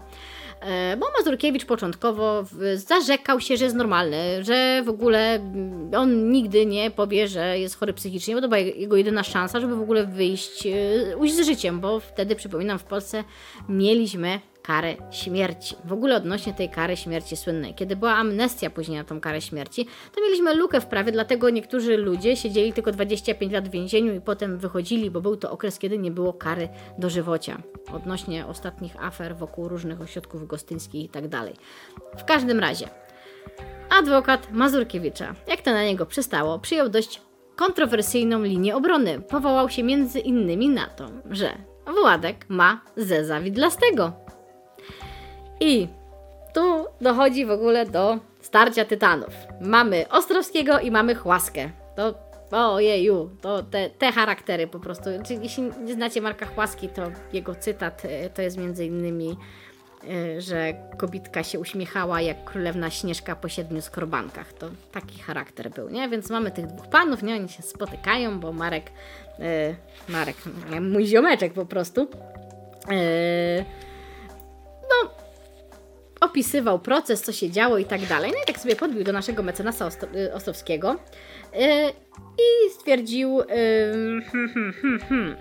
[0.62, 2.44] E, bo Mazurkiewicz początkowo
[2.76, 7.80] zarzekał się, że jest normalny, że w ogóle mm, on nigdy nie powie, że jest
[7.80, 11.46] chory psychicznie, bo to była jego jedyna szansa, żeby w ogóle wyjść, e, ujść z
[11.46, 13.24] życiem, bo wtedy, przypominam, w Polsce
[13.70, 14.40] mieliśmy
[14.70, 15.76] karę śmierci.
[15.86, 17.74] W ogóle odnośnie tej kary śmierci słynnej.
[17.74, 21.98] Kiedy była amnestia później na tą karę śmierci, to mieliśmy lukę w prawie, dlatego niektórzy
[21.98, 25.98] ludzie siedzieli tylko 25 lat w więzieniu i potem wychodzili, bo był to okres, kiedy
[25.98, 27.62] nie było kary dożywocia.
[27.94, 31.54] Odnośnie ostatnich afer wokół różnych ośrodków gostyńskich i tak dalej.
[32.18, 32.88] W każdym razie,
[34.00, 37.22] adwokat Mazurkiewicza, jak to na niego przystało, przyjął dość
[37.56, 39.22] kontrowersyjną linię obrony.
[39.22, 41.58] Powołał się między innymi na to, że
[42.02, 44.29] Władek ma zeza widlastego.
[45.60, 45.88] I
[46.54, 49.34] tu dochodzi w ogóle do starcia tytanów.
[49.62, 51.70] Mamy Ostrowskiego i mamy Chłaskę.
[51.96, 55.10] To ojeju, to te, te charaktery po prostu.
[55.42, 59.38] Jeśli nie znacie Marka Chłaski, to jego cytat e, to jest między innymi,
[60.10, 64.54] e, że kobitka się uśmiechała jak królewna Śnieżka po siedmiu skorbankach.
[64.54, 66.10] To taki charakter był, nie?
[66.10, 67.36] Więc mamy tych dwóch panów, nie?
[67.36, 68.92] Oni się spotykają, bo Marek,
[69.40, 69.76] e,
[70.10, 70.38] Marek,
[70.82, 72.08] mój ziomeczek po prostu,
[74.82, 75.12] no
[76.22, 78.32] opisywał proces, co się działo i tak dalej.
[78.32, 80.96] No i tak sobie podbił do naszego mecenasa y, Ostowskiego
[81.54, 81.60] yy,
[82.38, 83.46] i stwierdził yy,
[84.32, 85.36] hmm, hmm, hmm, hmm.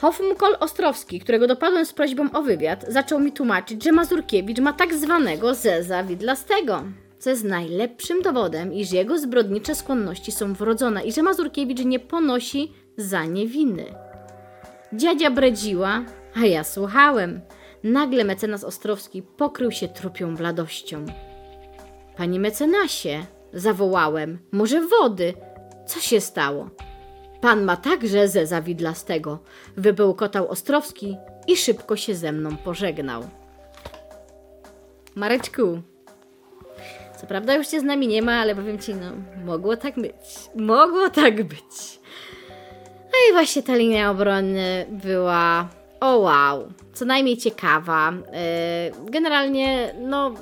[0.00, 4.94] Hofmkol Ostrowski, którego dopadłem z prośbą o wywiad, zaczął mi tłumaczyć, że Mazurkiewicz ma tak
[4.94, 6.82] zwanego zeza widlastego,
[7.18, 12.72] co jest najlepszym dowodem, iż jego zbrodnicze skłonności są wrodzone i że Mazurkiewicz nie ponosi
[12.96, 13.84] za nie winy.
[14.92, 16.04] Dziadzia bredziła,
[16.42, 17.40] a ja słuchałem.
[17.84, 21.04] Nagle mecenas Ostrowski pokrył się trupią bladością.
[22.16, 25.34] Panie mecenasie, zawołałem, może wody?
[25.86, 26.70] Co się stało?
[27.40, 29.38] Pan ma także zeza widlastego,
[29.76, 31.16] wybełkotał Ostrowski
[31.46, 33.22] i szybko się ze mną pożegnał.
[35.14, 35.82] Mareczku,
[37.20, 39.12] co prawda już cię z nami nie ma, ale powiem ci, no,
[39.44, 40.14] mogło tak być.
[40.56, 42.00] Mogło tak być.
[43.04, 45.68] No i właśnie ta linia obrony była
[46.00, 48.12] o wow, co najmniej ciekawa.
[48.32, 50.34] E, generalnie, no,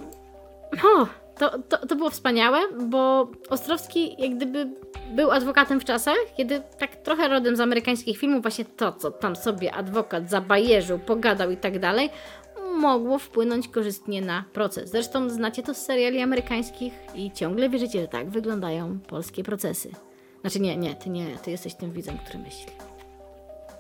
[0.85, 1.07] o,
[1.39, 4.71] to, to, to było wspaniałe, bo Ostrowski jak gdyby
[5.15, 9.37] był adwokatem w czasach, kiedy tak trochę rodem z amerykańskich filmów, właśnie to, co tam
[9.37, 12.11] sobie adwokat zabajerzył, pogadał i tak dalej,
[12.79, 14.91] mogło wpłynąć korzystnie na proces.
[14.91, 19.91] Zresztą znacie to z seriali amerykańskich i ciągle wierzycie, że tak wyglądają polskie procesy.
[20.41, 22.73] Znaczy nie, nie, ty nie, ty jesteś tym widzem, który myśli.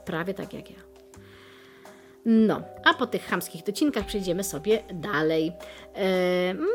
[0.05, 0.88] Prawie tak jak ja.
[2.31, 5.53] No, a po tych chamskich docinkach przejdziemy sobie dalej.
[5.95, 6.67] E, mm,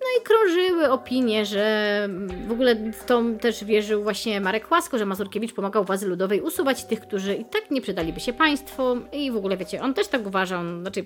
[0.00, 2.08] no i krążyły opinie, że
[2.48, 6.84] w ogóle w to też wierzył właśnie Marek Łasko, że Mazurkiewicz pomagał władzy ludowej usuwać
[6.84, 8.82] tych, którzy i tak nie przydaliby się państwu
[9.12, 11.04] i w ogóle wiecie, on też tak uważał, znaczy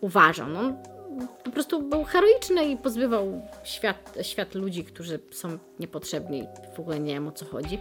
[0.00, 0.72] uważał, no,
[1.44, 6.46] po prostu był heroiczny i pozbywał świat, świat ludzi, którzy są niepotrzebni,
[6.76, 7.78] w ogóle nie wiem o co chodzi.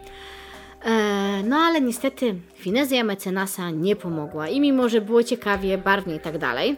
[0.84, 6.20] E, no ale niestety finezja mecenasa nie pomogła i mimo, że było ciekawie, barwnie i
[6.20, 6.78] tak dalej,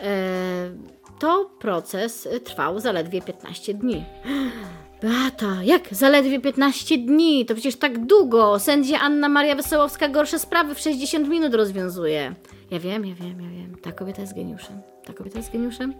[0.00, 0.70] e,
[1.18, 4.04] to proces trwał zaledwie 15 dni.
[5.02, 7.46] Beata, jak zaledwie 15 dni?
[7.46, 8.58] To przecież tak długo.
[8.58, 12.34] Sędzia Anna Maria Wesołowska gorsze sprawy w 60 minut rozwiązuje.
[12.70, 13.76] Ja wiem, ja wiem, ja wiem.
[13.82, 14.82] Ta kobieta jest geniuszem.
[15.04, 15.94] Ta kobieta jest geniuszem.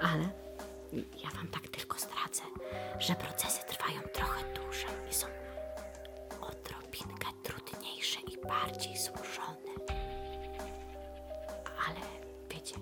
[0.00, 0.22] Ale
[0.92, 2.42] ja wam tak tylko zdradzę,
[2.98, 5.01] że procesy trwają trochę dłużej
[8.48, 9.72] bardziej złożone.
[11.88, 12.00] Ale
[12.50, 12.76] wiecie,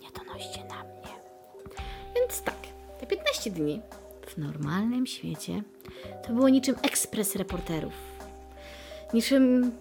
[0.00, 1.14] nie donoście na mnie.
[2.16, 2.56] Więc tak,
[3.00, 3.82] te 15 dni
[4.26, 5.62] w normalnym świecie
[6.26, 7.92] to było niczym ekspres reporterów.
[9.14, 9.72] Niczym.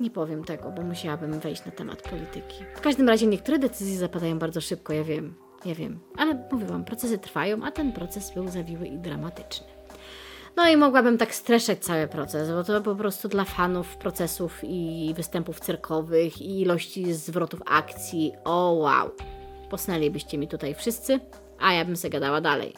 [0.00, 2.64] Nie powiem tego, bo musiałabym wejść na temat polityki.
[2.76, 5.34] W każdym razie niektóre decyzje zapadają bardzo szybko, ja wiem,
[5.64, 6.00] ja wiem.
[6.16, 9.66] Ale mówię Wam, procesy trwają, a ten proces był zawiły i dramatyczny.
[10.56, 15.12] No i mogłabym tak streszczać cały proces, bo to po prostu dla fanów procesów i
[15.16, 18.32] występów cyrkowych i ilości zwrotów akcji.
[18.44, 19.10] O wow!
[19.70, 21.20] Posnęlibyście mi tutaj wszyscy,
[21.60, 22.72] a ja bym se gadała dalej.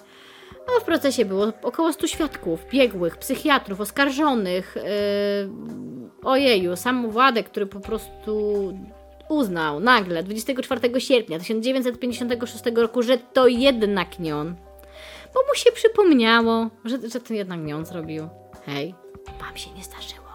[0.69, 4.77] No, w procesie było około 100 świadków, biegłych, psychiatrów, oskarżonych.
[4.77, 5.51] Yy,
[6.25, 8.73] ojeju, sam Władek, który po prostu
[9.29, 14.66] uznał nagle 24 sierpnia 1956 roku, że to jednak nie on.
[15.37, 18.29] Bo mu się przypomniało, że, że to jednak nie on zrobił.
[18.67, 18.95] Hej,
[19.41, 20.27] wam się nie zdarzyło.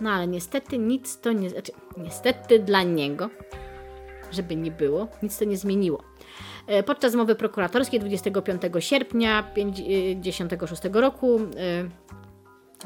[0.00, 1.50] No ale niestety nic to nie...
[1.50, 3.30] Znaczy, niestety dla niego,
[4.32, 6.02] żeby nie było, nic to nie zmieniło.
[6.66, 11.40] E, podczas mowy prokuratorskiej 25 sierpnia 1956 roku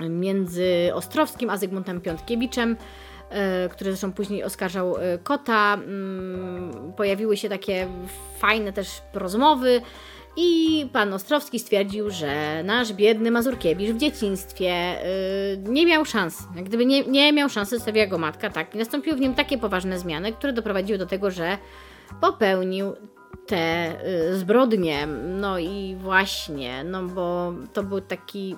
[0.00, 2.76] e, między Ostrowskim a Zygmuntem Piątkiewiczem,
[3.30, 7.88] e, który zresztą później oskarżał Kota, mm, pojawiły się takie
[8.38, 9.82] fajne też rozmowy.
[10.36, 14.94] I pan Ostrowski stwierdził, że nasz biedny Mazurkiewicz w dzieciństwie
[15.64, 16.42] yy, nie miał szans.
[16.56, 18.74] Jak gdyby nie, nie miał szansy, zostawiła go matka, tak.
[18.74, 21.58] I nastąpiły w nim takie poważne zmiany, które doprowadziły do tego, że
[22.20, 22.92] popełnił
[23.46, 23.92] te
[24.32, 25.06] y, zbrodnie.
[25.40, 28.56] No i właśnie, no bo to był taki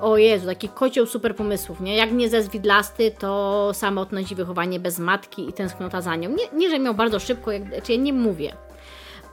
[0.00, 1.96] o Jezu, taki kocioł super pomysłów, nie?
[1.96, 6.30] Jak nie ze zwidlasty, to samotność i wychowanie bez matki i tęsknota za nią.
[6.30, 8.56] Nie, nie że miał bardzo szybko, jak, czy ja nie mówię,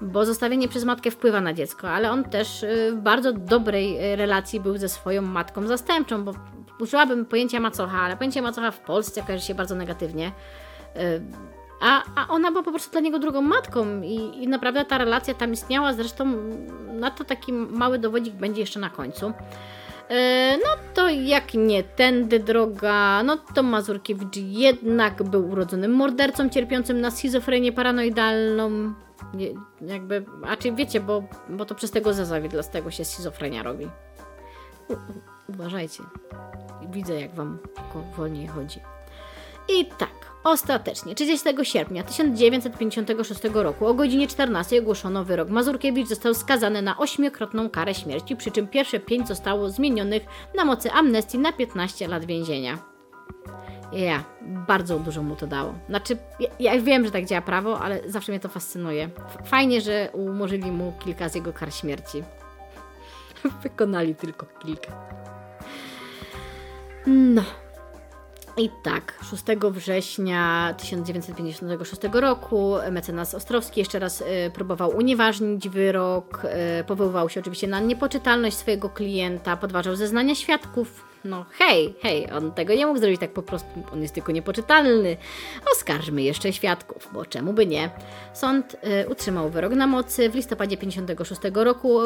[0.01, 4.15] bo zostawienie przez matkę wpływa na dziecko, ale on też y, w bardzo dobrej y,
[4.15, 6.33] relacji był ze swoją matką zastępczą, bo
[6.79, 10.31] użyłabym pojęcia macocha, ale pojęcie macocha w Polsce kojarzy się bardzo negatywnie.
[11.81, 15.33] A, a ona była po prostu dla niego drugą matką i, i naprawdę ta relacja
[15.33, 15.93] tam istniała.
[15.93, 16.25] Zresztą
[16.93, 19.33] na to taki mały dowodzik będzie jeszcze na końcu.
[20.51, 27.11] No to jak nie tędy droga, no to Mazurkiewicz jednak był urodzonym mordercą cierpiącym na
[27.11, 28.93] schizofrenię paranoidalną.
[29.33, 29.47] Nie,
[29.81, 33.85] jakby, a czy wiecie, bo, bo to przez tego zezawidla z tego się schizofrenia robi.
[34.89, 34.93] U,
[35.49, 36.03] uważajcie.
[36.91, 37.59] Widzę, jak wam
[38.17, 38.79] wolniej chodzi.
[39.69, 45.49] I tak, Ostatecznie, 30 sierpnia 1956 roku o godzinie 14 ogłoszono wyrok.
[45.49, 50.23] Mazurkiewicz został skazany na ośmiokrotną karę śmierci, przy czym pierwsze pięć zostało zmienionych
[50.55, 52.92] na mocy amnestii na 15 lat więzienia.
[53.95, 55.73] Ja, bardzo dużo mu to dało.
[55.89, 59.09] Znaczy, ja, ja wiem, że tak działa prawo, ale zawsze mnie to fascynuje.
[59.45, 62.23] Fajnie, że umorzyli mu kilka z jego kar śmierci.
[63.63, 64.91] Wykonali tylko kilka.
[67.07, 67.43] No,
[68.57, 76.41] i tak, 6 września 1956 roku mecenas Ostrowski jeszcze raz y, próbował unieważnić wyrok,
[76.81, 81.12] y, powoływał się oczywiście na niepoczytalność swojego klienta, podważał zeznania świadków.
[81.25, 85.17] No hej, hej, on tego nie mógł zrobić tak po prostu, on jest tylko niepoczytalny.
[85.71, 87.89] Oskarżmy jeszcze świadków, bo czemu by nie.
[88.33, 90.29] Sąd y, utrzymał wyrok na mocy.
[90.29, 91.99] W listopadzie 1956 roku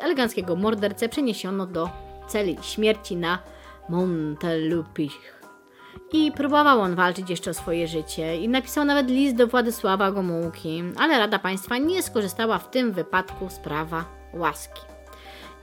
[0.00, 1.90] eleganckiego mordercę przeniesiono do
[2.28, 3.38] celi śmierci na
[3.88, 5.38] Montelupich.
[6.12, 10.82] I próbował on walczyć jeszcze o swoje życie i napisał nawet list do Władysława Gomułki,
[10.98, 14.04] ale Rada Państwa nie skorzystała w tym wypadku z prawa
[14.34, 14.80] łaski.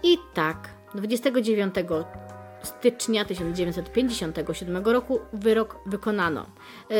[0.03, 1.75] I tak, 29
[2.65, 6.45] stycznia 1957 roku wyrok wykonano.
[6.91, 6.95] E,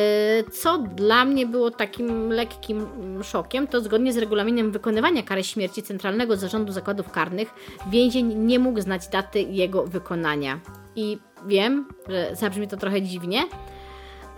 [0.52, 2.88] co dla mnie było takim lekkim
[3.24, 7.54] szokiem, to zgodnie z regulaminem wykonywania kary śmierci Centralnego Zarządu Zakładów Karnych
[7.92, 10.60] więzień nie mógł znać daty jego wykonania.
[10.96, 13.42] I wiem, że zabrzmi to trochę dziwnie,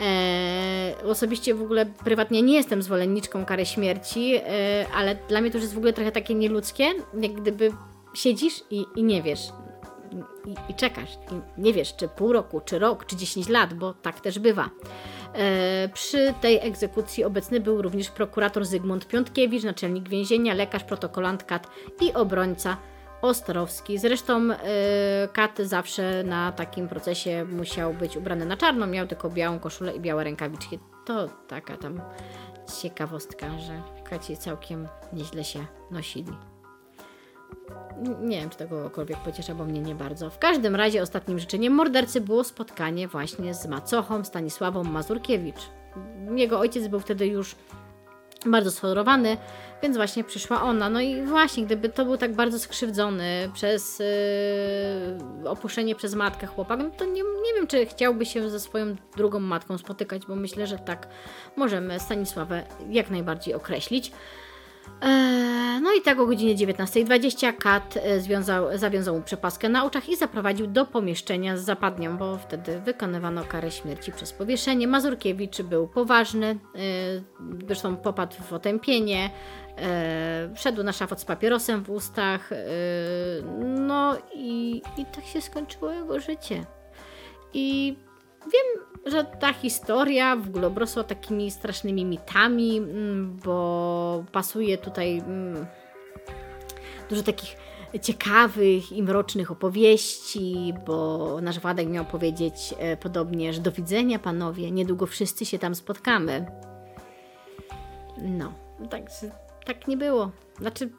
[0.01, 5.57] E, osobiście w ogóle prywatnie nie jestem zwolenniczką kary śmierci, e, ale dla mnie to
[5.57, 6.85] już jest w ogóle trochę takie nieludzkie,
[7.21, 7.71] jak gdyby
[8.13, 9.49] siedzisz i, i nie wiesz.
[10.11, 11.17] I, I, czekasz.
[11.57, 14.69] I nie wiesz, czy pół roku, czy rok, czy 10 lat, bo tak też bywa.
[15.33, 21.67] E, przy tej egzekucji obecny był również prokurator Zygmunt Piątkiewicz, naczelnik więzienia, lekarz, protokolant kat
[22.01, 22.77] i obrońca
[23.21, 23.97] Ostrowski.
[23.97, 24.55] Zresztą yy,
[25.33, 29.99] Kat zawsze na takim procesie musiał być ubrany na czarno, miał tylko białą koszulę i
[29.99, 30.79] białe rękawiczki.
[31.05, 32.01] To taka tam
[32.81, 36.31] ciekawostka, że Kaci całkiem nieźle się nosili.
[38.21, 38.65] Nie wiem, czy to
[39.25, 40.29] pociesza, bo mnie nie bardzo.
[40.29, 45.69] W każdym razie ostatnim życzeniem mordercy było spotkanie właśnie z macochą Stanisławą Mazurkiewicz.
[46.35, 47.55] Jego ojciec był wtedy już
[48.45, 49.37] bardzo schorowany,
[49.83, 50.89] więc właśnie przyszła ona.
[50.89, 56.79] No i właśnie, gdyby to był tak bardzo skrzywdzony przez yy, opuszczenie przez matkę chłopak,
[56.79, 60.67] no to nie, nie wiem, czy chciałby się ze swoją drugą matką spotykać, bo myślę,
[60.67, 61.07] że tak
[61.55, 64.11] możemy Stanisławę jak najbardziej określić.
[65.01, 70.09] Eee, no i tak o godzinie 19.20 Kat e, związał, zawiązał mu przepaskę na oczach
[70.09, 74.87] i zaprowadził do pomieszczenia z zapadnią, bo wtedy wykonywano karę śmierci przez powieszenie.
[74.87, 76.57] Mazurkiewicz był poważny, e,
[77.67, 79.29] zresztą popadł w otępienie,
[79.77, 82.49] e, wszedł na szafot z papierosem w ustach,
[83.61, 86.65] no i, i tak się skończyło jego życie.
[87.53, 87.97] I
[88.53, 95.65] wiem, że ta historia w ogóle obrosła takimi strasznymi mitami, mm, bo pasuje tutaj mm,
[97.09, 97.57] dużo takich
[98.01, 104.71] ciekawych i mrocznych opowieści, bo nasz Władek miał powiedzieć e, podobnie, że do widzenia panowie,
[104.71, 106.45] niedługo wszyscy się tam spotkamy.
[108.21, 108.53] No,
[108.89, 109.01] tak,
[109.65, 110.31] tak nie było.
[110.59, 110.89] Znaczy,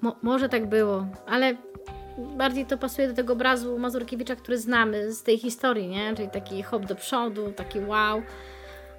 [0.00, 1.56] mo może tak było, ale
[2.18, 6.14] bardziej to pasuje do tego obrazu Mazurkiewicza, który znamy z tej historii, nie?
[6.16, 8.22] Czyli taki hop do przodu, taki wow.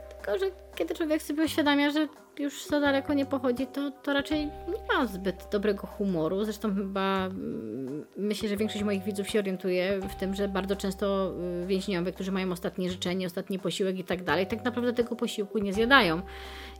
[0.09, 0.45] Tylko, że
[0.75, 2.07] kiedy człowiek sobie uświadamia, że
[2.39, 6.43] już za daleko nie pochodzi, to, to raczej nie ma zbyt dobrego humoru.
[6.43, 11.33] Zresztą chyba mm, myślę, że większość moich widzów się orientuje w tym, że bardzo często
[11.63, 15.57] y, więźniowie, którzy mają ostatnie życzenie, ostatni posiłek i tak dalej, tak naprawdę tego posiłku
[15.57, 16.21] nie zjadają.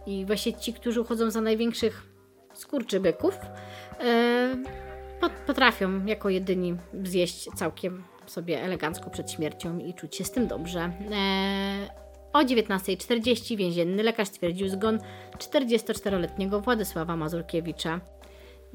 [0.05, 2.03] I właśnie ci, którzy uchodzą za największych
[2.53, 3.37] skurczybyków,
[3.99, 4.83] yy,
[5.29, 10.91] potrafią jako jedyni zjeść całkiem sobie elegancko przed śmiercią i czuć się z tym dobrze.
[11.11, 11.89] Eee,
[12.33, 14.99] o 19.40 więzienny lekarz stwierdził zgon
[15.37, 17.99] 44-letniego Władysława Mazurkiewicza.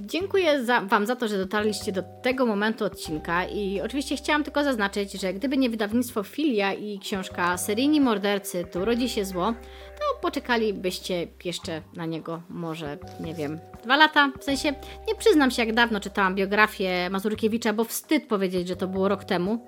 [0.00, 4.64] Dziękuję za, Wam za to, że dotarliście do tego momentu odcinka i oczywiście chciałam tylko
[4.64, 9.54] zaznaczyć, że gdyby nie wydawnictwo Filia i książka Seryjni Mordercy Tu rodzi się zło,
[9.98, 14.32] to poczekalibyście jeszcze na niego może, nie wiem, dwa lata.
[14.40, 14.72] W sensie
[15.08, 19.24] nie przyznam się jak dawno czytałam biografię Mazurkiewicza, bo wstyd powiedzieć, że to było rok
[19.24, 19.66] temu.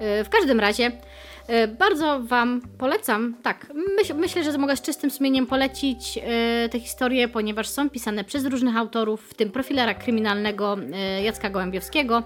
[0.00, 0.92] Yy, w każdym razie
[1.78, 3.66] bardzo Wam polecam, tak,
[3.96, 8.46] myśl, myślę, że mogę z czystym sumieniem polecić e, te historie, ponieważ są pisane przez
[8.46, 12.22] różnych autorów, w tym profilera kryminalnego e, Jacka Gołębiowskiego,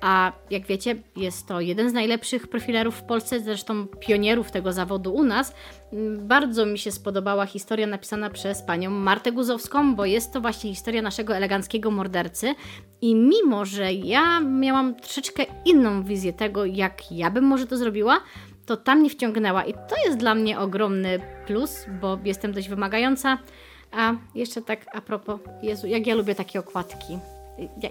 [0.00, 5.14] a jak wiecie, jest to jeden z najlepszych profilerów w Polsce, zresztą pionierów tego zawodu
[5.14, 5.54] u nas.
[6.18, 11.02] Bardzo mi się spodobała historia napisana przez panią Martę Guzowską, bo jest to właśnie historia
[11.02, 12.54] naszego eleganckiego mordercy.
[13.00, 18.20] I mimo, że ja miałam troszeczkę inną wizję tego, jak ja bym może to zrobiła,
[18.70, 23.38] to tam mnie wciągnęła i to jest dla mnie ogromny plus, bo jestem dość wymagająca.
[23.92, 27.18] A jeszcze tak a propos, Jezu, jak ja lubię takie okładki.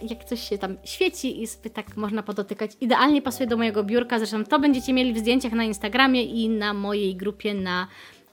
[0.09, 2.71] Jak, coś się tam świeci i tak można podotykać.
[2.81, 6.73] Idealnie pasuje do mojego biurka, zresztą to będziecie mieli w zdjęciach na Instagramie i na
[6.73, 7.87] mojej grupie na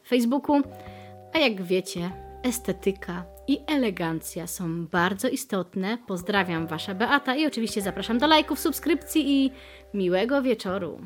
[0.09, 0.63] Facebooku.
[1.35, 2.11] A jak wiecie,
[2.43, 5.99] estetyka i elegancja są bardzo istotne.
[6.07, 9.51] Pozdrawiam Wasza Beata i oczywiście zapraszam do lajków, subskrypcji i
[9.95, 11.01] miłego wieczoru.